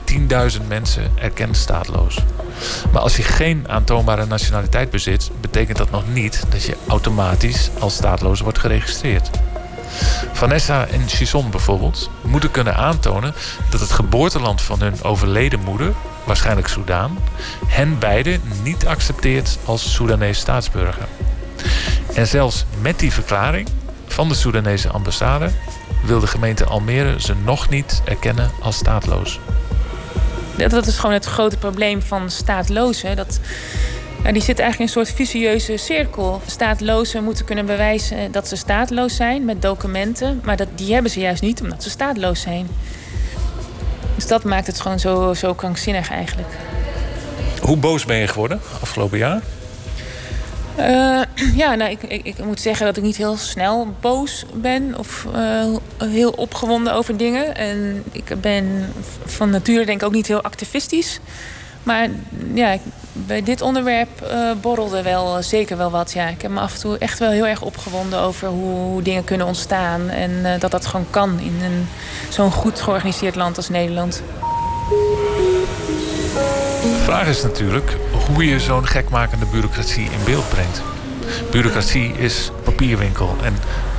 [0.59, 2.17] 10.000 mensen erkend staatloos.
[2.91, 7.95] Maar als je geen aantoonbare nationaliteit bezit, betekent dat nog niet dat je automatisch als
[7.95, 9.29] staatloos wordt geregistreerd.
[10.31, 13.33] Vanessa en Chison bijvoorbeeld moeten kunnen aantonen
[13.69, 15.93] dat het geboorteland van hun overleden moeder,
[16.23, 17.17] waarschijnlijk Soudaan,
[17.67, 21.07] hen beiden niet accepteert als Soedanees staatsburger.
[22.13, 23.67] En zelfs met die verklaring
[24.07, 25.49] van de Soedanese ambassade
[26.03, 29.39] wil de gemeente Almere ze nog niet erkennen als staatloos.
[30.57, 33.15] Dat is gewoon het grote probleem van staatlozen.
[33.15, 33.39] Dat,
[34.31, 36.41] die zitten eigenlijk in een soort vicieuze cirkel.
[36.45, 40.41] Staatlozen moeten kunnen bewijzen dat ze staatloos zijn met documenten.
[40.43, 42.67] Maar dat, die hebben ze juist niet omdat ze staatloos zijn.
[44.15, 46.49] Dus dat maakt het gewoon zo, zo krankzinnig eigenlijk.
[47.61, 49.41] Hoe boos ben je geworden afgelopen jaar?
[50.75, 51.21] Eh,
[51.63, 55.27] ja, nou, ik, ik, ik moet zeggen dat ik niet heel snel boos ben of
[55.33, 55.65] eh,
[55.97, 57.55] heel opgewonden over dingen.
[57.55, 58.93] En ik ben
[59.25, 61.19] van nature denk ik ook niet heel activistisch.
[61.83, 62.09] Maar
[62.53, 62.77] ja,
[63.13, 66.11] bij dit onderwerp eh, borrelde wel eh, zeker wel wat.
[66.11, 66.27] Ja.
[66.27, 69.23] Ik heb me af en toe echt wel heel erg opgewonden over hoe, hoe dingen
[69.23, 70.09] kunnen ontstaan.
[70.09, 71.87] En eh, dat dat gewoon kan in
[72.29, 74.21] zo'n goed georganiseerd land als Nederland.
[76.81, 77.97] De vraag is natuurlijk
[78.27, 80.81] hoe je zo'n gekmakende bureaucratie in beeld brengt.
[81.51, 83.55] Bureaucratie is papierwinkel en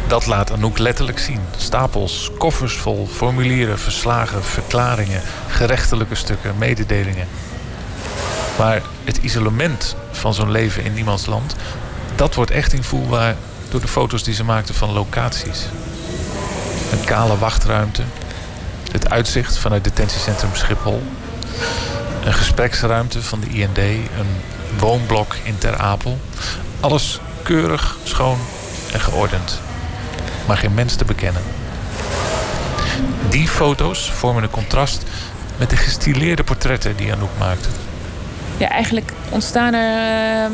[0.06, 1.40] dat laat Anouk letterlijk zien.
[1.56, 7.26] Stapels, koffers vol, formulieren, verslagen, verklaringen, gerechtelijke stukken, mededelingen.
[8.58, 11.54] Maar het isolement van zo'n leven in iemands land,
[12.14, 13.36] dat wordt echt invoelbaar
[13.68, 15.60] door de foto's die ze maakten van locaties.
[16.92, 18.02] Een kale wachtruimte,
[18.92, 21.02] het uitzicht vanuit detentiecentrum Schiphol,
[22.24, 24.40] een gespreksruimte van de IND, een
[24.78, 26.20] woonblok in Ter Apel.
[26.80, 28.38] Alles keurig, schoon
[28.92, 29.60] en geordend.
[30.46, 31.42] Maar geen mens te bekennen.
[33.28, 35.02] Die foto's vormen een contrast
[35.56, 37.68] met de gestileerde portretten die Anouk maakte.
[38.56, 40.50] Ja, eigenlijk ontstaan er eh,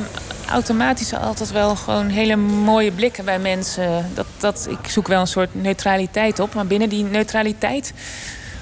[0.51, 4.11] automatisch altijd wel gewoon hele mooie blikken bij mensen.
[4.15, 6.55] Dat, dat, ik zoek wel een soort neutraliteit op.
[6.55, 7.93] Maar binnen die neutraliteit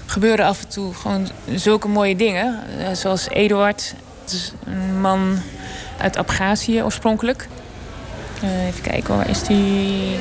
[0.06, 2.62] gebeuren af en toe gewoon zulke mooie dingen.
[2.78, 3.94] Eh, zoals Eduard.
[4.64, 5.38] Een man
[5.98, 7.48] uit Abhazie oorspronkelijk.
[8.42, 10.18] Eh, even kijken waar is die?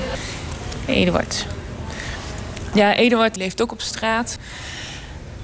[0.86, 1.46] Eduard.
[2.74, 4.38] Ja, Eduard leeft ook op straat.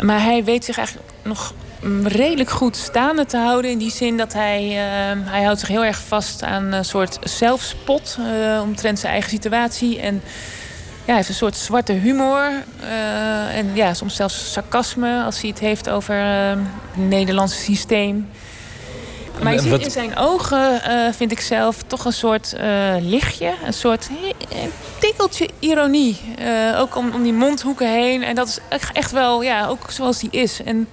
[0.02, 1.54] Maar hij weet zich eigenlijk nog
[2.04, 3.72] redelijk goed staande te houden.
[3.72, 7.18] In die zin dat hij, eh, hij houdt zich heel erg vast aan een soort
[7.24, 10.00] zelfspot eh, omtrent zijn eigen situatie.
[10.00, 10.22] En ja,
[11.06, 12.52] hij heeft een soort zwarte humor.
[12.82, 16.58] eh, en ja, soms zelfs sarcasme als hij het heeft over eh, het
[17.10, 18.30] Nederlandse systeem.
[19.42, 22.56] Maar je ziet in zijn ogen, eh, vind ik zelf, toch een soort
[23.00, 23.54] lichtje.
[23.66, 24.10] Een soort
[25.00, 26.22] tikkeltje ironie.
[26.78, 28.24] Ook om, om die mondhoeken heen.
[28.24, 30.64] En dat is echt- echt wel, ja, ook zoals die is.
[30.64, 30.88] En,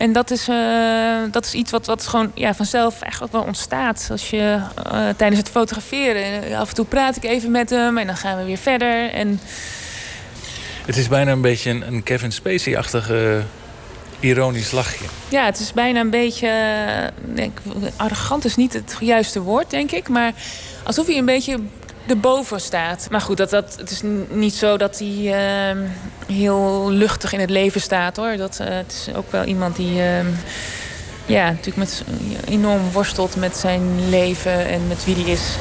[0.00, 3.42] en dat is, eh, dat is iets wat, wat gewoon ja, vanzelf echt ook wel
[3.42, 4.08] ontstaat.
[4.10, 4.60] Als je
[4.92, 8.16] eh, tijdens het fotograferen, eh, af en toe praat ik even met hem en dan
[8.16, 9.10] gaan we weer verder.
[9.10, 9.40] En
[10.86, 13.42] Het is bijna een beetje een, een Kevin Spacey-achtige
[14.20, 15.04] ironisch lachje.
[15.28, 16.50] Ja, het is bijna een beetje.
[17.34, 17.58] denk,
[17.96, 20.08] arrogant is niet het juiste woord, denk ik.
[20.08, 20.32] Maar
[20.84, 21.58] alsof hij een beetje
[22.06, 23.06] erboven staat.
[23.10, 25.32] Maar goed, dat, dat, het is niet zo dat hij
[25.70, 25.76] eh,
[26.26, 28.36] heel luchtig in het leven staat hoor.
[28.36, 30.02] Dat, eh, het is ook wel iemand die.
[30.02, 30.24] eh,
[31.26, 32.04] ja, natuurlijk met,
[32.44, 35.56] enorm worstelt met zijn leven en met wie hij is.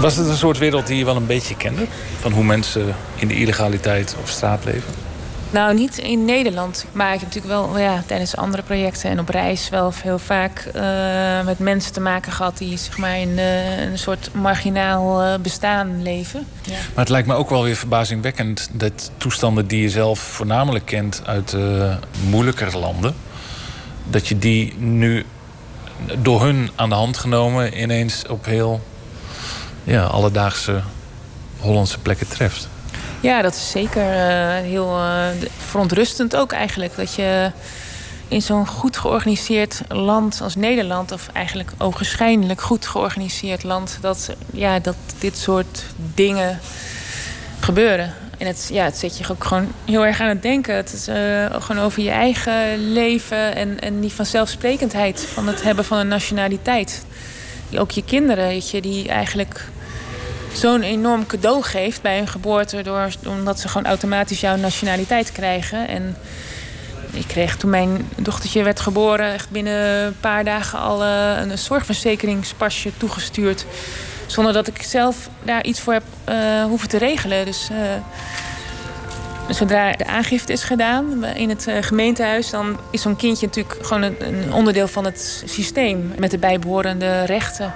[0.00, 1.86] Was het een soort wereld die je wel een beetje kende?
[2.20, 5.05] Van hoe mensen in de illegaliteit op straat leven?
[5.56, 6.84] Nou, niet in Nederland.
[6.92, 10.58] Maar ik heb natuurlijk wel ja, tijdens andere projecten en op reis wel heel vaak
[10.58, 15.40] eh, met mensen te maken gehad die zeg maar, in eh, een soort marginaal eh,
[15.40, 16.46] bestaan leven.
[16.62, 16.72] Ja.
[16.72, 21.22] Maar het lijkt me ook wel weer verbazingwekkend dat toestanden die je zelf voornamelijk kent
[21.26, 21.94] uit uh,
[22.28, 23.14] moeilijker landen,
[24.04, 25.24] dat je die nu
[26.18, 28.80] door hun aan de hand genomen ineens op heel
[29.84, 30.80] ja, alledaagse
[31.58, 32.68] Hollandse plekken treft.
[33.20, 35.26] Ja, dat is zeker uh, heel uh,
[35.56, 36.96] verontrustend ook eigenlijk.
[36.96, 37.50] Dat je
[38.28, 41.12] in zo'n goed georganiseerd land als Nederland...
[41.12, 43.98] of eigenlijk ogenschijnlijk goed georganiseerd land...
[44.00, 45.84] dat, ja, dat dit soort
[46.14, 46.60] dingen
[47.60, 48.14] gebeuren.
[48.38, 50.74] En het, ja, het zet je ook gewoon heel erg aan het denken.
[50.74, 51.14] Het is uh,
[51.62, 55.26] gewoon over je eigen leven en, en die vanzelfsprekendheid...
[55.32, 57.04] van het hebben van een nationaliteit.
[57.78, 59.68] Ook je kinderen, weet je, die eigenlijk
[60.56, 62.82] zo'n enorm cadeau geeft bij hun geboorte...
[62.82, 65.88] Door, omdat ze gewoon automatisch jouw nationaliteit krijgen.
[65.88, 66.16] En
[67.12, 71.58] ik kreeg toen mijn dochtertje werd geboren, echt binnen een paar dagen al eh, een
[71.58, 73.66] zorgverzekeringspasje toegestuurd.
[74.26, 77.44] Zonder dat ik zelf daar iets voor heb eh, hoeven te regelen.
[77.44, 77.78] Dus eh,
[79.54, 84.02] zodra de aangifte is gedaan in het eh, gemeentehuis, dan is zo'n kindje natuurlijk gewoon
[84.02, 86.12] een, een onderdeel van het systeem.
[86.18, 87.74] Met de bijbehorende rechten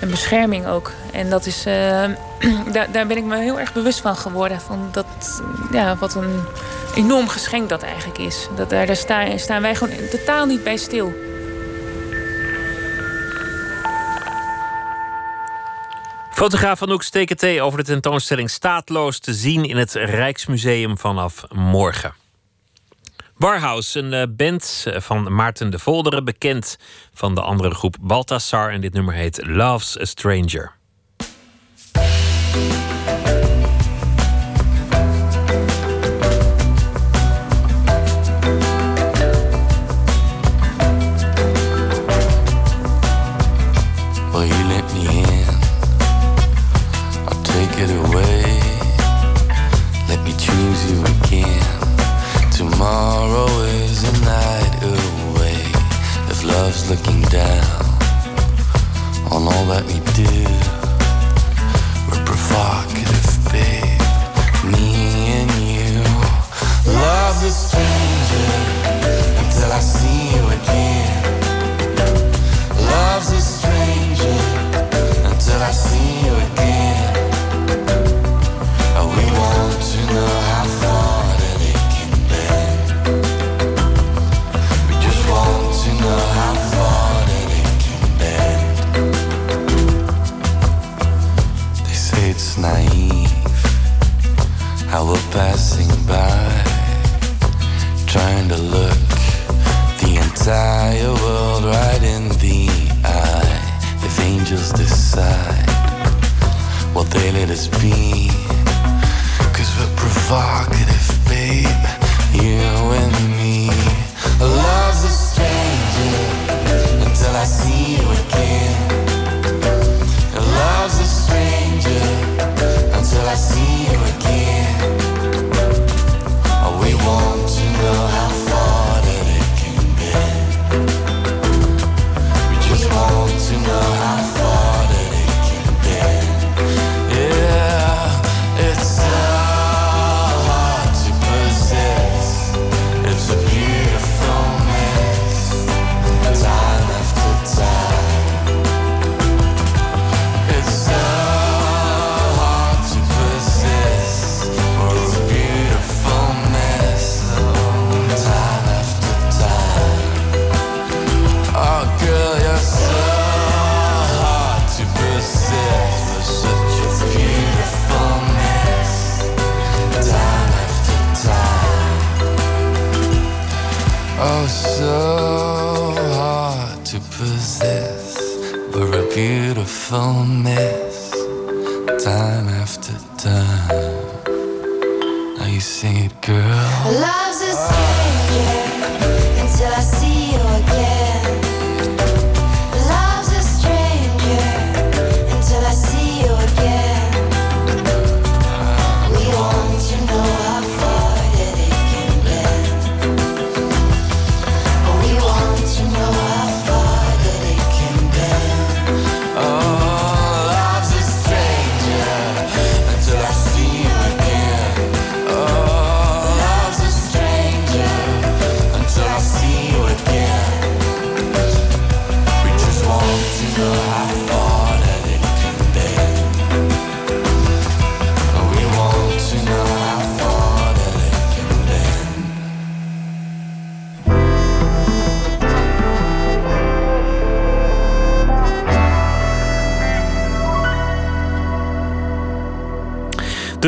[0.00, 0.92] en bescherming ook.
[1.12, 2.04] En dat is, eh,
[2.72, 4.60] daar, daar ben ik me heel erg bewust van geworden.
[4.60, 6.40] Van dat, ja, wat een
[6.94, 8.48] enorm geschenk dat eigenlijk is.
[8.56, 11.12] Dat, daar daar staan, staan wij gewoon totaal niet bij stil.
[16.30, 22.19] Fotograaf Anouk Steketee over de tentoonstelling Staatloos te zien in het Rijksmuseum vanaf morgen.
[23.40, 26.76] Warhouse, een eh, band van Maarten de Volderen, bekend
[27.12, 28.70] van de andere groep Balthasar.
[28.70, 30.79] En dit nummer heet Love's a Stranger.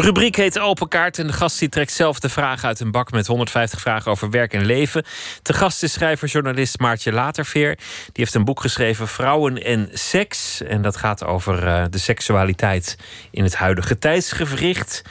[0.03, 3.11] Rubriek heet Open Kaart en de gast die trekt zelf de vragen uit een bak
[3.11, 5.05] met 150 vragen over werk en leven.
[5.43, 7.77] Te gast is schrijver-journalist Maartje Laterveer.
[7.77, 10.62] Die heeft een boek geschreven Vrouwen en Seks.
[10.62, 12.99] En dat gaat over eh, de seksualiteit
[13.31, 15.03] in het huidige tijdsgevricht.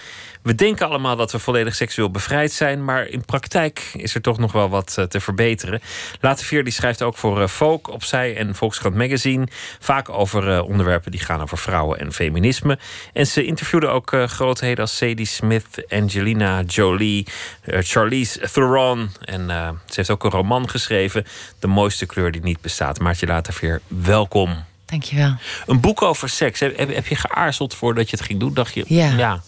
[0.42, 4.38] We denken allemaal dat we volledig seksueel bevrijd zijn, maar in praktijk is er toch
[4.38, 5.82] nog wel wat eh, te verbeteren.
[6.20, 9.48] Latevier die schrijft ook voor eh, Folk, Opzij en Volkskrant Magazine.
[9.80, 12.80] Vaak over eh, onderwerpen die gaan over vrouwen en feminisme.
[13.14, 17.28] En ze interviewde ook eh, grootheden als Sadie Smith, Angelina Jolie,
[17.62, 19.10] eh, Charlize Theron.
[19.22, 21.26] En eh, ze heeft ook een roman geschreven,
[21.60, 23.00] De mooiste kleur die niet bestaat.
[23.00, 24.64] Maartje Latevier, welkom.
[24.86, 25.36] Dankjewel.
[25.66, 26.60] Een boek over seks.
[26.60, 28.54] Heb, heb, heb je geaarzeld voordat je het ging doen?
[28.54, 29.42] Dacht je, Ja.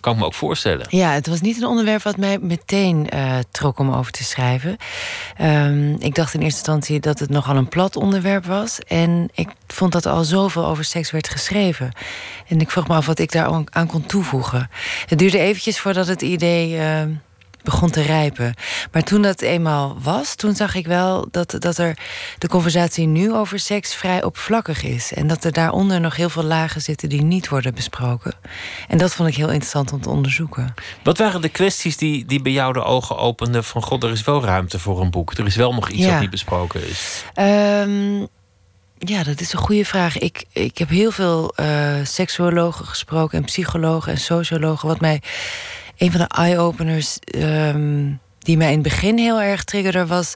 [0.00, 0.86] Kan ik me ook voorstellen.
[0.90, 4.76] Ja, het was niet een onderwerp wat mij meteen eh, trok om over te schrijven.
[5.36, 8.78] Ehm, ik dacht in eerste instantie dat het nogal een plat onderwerp was.
[8.78, 11.92] En ik vond dat al zoveel over seks werd geschreven.
[12.48, 14.70] En ik vroeg me af wat ik daar aan kon toevoegen.
[15.06, 17.02] Het duurde eventjes voordat het idee eh,
[17.62, 18.54] begon te rijpen.
[18.92, 21.98] Maar toen dat eenmaal was, toen zag ik wel dat, dat er
[22.38, 25.12] de conversatie nu over seks vrij oppervlakkig is.
[25.12, 28.34] En dat er daaronder nog heel veel lagen zitten die niet worden besproken.
[28.88, 30.74] En dat vond ik heel interessant om te onderzoeken.
[31.02, 34.24] Wat waren de kwesties die, die bij jou de ogen openden van god, er is
[34.24, 35.32] wel ruimte voor een boek.
[35.32, 36.10] Er is wel nog iets Ja.
[36.10, 37.24] dat niet besproken is.
[37.34, 38.20] Ehm,
[38.98, 40.18] ja, dat is een goede vraag.
[40.18, 44.88] Ik, ik heb heel veel eh seksuologen gesproken en psychologen en sociologen.
[44.88, 45.22] Wat mij
[45.98, 50.34] een van de eye-openers ehm, die mij in het begin heel erg triggerde was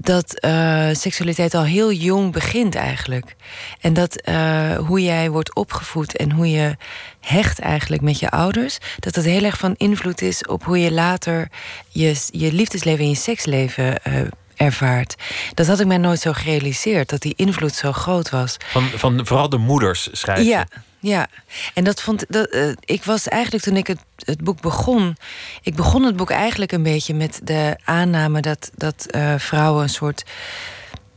[0.00, 3.36] dat eh, seksualiteit al heel jong begint eigenlijk.
[3.80, 6.76] En dat eh, hoe jij wordt opgevoed en hoe je
[7.20, 8.78] hecht eigenlijk met je ouders...
[8.98, 11.48] dat dat heel erg van invloed is op hoe je later
[11.88, 14.12] je, je liefdesleven en je seksleven eh,
[14.56, 15.14] ervaart.
[15.54, 18.56] Dat had ik mij nooit zo gerealiseerd, dat die invloed zo groot was.
[18.70, 20.44] Van, van vooral de moeders schrijven.
[20.44, 20.66] Ja,
[21.00, 21.26] ja.
[21.74, 25.16] En dat vond dat, eh, ik was eigenlijk toen ik het, het boek begon.
[25.62, 29.88] Ik begon het boek eigenlijk een beetje met de aanname dat, dat eh, vrouwen een
[29.88, 30.24] soort.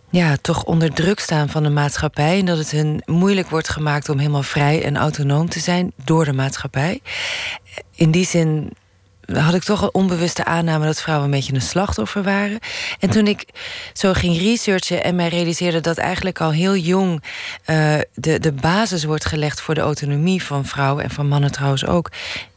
[0.10, 2.40] Ja, toch onder druk staan van de maatschappij.
[2.40, 6.26] En dat het hun moeilijk wordt gemaakt om helemaal vrij en autonoom te zijn door
[6.26, 7.02] de maatschappij.
[7.96, 8.72] In die zin
[9.36, 12.60] had ik toch een onbewuste aanname dat vrouwen een beetje een slachtoffer waren.
[13.00, 13.46] En toen ik
[13.94, 17.24] zo ging researchen en mij realiseerde dat eigenlijk al heel jong
[17.66, 21.86] eh, de, de basis wordt gelegd voor de autonomie van vrouwen en van mannen trouwens
[21.86, 22.10] ook.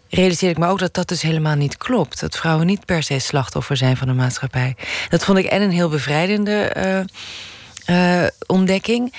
[0.08, 2.20] Realiseerde ik me ook dat dat dus helemaal niet klopt.
[2.20, 4.76] Dat vrouwen niet per se slachtoffer zijn van de maatschappij.
[5.08, 9.14] Dat vond ik en een heel bevrijdende eh, eh, ontdekking.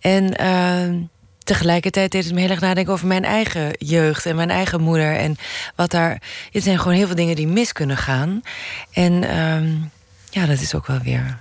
[0.00, 0.36] En
[1.44, 5.16] tegelijkertijd deed het me heel erg nadenken over mijn eigen jeugd en mijn eigen moeder.
[5.16, 5.36] En
[5.76, 6.22] wat daar.
[6.50, 8.42] Het zijn gewoon heel veel dingen die mis kunnen gaan.
[8.92, 9.72] En ehm,
[10.30, 11.38] ja, dat is ook wel weer.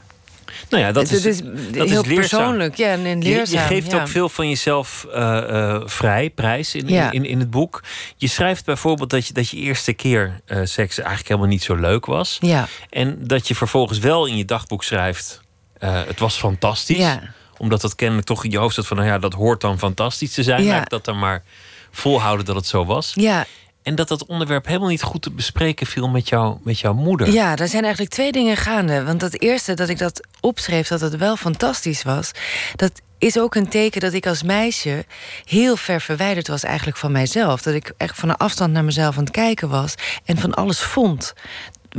[0.69, 1.53] Nou ja, dat Het is, heel
[1.83, 2.15] is leerzaam.
[2.15, 4.01] persoonlijk, ja, en- en Je- Je, leerzaam, geeft ja.
[4.01, 5.37] ook veel van jezelf eh,
[5.73, 7.11] eh, vrij, prijs in, Ja.
[7.11, 7.83] in, in het boek.
[8.17, 11.75] Je schrijft bijvoorbeeld dat je, dat je eerste keer eh, seks eigenlijk helemaal niet zo
[11.75, 12.37] leuk was.
[12.41, 12.67] Ja.
[12.89, 15.41] En dat je vervolgens wel in je dagboek schrijft...
[15.79, 16.97] het was fantastisch.
[16.97, 17.21] Ja.
[17.63, 18.97] Omdat dat kennelijk toch in je hoofd zat van...
[18.97, 20.63] nou ja, dat hoort dan fantastisch te zijn.
[20.63, 20.71] Ja.
[20.71, 21.43] Laat ik dat dan maar
[21.91, 23.11] volhouden dat het zo was.
[23.15, 23.45] Ja.
[23.83, 27.31] En dat dat onderwerp helemaal niet goed te bespreken viel met, jou, met jouw moeder.
[27.31, 29.03] Ja, er zijn eigenlijk twee dingen gaande.
[29.03, 32.31] Want dat eerste dat ik dat opschreef, dat het wel fantastisch was,
[32.75, 35.05] dat is ook een teken dat ik als meisje
[35.45, 37.61] heel ver verwijderd was eigenlijk van mijzelf.
[37.61, 39.95] Dat ik echt van een afstand naar mezelf aan het kijken was
[40.25, 41.33] en van alles vond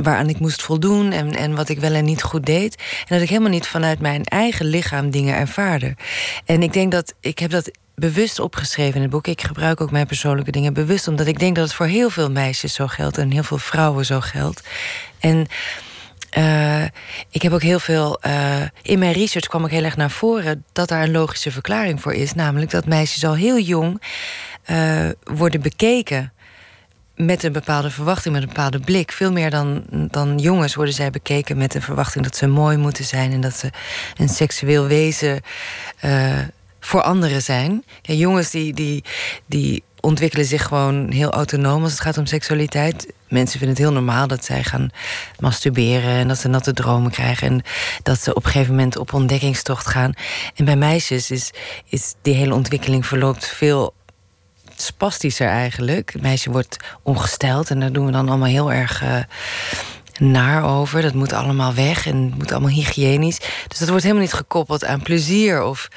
[0.01, 2.75] waaraan ik moest voldoen en, en wat ik wel en niet goed deed.
[2.75, 5.95] En dat ik helemaal niet vanuit mijn eigen lichaam dingen ervaarde.
[6.45, 9.27] En ik denk dat ik heb dat bewust opgeschreven in het boek.
[9.27, 12.31] Ik gebruik ook mijn persoonlijke dingen bewust, omdat ik denk dat het voor heel veel
[12.31, 14.63] meisjes zo geldt en heel veel vrouwen zo geldt.
[15.19, 15.47] En
[16.29, 16.83] eh,
[17.29, 18.21] ik heb ook heel veel.
[18.21, 22.01] eh, in mijn research kwam ik heel erg naar voren dat daar een logische verklaring
[22.01, 22.33] voor is.
[22.33, 24.01] Namelijk dat meisjes al heel jong
[24.63, 26.33] eh, worden bekeken
[27.15, 29.11] met een bepaalde verwachting, met een bepaalde blik.
[29.11, 33.05] Veel meer dan, dan jongens worden zij bekeken met een verwachting dat ze mooi moeten
[33.05, 33.69] zijn en dat ze
[34.17, 35.41] een seksueel wezen
[35.99, 36.39] eh,
[36.79, 37.83] voor anderen zijn.
[38.01, 39.03] Ja, jongens die, die,
[39.45, 43.13] die ontwikkelen zich gewoon heel autonoom als het gaat om seksualiteit.
[43.29, 44.89] Mensen vinden het heel normaal dat zij gaan
[45.39, 47.61] masturberen en dat ze natte dromen krijgen en
[48.03, 50.13] dat ze op een gegeven moment op ontdekkingstocht gaan.
[50.55, 51.51] En bij meisjes is,
[51.89, 53.93] is die hele ontwikkeling verloopt veel
[54.81, 56.13] spastischer eigenlijk.
[56.13, 59.17] Het meisje wordt ongesteld en daar doen we dan allemaal heel erg eh,
[60.19, 61.01] naar over.
[61.01, 63.39] Dat moet allemaal weg en het moet allemaal hygiënisch.
[63.67, 65.87] Dus dat wordt helemaal niet gekoppeld aan plezier of.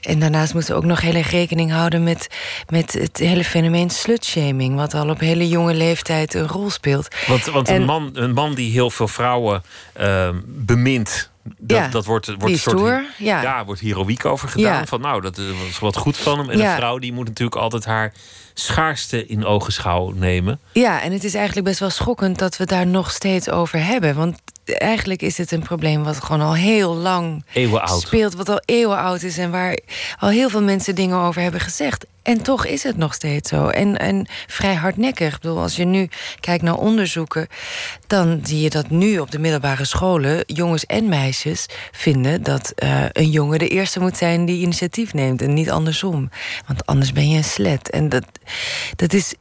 [0.00, 2.26] En daarnaast moeten we ook nog heel erg rekening houden met,
[2.68, 7.08] met het hele fenomeen slutshaming, wat al op hele jonge leeftijd een rol speelt.
[7.26, 9.62] Want, want En- een, man, een man die heel veel vrouwen
[9.92, 13.64] eh, bemint, dat, Ja, dat wordt, wordt een soort stoer, ja.
[13.64, 14.78] wordt heroïek over gedaan.
[14.78, 14.86] Ja.
[14.86, 16.50] Van nou, dat is was wat goed van hem.
[16.50, 18.12] En een vrouw die moet natuurlijk altijd haar
[18.54, 20.60] schaarste in ogenschouw nemen.
[20.72, 23.84] Ja, en het is eigenlijk best wel schokkend dat we het daar nog steeds over
[23.84, 24.14] hebben.
[24.14, 24.38] Want
[24.74, 27.44] eigenlijk is het een probleem wat gewoon al heel lang
[27.84, 29.78] speelt, wat al eeuwen oud is en waar
[30.18, 32.06] al heel veel mensen dingen over hebben gezegd.
[32.22, 33.68] En toch is het nog steeds zo.
[33.68, 35.34] En, en vrij hardnekkig.
[35.34, 36.08] Ik bedoel, als je nu
[36.40, 37.46] kijkt naar onderzoeken,
[38.06, 43.04] dan zie je dat nu op de middelbare scholen jongens en meisjes vinden dat eh,
[43.12, 46.30] een jongen de eerste moet zijn die initiatief neemt en niet andersom.
[46.66, 47.90] Want anders ben je een slet.
[47.90, 48.24] En dat,
[48.96, 49.34] dat is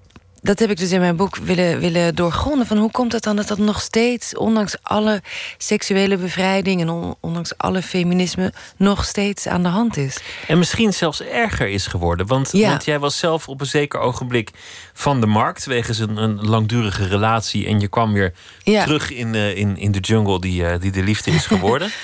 [0.46, 2.68] dat heb ik dus in mijn boek willen, willen doorgronden.
[2.68, 5.22] Van hoe komt het dan dat dat nog steeds, ondanks alle
[5.58, 10.18] seksuele bevrijding en on- ondanks alle feminisme, nog steeds aan de hand is?
[10.48, 12.28] En misschien zelfs erger is geworden.
[12.28, 12.70] Want, Ja.
[12.70, 14.50] want jij was zelf op een zeker ogenblik
[14.94, 15.66] van de markt.
[15.66, 17.68] wegens een, een langdurige relatie.
[17.68, 18.84] En je kwam weer Ja.
[18.84, 21.90] terug in, eh, in, in de jungle die, eh, die de liefde is geworden.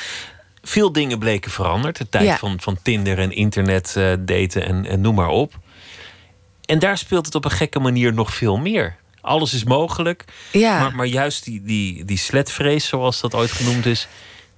[0.64, 1.98] Veel dingen bleken veranderd.
[1.98, 2.38] De tijd Ja.
[2.38, 5.54] van, van Tinder en internet eh, daten en, en noem maar op.
[6.72, 8.96] En daar speelt het op een gekke manier nog veel meer.
[9.22, 10.26] Alles is mogelijk.
[10.52, 10.80] Ja.
[10.80, 14.08] Maar, maar juist die, die, die sletvrees, zoals dat ooit genoemd is,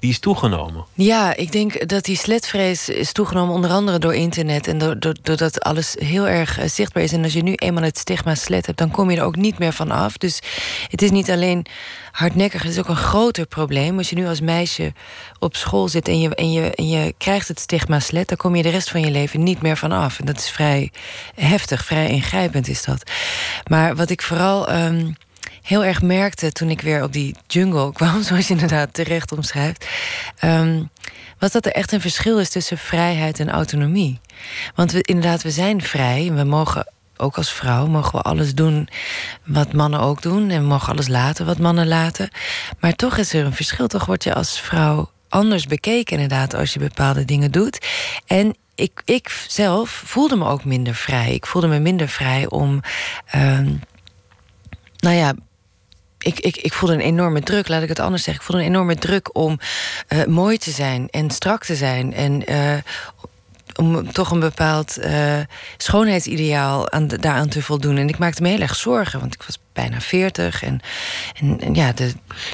[0.03, 0.85] die is toegenomen.
[0.93, 5.15] Ja, ik denk dat die sletvrees is toegenomen onder andere door internet en door- door-
[5.21, 7.11] doordat alles heel erg eh, zichtbaar is.
[7.11, 9.59] En als je nu eenmaal het stigma slet hebt, dan kom je er ook niet
[9.59, 10.17] meer van af.
[10.17, 10.39] Dus
[10.87, 11.65] het is niet alleen
[12.11, 13.97] hardnekkig, het is ook een groter probleem.
[13.97, 14.93] Als je nu als meisje
[15.39, 18.55] op school zit en je, en je, en je krijgt het stigma slet, dan kom
[18.55, 20.19] je de rest van je leven niet meer van af.
[20.19, 20.91] En dat is vrij
[21.35, 23.11] heftig, vrij ingrijpend is dat.
[23.69, 24.67] Maar wat ik vooral.
[24.67, 25.11] ehm,
[25.63, 29.87] heel erg merkte toen ik weer op die jungle kwam, zoals je inderdaad terecht omschrijft,
[30.37, 30.83] ehm,
[31.39, 34.19] was dat er echt een verschil is tussen vrijheid en autonomie.
[34.75, 38.55] Want we, inderdaad, we zijn vrij en we mogen ook als vrouw mogen we alles
[38.55, 38.89] doen
[39.43, 42.29] wat mannen ook doen en we mogen alles laten wat mannen laten.
[42.79, 43.87] Maar toch is er een verschil.
[43.87, 47.87] Toch word je als vrouw anders bekeken inderdaad als je bepaalde dingen doet.
[48.25, 51.33] En ik, ik zelf voelde me ook minder vrij.
[51.33, 52.81] Ik voelde me minder vrij om
[53.25, 53.73] ehm,
[54.97, 55.33] nou ja,
[56.23, 58.43] ik, ik, ik voelde een enorme druk, laat ik het anders zeggen.
[58.43, 59.59] Ik voelde een enorme druk om
[60.07, 62.13] eh, mooi te zijn en strak te zijn.
[62.13, 62.77] En eh,
[63.75, 65.39] om toch een bepaald eh,
[65.77, 67.97] schoonheidsideaal aan daaraan te voldoen.
[67.97, 70.63] En ik maakte me heel erg zorgen, want ik was bijna veertig.
[70.63, 70.79] En,
[71.39, 72.11] en, en ja, de,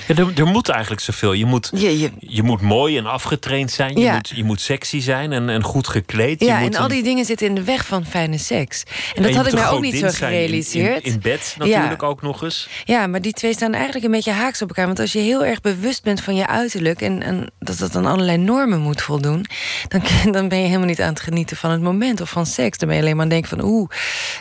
[0.08, 1.34] Ja, er, er moet eigenlijk zoveel.
[1.34, 3.94] Je moet, je, je, je moet mooi en afgetraind zijn.
[3.94, 4.14] Je, Ja.
[4.14, 6.40] moet, je moet sexy zijn en, en goed gekleed.
[6.40, 8.84] Je ja, moet en al een- die dingen zitten in de weg van fijne seks.
[9.16, 11.04] En dat je had ik mij ook niet zo zijn in- in- gerealiseerd.
[11.04, 11.66] In, bed Ja.
[11.66, 12.68] natuurlijk ook nog eens.
[12.86, 14.86] Ja, maar die twee staan eigenlijk een beetje haaks op elkaar.
[14.86, 18.06] Want als je heel erg bewust bent van je uiterlijk en, en dat dat aan
[18.06, 19.46] allerlei normen moet voldoen,
[19.88, 20.02] dan,
[20.32, 22.78] dan ben je helemaal niet aan het genieten van het moment of van seks.
[22.78, 23.90] Dan ben je alleen maar aan het denken van oeh,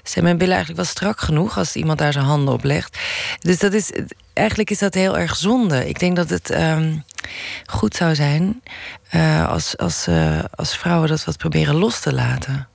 [0.02, 2.62] zijn mijn billen eigenlijk wel strak genoeg als iemand daar zijn handen op
[3.38, 3.92] Dus dat is
[4.32, 5.88] eigenlijk is dat heel erg zonde.
[5.88, 6.96] Ik denk dat het ehm,
[7.66, 8.62] goed zou zijn
[9.08, 12.68] eh, als, als, eh, als vrouwen dat wat proberen los te laten.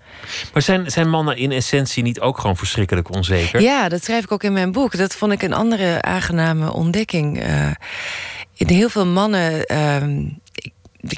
[0.54, 3.62] Maar zijn, zijn mannen in essentie niet ook gewoon verschrikkelijk onzeker?
[3.62, 4.98] Ja, dat schrijf ik ook in mijn boek.
[4.98, 7.42] Dat vond ik een andere aangename ontdekking.
[7.42, 7.72] Eh,
[8.56, 9.66] in heel veel mannen.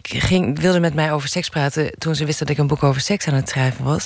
[0.01, 3.01] Ging, wilden met mij over seks praten toen ze wisten dat ik een boek over
[3.01, 4.05] seks aan het schrijven was.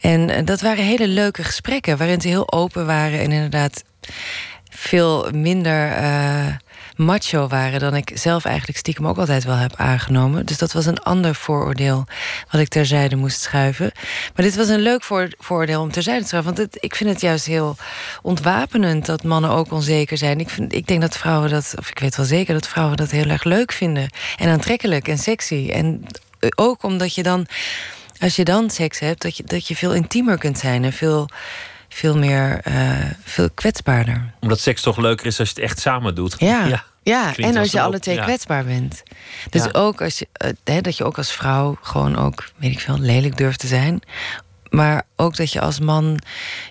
[0.00, 3.84] En eh, dat waren hele leuke gesprekken waarin ze heel open waren en inderdaad
[4.70, 6.46] veel minder eh,
[6.98, 10.46] macho waren dan ik zelf eigenlijk stiekem ook altijd wel heb aangenomen.
[10.46, 12.04] Dus dat was een ander vooroordeel
[12.50, 13.92] wat ik terzijde moest schuiven.
[14.34, 16.54] Maar dit was een leuk voor, vooroordeel om terzijde te schuiven.
[16.54, 17.76] Want het, ik vind het juist heel
[18.22, 20.40] ontwapenend dat mannen ook onzeker zijn.
[20.40, 23.28] Ik, ik denk dat vrouwen dat, of ik weet wel zeker dat vrouwen dat heel
[23.28, 24.10] erg leuk vinden.
[24.36, 25.70] En aantrekkelijk en sexy.
[25.72, 26.04] En
[26.56, 27.46] ook omdat je dan,
[28.20, 31.28] als je dan seks hebt, dat je, dat je veel intiemer kunt zijn en veel
[31.88, 32.90] veel meer, eh,
[33.24, 34.32] veel kwetsbaarder.
[34.40, 36.34] Omdat seks toch leuker is als je het echt samen doet.
[36.38, 37.36] Ja, ja.
[37.36, 38.24] En als als je alle twee ja.
[38.24, 39.02] kwetsbaar bent.
[39.50, 39.70] Dus Ja.
[39.72, 42.98] ook als je, eh, hè, dat je ook als vrouw gewoon ook, weet ik veel,
[42.98, 44.00] lelijk durft te zijn.
[44.68, 46.18] Maar ook dat je als man,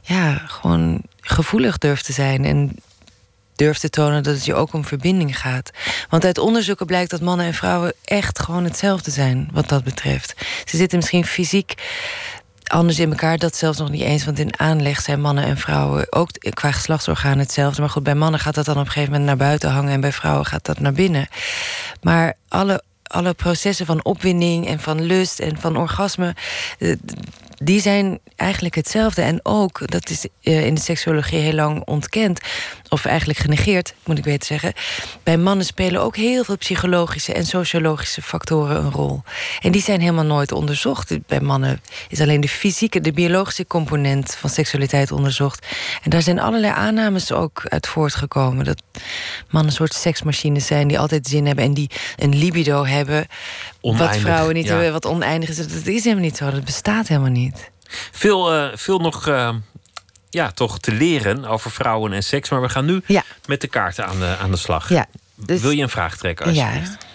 [0.02, 2.46] ja, gewoon gevoelig durft te zijn.
[2.46, 2.76] En
[3.58, 5.72] durft te tonen dat het je ook om verbinding gaat.
[6.10, 10.34] Want uit onderzoeken blijkt dat mannen en vrouwen echt gewoon hetzelfde zijn, wat dat betreft.
[10.66, 11.74] Ze zitten misschien fysiek
[12.70, 13.38] anders in elkaar.
[13.38, 14.26] Dat zelfs nog niet eens.
[14.26, 17.82] Want in aanleg zijn mannen en vrouwen ook qua geslachtsorgaan hetzelfde.
[17.82, 19.92] Maar goed, bij mannen gaat dat dan op een gegeven moment naar buiten hangen.
[19.92, 21.28] En bij vrouwen gaat dat naar binnen.
[22.02, 26.36] Maar alle, alle processen van opwinding en van lust en van orgasme.
[27.64, 29.22] Die zijn eigenlijk hetzelfde.
[29.22, 32.40] En ook, dat is eh, in de seksuologie heel lang ontkend.
[32.90, 34.74] Of eigenlijk genegeerd, moet ik beter zeggen.
[35.24, 39.22] Bij mannen spelen ook heel veel psychologische en sociologische factoren een rol.
[39.62, 41.28] En die zijn helemaal nooit onderzocht.
[41.28, 45.66] Bij mannen is alleen de fysieke, de biologische component van seksualiteit onderzocht.
[46.04, 48.66] En daar zijn allerlei aannames ook uit voortgekomen.
[48.66, 48.82] Dat
[49.50, 53.28] mannen een soort seksmachines zijn die altijd zin hebben en die een libido hebben.
[53.92, 54.72] Wat Oneindig, vrouwen niet ja.
[54.74, 55.56] hebben, wat oneindig is.
[55.56, 56.52] Dat is helemaal niet zo.
[56.52, 57.72] Dat bestaat helemaal niet.
[58.12, 59.56] Veel, eh, veel nog eh,
[60.30, 62.50] ja, toch te leren over vrouwen en seks.
[62.50, 63.24] Maar we gaan nu Ja.
[63.46, 64.90] met de kaarten aan de, aan de slag.
[64.90, 65.06] Ja.
[65.36, 66.66] Dus- Wil je een vraag trekken, Ja.
[66.66, 67.06] alsjeblieft?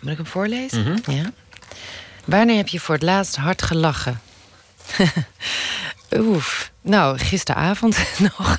[0.00, 0.82] Moet ik hem voorlezen?
[0.82, 1.10] Mhm.
[1.10, 1.30] Ja.
[2.24, 4.20] Wanneer heb je voor het laatst hard gelachen?
[6.16, 6.72] Oef.
[6.80, 7.98] Nou, gisteravond
[8.38, 8.58] nog.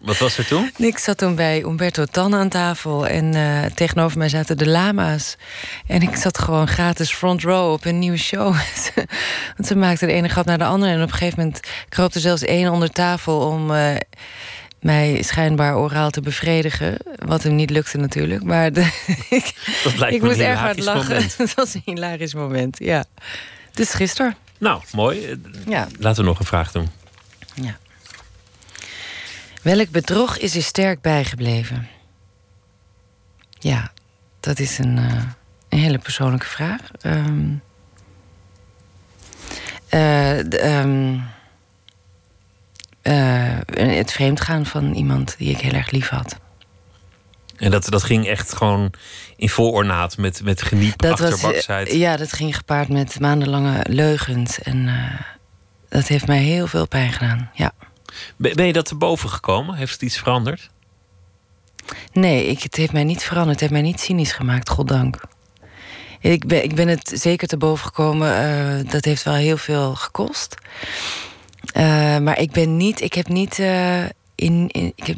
[0.00, 0.70] Wat was er toen?
[0.76, 5.36] Ik zat toen bij Umberto Tan aan tafel en eh, tegenover mij zaten de lama's.
[5.86, 8.54] En ik zat gewoon gratis front row op een nieuwe show.
[9.56, 10.92] Want ze maakten de ene grap naar de andere.
[10.92, 13.96] En op een gegeven moment kroop er zelfs één onder tafel om eh,
[14.80, 16.96] mij schijnbaar oraal te bevredigen.
[17.14, 18.42] Wat hem niet lukte natuurlijk.
[18.42, 18.90] Maar de,
[20.08, 21.22] ik, moest erg hard lachen.
[21.36, 23.04] Het was een hilarisch moment, ja.
[23.72, 24.36] Dus gisteren.
[24.60, 25.40] Nou, mooi.
[25.68, 25.88] Ja.
[25.98, 26.88] Laten we nog een vraag doen.
[27.54, 27.76] Ja.
[29.62, 31.88] Welk bedrog is u sterk bijgebleven?
[33.58, 33.92] Ja,
[34.40, 35.22] dat is een, eh,
[35.68, 36.80] een hele persoonlijke vraag.
[36.90, 37.04] D-
[40.54, 41.18] ehm,
[43.02, 43.58] eh,
[43.96, 46.36] het vreemdgaan van iemand die ik heel erg lief had.
[47.56, 48.92] En dat, dat ging echt gewoon
[49.40, 53.84] in vol ornaat met, met geniep, Dat was, eh, ja, dat ging gepaard met maandenlange
[53.88, 54.62] leugens.
[54.62, 55.20] En eh,
[55.88, 57.50] dat heeft mij heel veel pijn gedaan.
[57.54, 57.72] Ja.
[58.36, 59.74] Ben, ben je dat te boven gekomen?
[59.74, 60.70] Heeft het iets veranderd?
[62.12, 63.50] Nee, ik, het heeft mij niet veranderd.
[63.50, 65.20] Het heeft mij niet cynisch gemaakt, goddank.
[66.20, 68.36] Ik ben, ik ben het zeker te boven gekomen.
[68.36, 70.54] eh, dat heeft wel heel veel gekost.
[72.22, 73.00] Maar ik ben niet...
[73.00, 73.58] Ik heb niet...
[73.58, 75.16] in, in, ik heb,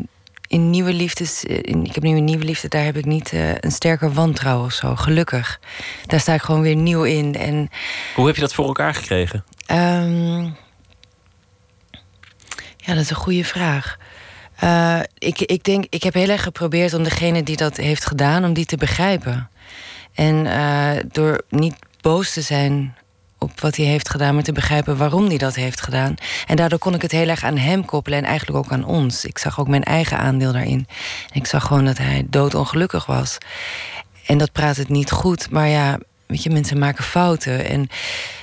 [0.52, 1.44] in nieuwe liefdes...
[1.44, 4.12] eh, In, ik heb nu een nieuwe liefde, daar heb ik niet eh, een sterker
[4.12, 4.96] wantrouwen of zo.
[4.96, 5.60] Gelukkig.
[6.06, 7.34] Daar sta ik gewoon weer nieuw in.
[7.34, 7.70] En
[8.14, 9.44] Hoe heb je dat voor elkaar gekregen?
[9.66, 10.42] Ehm,
[12.76, 13.96] ja, dat is een goede vraag.
[14.56, 18.44] Eh, ik, ik denk, ik heb heel erg geprobeerd om degene die dat heeft gedaan,
[18.44, 19.50] om die te begrijpen.
[20.14, 20.44] En
[21.12, 22.96] door niet boos te zijn
[23.42, 26.14] op wat hij heeft gedaan, maar te begrijpen waarom hij dat heeft gedaan.
[26.46, 29.24] En daardoor kon ik het heel erg aan hem koppelen en eigenlijk ook aan ons.
[29.24, 30.86] Ik zag ook mijn eigen aandeel daarin.
[31.32, 33.38] En ik zag gewoon dat hij doodongelukkig was.
[34.26, 37.64] En dat praat het niet goed, maar ja, weet je, mensen maken fouten.
[37.64, 37.88] En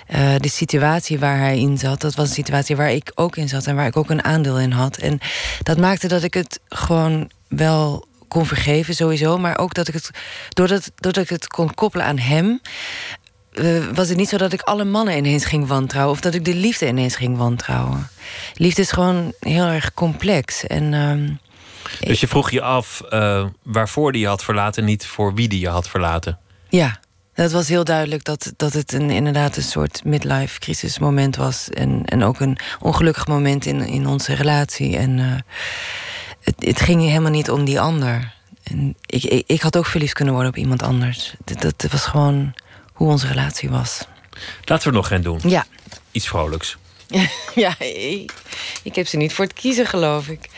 [0.08, 3.50] eh, de situatie waar hij in zat, dat was een situatie waar ik ook in
[3.50, 4.98] zat en waar ik ook een aandeel in had.
[4.98, 5.20] En
[5.64, 9.38] dat maakte dat ik het gewoon wel kon vergeven, sowieso.
[9.38, 10.10] Maar ook dat ik het,
[10.50, 12.62] doordat, doordat ik het kon koppelen aan hem.
[13.60, 16.46] Eh, was het niet zo dat ik alle mannen ineens ging wantrouwen of dat ik
[16.46, 18.10] de liefde ineens ging wantrouwen.
[18.54, 20.68] Liefde is gewoon heel erg complex.
[20.68, 21.30] En ehm,
[22.00, 25.60] Dus je vroeg je af eh, waarvoor die je had verlaten, niet voor wie die
[25.60, 26.40] je had verlaten.
[26.70, 27.00] Ja,
[27.34, 31.70] dat was heel duidelijk dat, dat het een, inderdaad een soort midlife crisis moment was.
[31.70, 34.98] En, en ook een ongelukkig moment in, in onze relatie.
[34.98, 35.56] En eh,
[36.42, 38.34] het, het ging helemaal niet om die ander.
[38.64, 41.36] En ik, ik, ik had ook verliefd kunnen worden op iemand anders.
[41.44, 42.54] Dat, dat was gewoon
[43.00, 44.02] hoe onze relatie was.
[44.66, 45.40] Laten we nog geen doen.
[45.44, 45.66] Ja.
[46.12, 46.78] Iets vrolijks.
[47.56, 48.34] ja, ik,
[48.84, 50.50] ik heb ze niet voor het kiezen, geloof ik.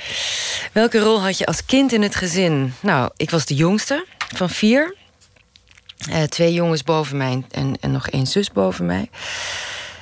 [0.71, 2.73] Welke rol had je als kind in het gezin?
[2.79, 4.05] Nou, ik was de jongste
[4.35, 4.95] van vier.
[6.09, 9.09] Eh, twee jongens boven mij en, en nog één zus boven mij.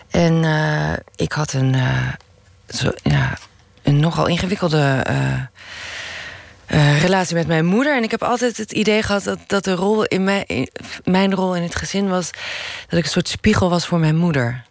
[0.10, 2.07] En eh, ik had een, eh,
[2.68, 3.38] zo, ja,
[3.84, 5.03] een nogal ingewikkelde
[6.70, 7.96] eh, relatie met mijn moeder.
[7.98, 10.70] En ik heb altijd het idee gehad dat, dat de rol in mijn, in-
[11.04, 12.30] mijn rol in het gezin was
[12.90, 14.64] dat ik een soort spiegel was voor mijn moeder.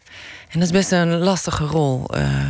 [0.51, 2.07] En dat is best een lastige rol.
[2.15, 2.45] eh.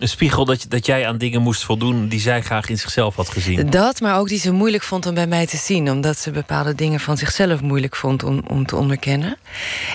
[0.00, 3.16] Een spiegel dat, je- dat jij aan dingen moest voldoen die zij graag in zichzelf
[3.16, 3.70] had gezien.
[3.70, 5.90] Dat, maar ook die ze moeilijk vond om bij mij te zien.
[5.90, 9.36] Omdat ze bepaalde dingen van zichzelf moeilijk vond om, om te onderkennen.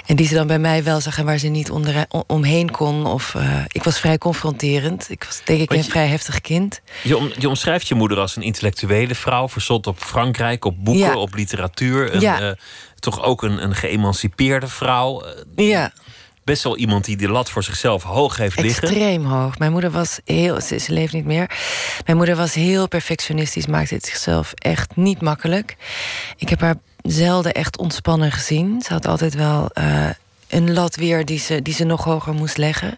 [0.05, 2.71] En die ze dan bij mij wel zag en waar ze niet onder, om- omheen
[2.71, 3.05] kon.
[3.05, 5.09] Of, eh, ik was vrij confronterend.
[5.09, 6.81] Ik was denk ik een vrij heftig kind.
[7.03, 11.03] Je, om- je omschrijft je moeder als een intellectuele vrouw, verzot op Frankrijk, op boeken,
[11.03, 11.15] Ja.
[11.17, 12.13] op literatuur.
[12.15, 12.39] Een, Ja.
[12.39, 12.51] eh,
[12.99, 15.21] toch ook een, een geëmancipeerde vrouw.
[15.55, 15.91] Eh, Ja.
[16.45, 18.83] Best wel iemand die de lat voor zichzelf hoog heeft liggen.
[18.83, 19.59] Extreem hoog.
[19.59, 20.61] Mijn moeder was heel.
[20.61, 21.49] Ze, leeft niet meer.
[22.05, 25.75] Mijn moeder was heel perfectionistisch, maakte het zichzelf echt niet makkelijk.
[26.37, 28.81] Ik heb haar zelden echt ontspannen gezien.
[28.81, 30.09] Ze had altijd wel eh,
[30.47, 32.97] een lat weer die ze, die ze nog hoger moest leggen.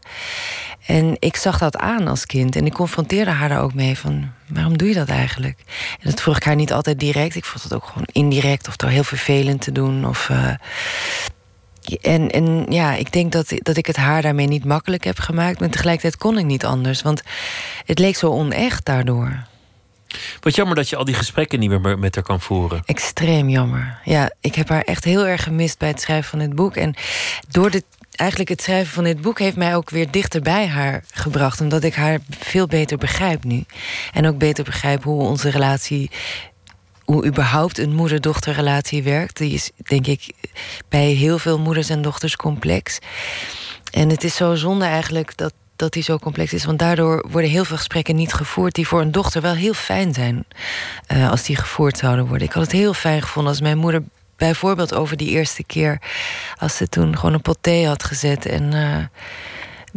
[0.86, 2.56] En ik zag dat aan als kind.
[2.56, 4.32] En ik confronteerde haar daar ook mee van...
[4.48, 5.60] waarom doe je dat eigenlijk?
[5.99, 7.36] En dat vroeg ik haar niet altijd direct.
[7.36, 10.07] Ik vond het ook gewoon indirect of door heel vervelend te doen.
[10.07, 10.53] Of, eh,
[12.01, 15.59] en, en ja, ik denk dat, dat ik het haar daarmee niet makkelijk heb gemaakt.
[15.59, 17.01] Maar tegelijkertijd kon ik niet anders.
[17.01, 17.22] Want
[17.85, 19.45] het leek zo onecht daardoor.
[20.39, 22.81] Wat jammer dat je al die gesprekken niet meer met haar kan voeren.
[22.85, 23.99] Extreem jammer.
[24.03, 26.76] Ja, ik heb haar echt heel erg gemist bij het schrijven van dit boek.
[26.76, 26.95] En
[27.49, 27.84] door dit,
[28.15, 31.61] eigenlijk het schrijven van dit boek heeft mij ook weer dichter bij haar gebracht.
[31.61, 33.64] Omdat ik haar veel beter begrijp nu.
[34.14, 36.11] En ook beter begrijp hoe onze relatie.
[37.08, 39.38] Hoe überhaupt een moeder-dochterrelatie werkt.
[39.38, 40.32] Die is, denk ik,
[40.90, 43.00] bij heel veel moeders en dochters complex.
[43.92, 46.66] En het is zo zonde eigenlijk dat, dat die zo complex is.
[46.66, 50.14] Want daardoor worden heel veel gesprekken niet gevoerd die voor een dochter wel heel fijn
[50.14, 50.46] zijn.
[51.08, 52.48] eh, als die gevoerd zouden worden.
[52.48, 54.04] Ik had het heel fijn gevonden als mijn moeder
[54.36, 56.02] bijvoorbeeld over die eerste keer.
[56.58, 58.74] als ze toen gewoon een pot thee had gezet en.
[58.74, 59.06] eh,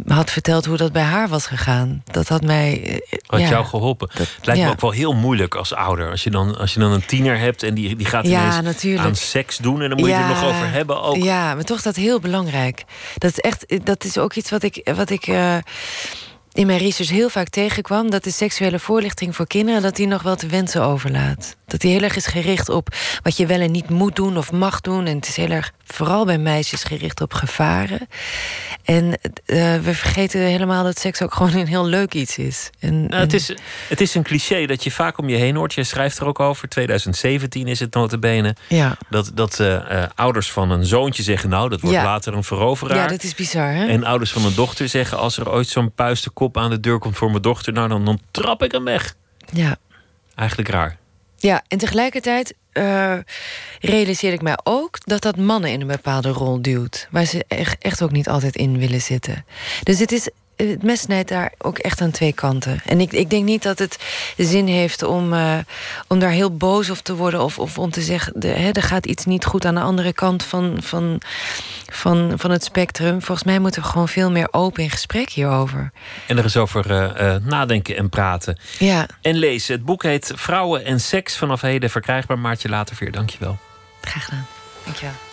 [0.07, 2.03] had verteld hoe dat bij haar was gegaan.
[2.11, 2.81] Dat had mij.
[2.83, 4.09] eh, Had ja, jou geholpen.
[4.13, 4.67] het lijkt ja.
[4.67, 6.09] me ook wel heel moeilijk als ouder.
[6.09, 8.61] Als je dan, als je dan een tiener hebt en die, die gaat Ja, ineens
[8.61, 9.05] natuurlijk.
[9.07, 9.81] aan seks doen...
[9.81, 11.15] en dan moet je het er nog over hebben ook.
[11.15, 12.83] Ja, maar toch dat heel belangrijk.
[13.17, 15.55] Dat is echt, dat is ook iets wat ik, wat ik eh,
[16.51, 18.09] in mijn research heel vaak tegenkwam.
[18.09, 21.55] Dat de seksuele voorlichting voor kinderen, dat die nog wel te wensen overlaat.
[21.65, 24.51] Dat die heel erg is gericht op wat je wel en niet moet doen of
[24.51, 25.05] mag doen.
[25.05, 28.07] En het is heel erg, vooral bij meisjes, gericht op gevaren.
[28.83, 29.13] En
[29.45, 32.69] eh, we vergeten helemaal dat seks ook gewoon een heel leuk iets is.
[32.79, 33.55] En, Nou, het, is,
[33.87, 35.73] het is een cliché dat je vaak om je heen hoort.
[35.73, 36.69] Je schrijft er ook over.
[36.69, 38.55] 2017 is het notabene.
[38.67, 38.97] Ja.
[39.09, 41.49] Dat, dat eh, eh, ouders van een zoontje zeggen...
[41.49, 42.03] nou, dat wordt Ja.
[42.03, 42.97] later een veroveraar.
[42.97, 43.85] ja, dat is bizar, hè?
[43.85, 45.17] En ouders van een dochter zeggen...
[45.17, 47.73] als er ooit zo'n puistenkop aan de deur komt voor mijn dochter...
[47.73, 49.15] nou, dan, dan trap ik hem weg.
[49.51, 49.77] Ja.
[50.35, 50.97] Eigenlijk raar.
[51.41, 53.17] Ja, en tegelijkertijd eh,
[53.79, 57.07] realiseer ik mij ook dat dat mannen in een bepaalde rol duwt.
[57.11, 59.45] Waar ze echt, echt ook niet altijd in willen zitten.
[59.83, 60.29] Dus het is.
[60.69, 62.81] Het mes snijdt daar ook echt aan twee kanten.
[62.85, 63.97] En ik, ik denk niet dat het
[64.37, 65.57] zin heeft om, eh,
[66.07, 67.43] om daar heel boos op te worden.
[67.43, 70.13] Of, of om te zeggen, de, hè, er gaat iets niet goed aan de andere
[70.13, 71.21] kant van, van,
[71.91, 73.21] van, van het spectrum.
[73.21, 75.91] Volgens mij moeten we gewoon veel meer open in gesprek hierover.
[76.27, 78.59] En er is over eh, eh, nadenken en praten.
[78.79, 79.75] Ja, En lezen.
[79.75, 81.37] Het boek heet Vrouwen en Seks.
[81.37, 82.39] Vanaf heden verkrijgbaar.
[82.39, 83.57] Maartje Laterveer, dankjewel.
[84.01, 84.45] graag gedaan.
[84.85, 85.30] Dankjewel.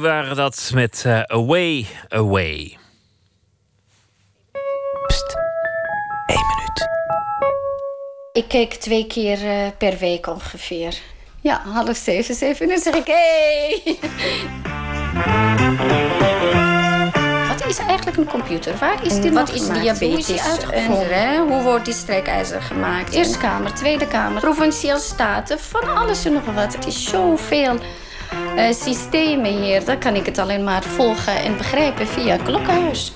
[0.00, 2.78] Waren dat met eh, Away, Away.
[8.32, 10.98] Ik keek twee keer eh, per week ongeveer.
[11.40, 13.98] Ja, half zeven, zeven uur zeg ik, hey!
[17.48, 18.76] Wat is eigenlijk een computer.
[18.76, 20.64] Waar is die Wat is diabetes?
[20.70, 23.14] En, hè, hoe wordt die strijkijzer gemaakt?
[23.14, 26.74] Eerste Kamer, Tweede Kamer, Provinciale Staten, van alles en nog wat.
[26.74, 27.78] Het is zoveel
[28.56, 29.84] eh, systemen hier.
[29.84, 33.12] Dan kan ik het alleen maar volgen en begrijpen via klokkenhuis.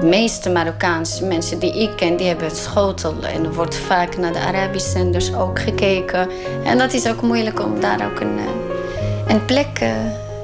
[0.00, 3.14] De meeste Marokkaanse mensen die ik ken, die hebben het schotel.
[3.22, 6.28] En er wordt vaak naar de Arabische zenders ook gekeken.
[6.64, 9.90] En dat is ook moeilijk om daar ook een, eh, een plek eh,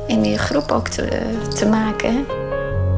[0.06, 1.08] in die groep ook te,
[1.54, 2.26] te maken.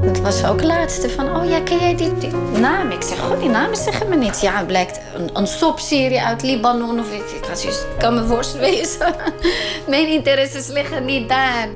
[0.05, 2.91] Het was ook laatste van, oh ja, ken jij die, die naam?
[2.91, 4.41] Ik zeg, god, die namen zeggen me niets.
[4.41, 7.23] Ja, het blijkt een, een soapserie uit Libanon of ik,
[7.63, 8.57] ik kan me worst.
[9.89, 11.69] Mijn interesses liggen niet daar.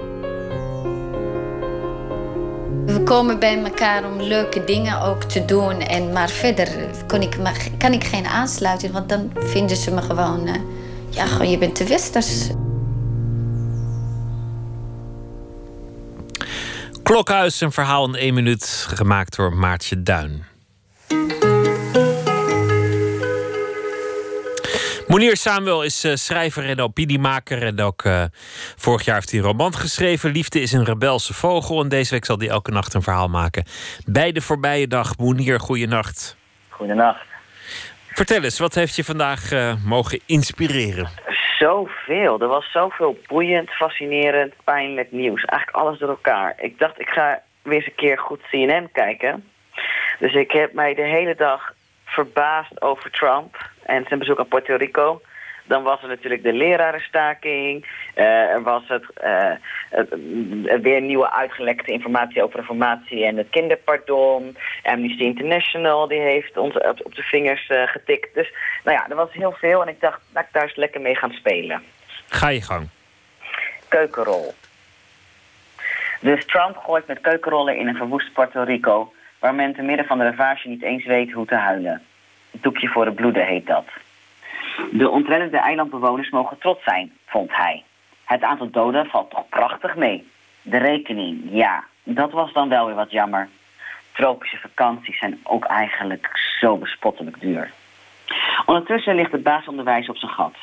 [2.86, 5.80] We komen bij elkaar om leuke dingen ook te doen.
[5.80, 6.68] En, maar verder
[7.06, 7.36] kon ik,
[7.78, 10.46] kan ik geen aansluiting, want dan vinden ze me gewoon...
[10.46, 10.54] eh,
[11.10, 12.48] ja, gewoon, je bent te westers.
[17.08, 20.44] Klokhuis, een verhaal in één minuut, gemaakt door Maartje Duin.
[25.06, 27.62] Monier Samuel is eh, schrijver en opiniemaker.
[27.62, 28.24] En ook eh,
[28.76, 30.30] vorig jaar heeft hij een roman geschreven.
[30.30, 31.82] Liefde is een rebelse vogel.
[31.82, 33.64] En deze week zal hij elke nacht een verhaal maken.
[34.06, 35.16] Bij de voorbije dag.
[35.16, 36.36] Monier, goeienacht.
[36.68, 37.20] Goedenacht.
[38.08, 41.08] Vertel eens, wat heeft je vandaag eh, mogen inspireren?
[41.58, 42.40] Zoveel.
[42.40, 45.44] Er was zoveel boeiend, fascinerend, pijnlijk nieuws.
[45.44, 46.54] Eigenlijk alles door elkaar.
[46.60, 49.48] Ik dacht, ik ga weer eens een keer goed CNN kijken.
[50.18, 51.72] Dus ik heb mij de hele dag
[52.04, 55.20] verbaasd over Trump en zijn bezoek aan Puerto Rico.
[55.68, 57.86] Dan was er natuurlijk de lerarenstaking.
[58.14, 59.52] Eh, er was het, eh,
[59.90, 60.14] het-
[60.82, 64.56] weer nieuwe uitgelekte informatie over reformatie en het kinderpardon.
[64.82, 68.34] Amnesty International die heeft ons op, op de vingers eh, getikt.
[68.34, 68.52] Dus
[68.84, 71.14] nou ja, er was heel veel en ik dacht, laat ik daar eens lekker mee
[71.16, 71.82] gaan spelen.
[72.28, 72.88] Ga je gang.
[73.88, 74.54] Keukenrol.
[76.20, 79.12] Dus Trump gooit met keukenrollen in een verwoest Puerto Rico...
[79.38, 82.02] waar men te midden van de ravage niet eens weet hoe te huilen.
[82.52, 83.84] Een doekje voor het bloeden heet dat.
[84.90, 87.84] De ontreddende eilandbewoners mogen trots zijn, vond hij.
[88.24, 90.28] Het aantal doden valt toch prachtig mee.
[90.62, 93.48] De rekening, ja, dat was dan wel weer wat jammer.
[94.12, 96.30] Tropische vakanties zijn ook eigenlijk
[96.60, 97.72] zo bespottelijk duur.
[98.66, 100.54] Ondertussen ligt het basisonderwijs op zijn gat.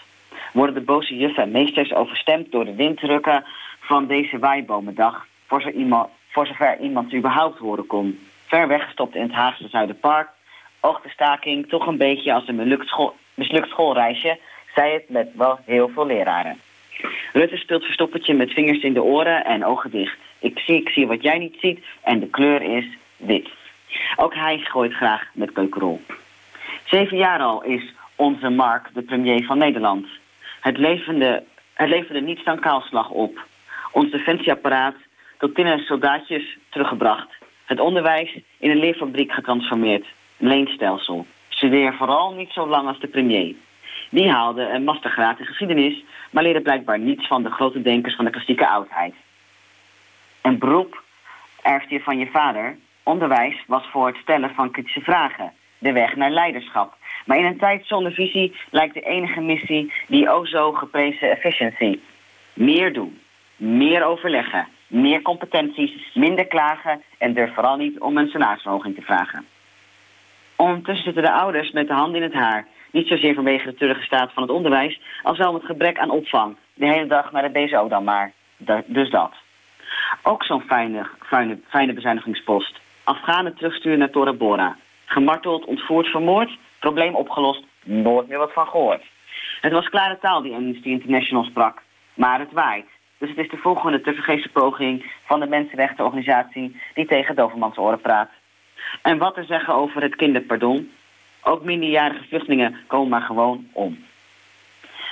[0.54, 3.46] Worden de boze juffen en meesters overstemd door de windrukken
[3.80, 8.20] van deze waaibomendag, voor, iemand, voor zover iemand überhaupt horen kon.
[8.46, 10.30] Ver weggestopt in het Haagse Zuiderpark,
[10.80, 12.56] oogt de staking toch een beetje als een
[13.36, 14.40] mislukt, school, mislukt schoolreisje,
[14.76, 16.60] zei het met wel heel veel leraren.
[17.34, 20.18] Rutte speelt verstoppertje met vingers in de oren en ogen dicht.
[20.40, 22.86] Ik zie, ik zie wat jij niet ziet en de kleur is
[23.18, 23.50] wit.
[24.16, 26.02] Ook hij gooit graag met keukenrol.
[26.86, 30.08] Zeven jaar al is onze Mark de premier van Nederland.
[30.60, 31.44] Het levende,
[31.74, 33.46] het leverde niets dan kaalslag op.
[33.92, 34.96] Ons defensieapparaat
[35.38, 37.28] tot tinnen soldaatjes teruggebracht.
[37.66, 40.06] Het onderwijs in een leerfabriek getransformeerd.
[40.38, 41.26] Leenstelsel.
[41.66, 43.56] Studeer vooral niet zo lang als de premier.
[44.10, 48.26] Die haalde een mastergraad in geschiedenis, maar leerde blijkbaar niets van de grote denkers van
[48.26, 49.14] de klassieke oudheid.
[50.42, 51.04] Een beroep
[51.62, 52.78] erft je van je vader.
[53.04, 55.54] Onderwijs was voor het stellen van kritische vragen.
[55.78, 56.98] De weg naar leiderschap.
[57.26, 62.00] Maar in een tijd zonder visie lijkt de enige missie die o zo geprezen efficiency.
[62.54, 63.20] Meer doen.
[63.56, 64.68] Meer overleggen.
[64.88, 66.14] Meer competenties.
[66.14, 67.02] Minder klagen.
[67.18, 69.46] En durf vooral niet om een salarisverhoging te vragen.
[70.56, 72.68] Ondertussen zitten de ouders met de hand in het haar.
[72.92, 75.00] Niet zozeer vanwege de treurige staat van het onderwijs...
[75.24, 76.58] als wel om het gebrek aan opvang.
[76.74, 78.34] De hele dag naar de BSO dan maar.
[78.86, 79.34] Dus dat.
[80.24, 82.80] Ook zo'n fijne, fijne, fijne bezuinigingspost.
[83.04, 84.78] Afghanen terugsturen naar Tora Bora.
[85.06, 86.58] Gemarteld, ontvoerd, vermoord.
[86.80, 87.64] Probleem opgelost.
[87.84, 89.04] Nooit meer wat van gehoord.
[89.62, 91.82] Het was klare taal die Amnesty International sprak.
[92.14, 92.86] Maar het waait.
[93.18, 98.30] Dus het is de volgende tevergeefse poging van de mensenrechtenorganisatie die tegen Dovermans oren praat.
[99.02, 100.92] En wat te zeggen over het kinderpardon?
[101.42, 104.06] Ook minderjarige vluchtelingen komen maar gewoon om.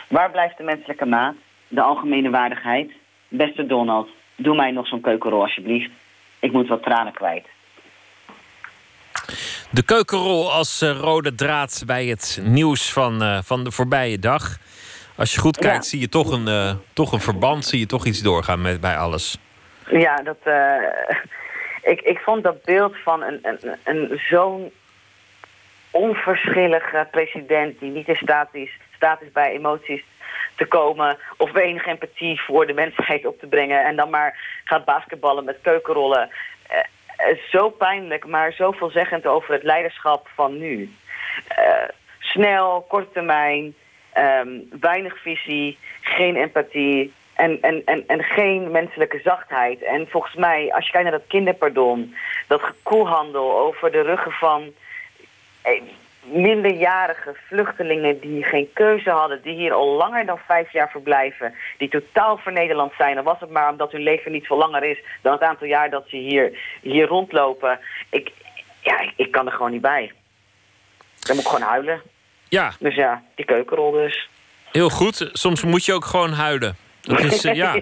[0.07, 1.35] Waar blijft de menselijke maat?
[1.67, 2.91] De algemene waardigheid?
[3.27, 5.91] Beste Donald, doe mij nog zo'n keukenrol alsjeblieft.
[6.39, 7.45] Ik moet wat tranen kwijt.
[9.69, 14.57] De keukenrol als eh, rode draad bij het nieuws van, eh, van de voorbije dag.
[15.15, 15.89] Als je goed kijkt, Ja.
[15.89, 18.97] zie je toch een, eh, toch een verband, zie je toch iets doorgaan met, bij
[18.97, 19.37] alles.
[19.89, 20.37] Ja, dat,
[21.83, 24.71] ik, ik vond dat beeld van een, een, een zo'n
[25.91, 30.03] onverschillige president die niet in staat is, staat is bij emoties
[30.55, 34.85] te komen of enige empathie voor de mensheid op te brengen en dan maar gaat
[34.85, 36.29] basketballen met keukenrollen.
[36.67, 36.79] Eh,
[37.15, 40.93] eh, zo pijnlijk, maar zo veelzeggend over het leiderschap van nu.
[41.47, 41.87] Eh,
[42.19, 43.75] snel, korte termijn,
[44.13, 44.49] ehm,
[44.79, 49.81] weinig visie, geen empathie, En, en, en, en geen menselijke zachtheid.
[49.81, 52.15] En volgens mij, als je kijkt naar dat kinderpardon,
[52.47, 54.73] dat gekoelhandel over de ruggen van
[55.61, 55.81] eh,
[56.23, 61.89] minderjarige vluchtelingen die geen keuze hadden, die hier al langer dan vijf jaar verblijven, die
[61.89, 64.97] totaal voor Nederland zijn, dan was het maar omdat hun leven niet veel langer is
[65.21, 67.79] dan het aantal jaar dat ze hier, hier rondlopen.
[68.09, 68.31] Ik,
[68.81, 70.11] ja, ik, ik kan er gewoon niet bij.
[71.19, 72.01] Dan moet ik gewoon huilen.
[72.49, 72.73] Ja.
[72.79, 74.29] Dus ja, die keukenrol dus.
[74.71, 75.29] Heel goed.
[75.33, 76.77] Soms moet je ook gewoon huilen.
[77.07, 77.81] Dat is, eh, ja.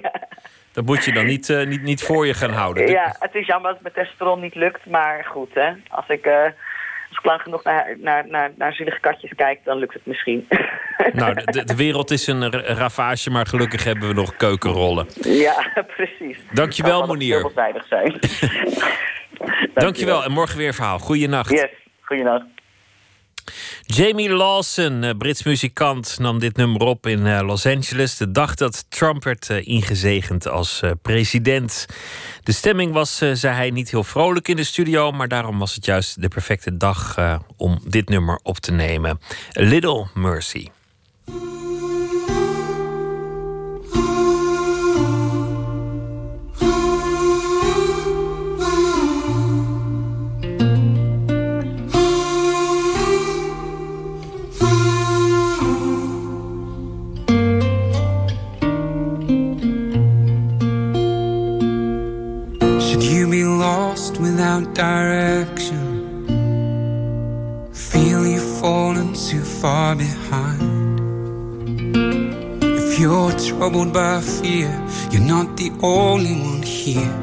[0.71, 2.87] Dat moet je dan niet, eh, niet, niet voor je gaan houden.
[2.87, 5.71] Ja, het is jammer dat het met testosteron niet lukt, maar goed, hè.
[5.89, 6.43] Als ik, eh,
[7.09, 10.47] als ik lang genoeg naar, naar, naar, naar zielige katjes kijk, dan lukt het misschien.
[11.13, 15.07] Nou, de, de wereld is een ra- ravage, maar gelukkig hebben we nog keukenrollen.
[15.21, 15.65] ja,
[15.95, 16.37] precies.
[16.51, 17.39] Dankjewel, Monier.
[17.39, 18.19] veelzijdig zijn.
[19.73, 20.99] Dankjewel en morgen weer verhaal.
[20.99, 21.49] Goeienacht.
[21.51, 21.69] Yes,
[22.01, 22.45] goeienacht.
[23.81, 28.17] Jamie Lawson, eh, Brits muzikant, nam dit nummer op in eh, Los Angeles.
[28.17, 31.85] De dag dat Trump werd eh, ingezegend als president.
[32.43, 35.11] De stemming was, zei hij, niet heel vrolijk in de studio.
[35.11, 37.17] Maar daarom was het juist de perfecte dag
[37.57, 39.19] om dit nummer op te nemen.
[39.51, 40.67] Little Mercy.
[64.51, 65.87] Without direction?
[67.73, 70.99] Feel you've fallen too far behind.
[72.63, 74.71] If you're troubled by fear,
[75.11, 77.13] you're not the only one here.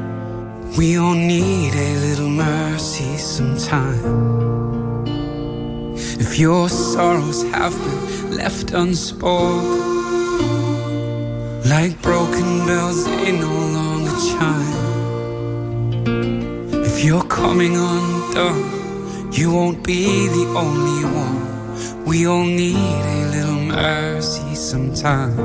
[0.77, 5.05] We all need a little mercy sometime.
[5.95, 9.87] If your sorrows have been left unspoken,
[11.69, 13.88] like broken bells, they no longer
[17.03, 22.05] you're coming undone, you won't be the only one.
[22.05, 25.35] We all need a little mercy sometime.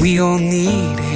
[0.00, 1.11] We all need a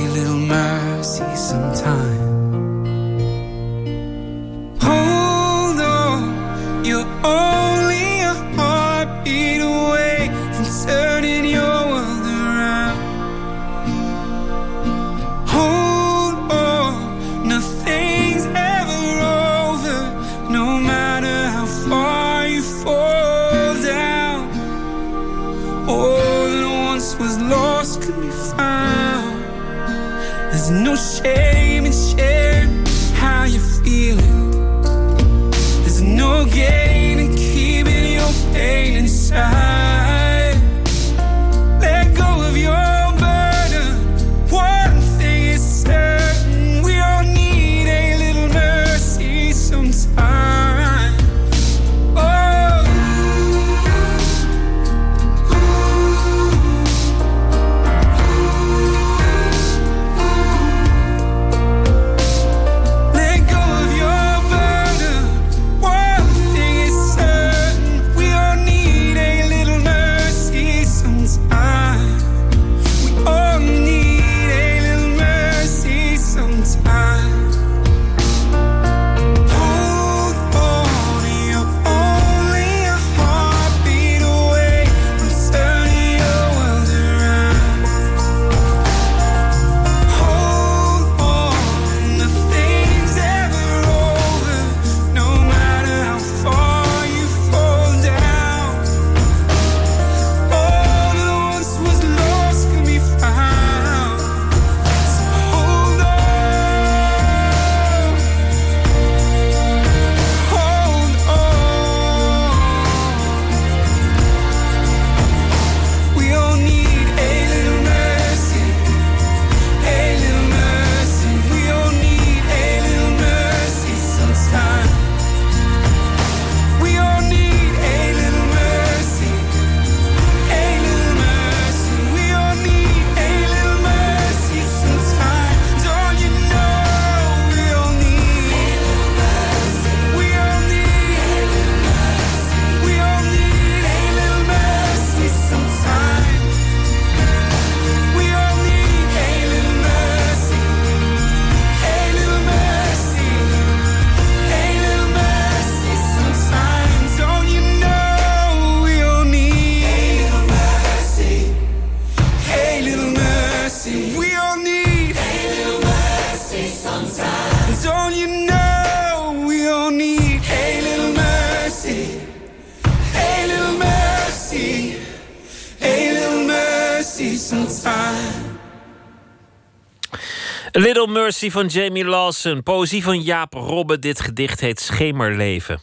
[180.72, 182.62] Little Mercy van Jamie Lawson.
[182.62, 183.98] Poëzie van Jaap Robbe.
[183.98, 185.80] Dit gedicht heet Schemerleven.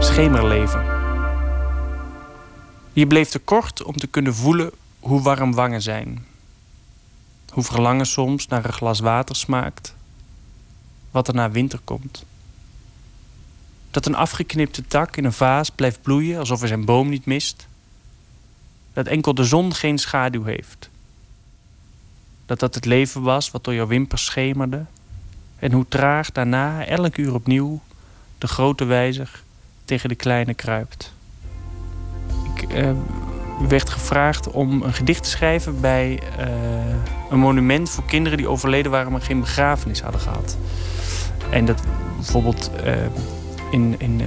[0.00, 0.84] Schemerleven.
[2.92, 4.70] Je bleef te kort om te kunnen voelen
[5.00, 6.26] hoe warm wangen zijn.
[7.50, 9.94] Hoe verlangen soms naar een glas water smaakt.
[11.10, 12.24] Wat er na winter komt.
[13.96, 17.66] Dat een afgeknipte tak in een vaas blijft bloeien alsof er zijn boom niet mist.
[18.92, 20.90] Dat enkel de zon geen schaduw heeft.
[22.46, 24.84] Dat dat het leven was wat door jouw wimpers schemerde.
[25.58, 27.80] En hoe traag daarna elk uur opnieuw
[28.38, 29.42] de grote wijzer
[29.84, 31.12] tegen de kleine kruipt.
[32.54, 32.92] Ik eh,
[33.68, 36.48] werd gevraagd om een gedicht te schrijven bij eh,
[37.30, 40.56] een monument voor kinderen die overleden waren, maar geen begrafenis hadden gehad.
[41.50, 41.82] En dat
[42.16, 42.94] bijvoorbeeld eh,
[43.76, 44.26] in, in eh,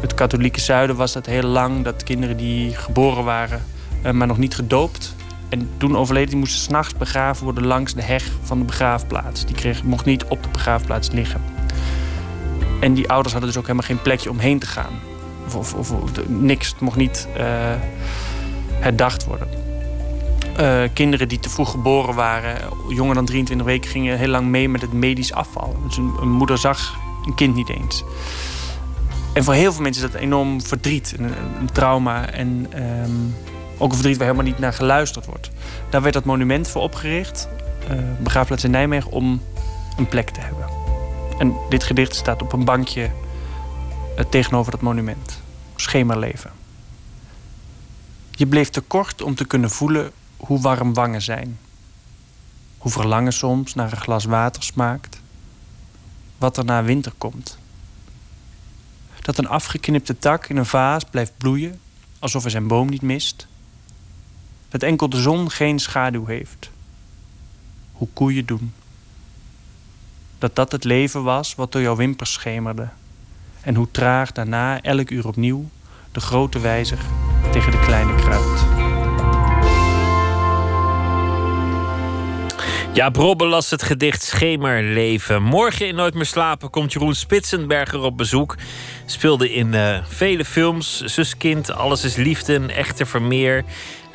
[0.00, 3.64] het katholieke zuiden was dat heel lang dat kinderen die geboren waren,
[4.02, 5.14] eh, maar nog niet gedoopt.
[5.48, 9.44] En toen overleden, die moesten s'nachts begraven worden langs de heg van de begraafplaats.
[9.46, 11.42] Die kreeg, mocht niet op de begraafplaats liggen.
[12.80, 14.92] En die ouders hadden dus ook helemaal geen plekje omheen te gaan.
[15.46, 17.44] Of, of, of- niks, het mocht niet eh,
[18.80, 19.48] herdacht worden.
[20.92, 22.56] Kinderen die te vroeg geboren waren,
[22.88, 25.76] jonger dan 23 weken, gingen heel lang mee met het medisch afval.
[25.86, 26.96] Dus een moeder zag
[27.26, 28.04] een kind niet eens.
[29.36, 33.10] En voor heel veel mensen is dat enorm verdriet, een, trauma en ehm,
[33.78, 35.50] ook een verdriet waar helemaal niet naar geluisterd wordt.
[35.90, 37.48] Daar werd dat monument voor opgericht,
[37.88, 39.42] eh, begraafplaats in Nijmegen, om
[39.96, 40.66] een plek te hebben.
[41.38, 43.10] En dit gedicht staat op een bankje
[44.16, 45.42] eh, tegenover dat monument.
[45.74, 46.50] Schemerleven.
[48.30, 51.58] Je bleef te kort om te kunnen voelen hoe warm wangen zijn.
[52.78, 55.20] Hoe verlangen soms naar een glas water smaakt.
[56.38, 57.58] Wat er na winter komt.
[59.26, 61.80] Dat een afgeknipte tak in een vaas blijft bloeien
[62.18, 63.46] alsof er zijn boom niet mist.
[64.68, 66.70] Dat enkel de zon geen schaduw heeft.
[67.92, 68.72] Hoe koeien doen.
[70.38, 72.88] Dat dat het leven was wat door jouw wimpers schemerde.
[73.60, 75.68] En hoe traag daarna elk uur opnieuw
[76.12, 76.98] de grote wijzer
[77.52, 78.75] tegen de kleine kruipt.
[82.96, 85.42] Ja, Brobbe las het gedicht Schemerleven.
[85.42, 88.54] Morgen in Nooit meer slapen komt Jeroen Spitsenberger op bezoek.
[89.06, 91.00] Speelde in eh, vele films.
[91.04, 93.64] Zuskind, Alles is Liefde, Een Echte Vermeer.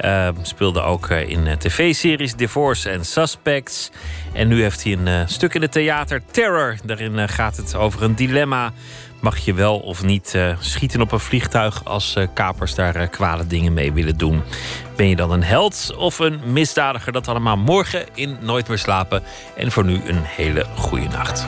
[0.02, 3.92] Eh, speelde ook eh, in eh, tv-series Divorce en Suspects.
[4.34, 6.76] En nu heeft hij een stuk in het theater Terror.
[6.84, 8.74] Daarin gaat het over een dilemma.
[9.22, 13.10] Mag je wel of niet eh, schieten op een vliegtuig als eh, kapers daar eh,
[13.10, 14.42] kwade dingen mee willen doen?
[14.96, 17.12] Ben je dan een held of een misdadiger?
[17.12, 19.24] Dat allemaal morgen in Nooit meer slapen.
[19.56, 21.48] En voor nu een hele goede nacht.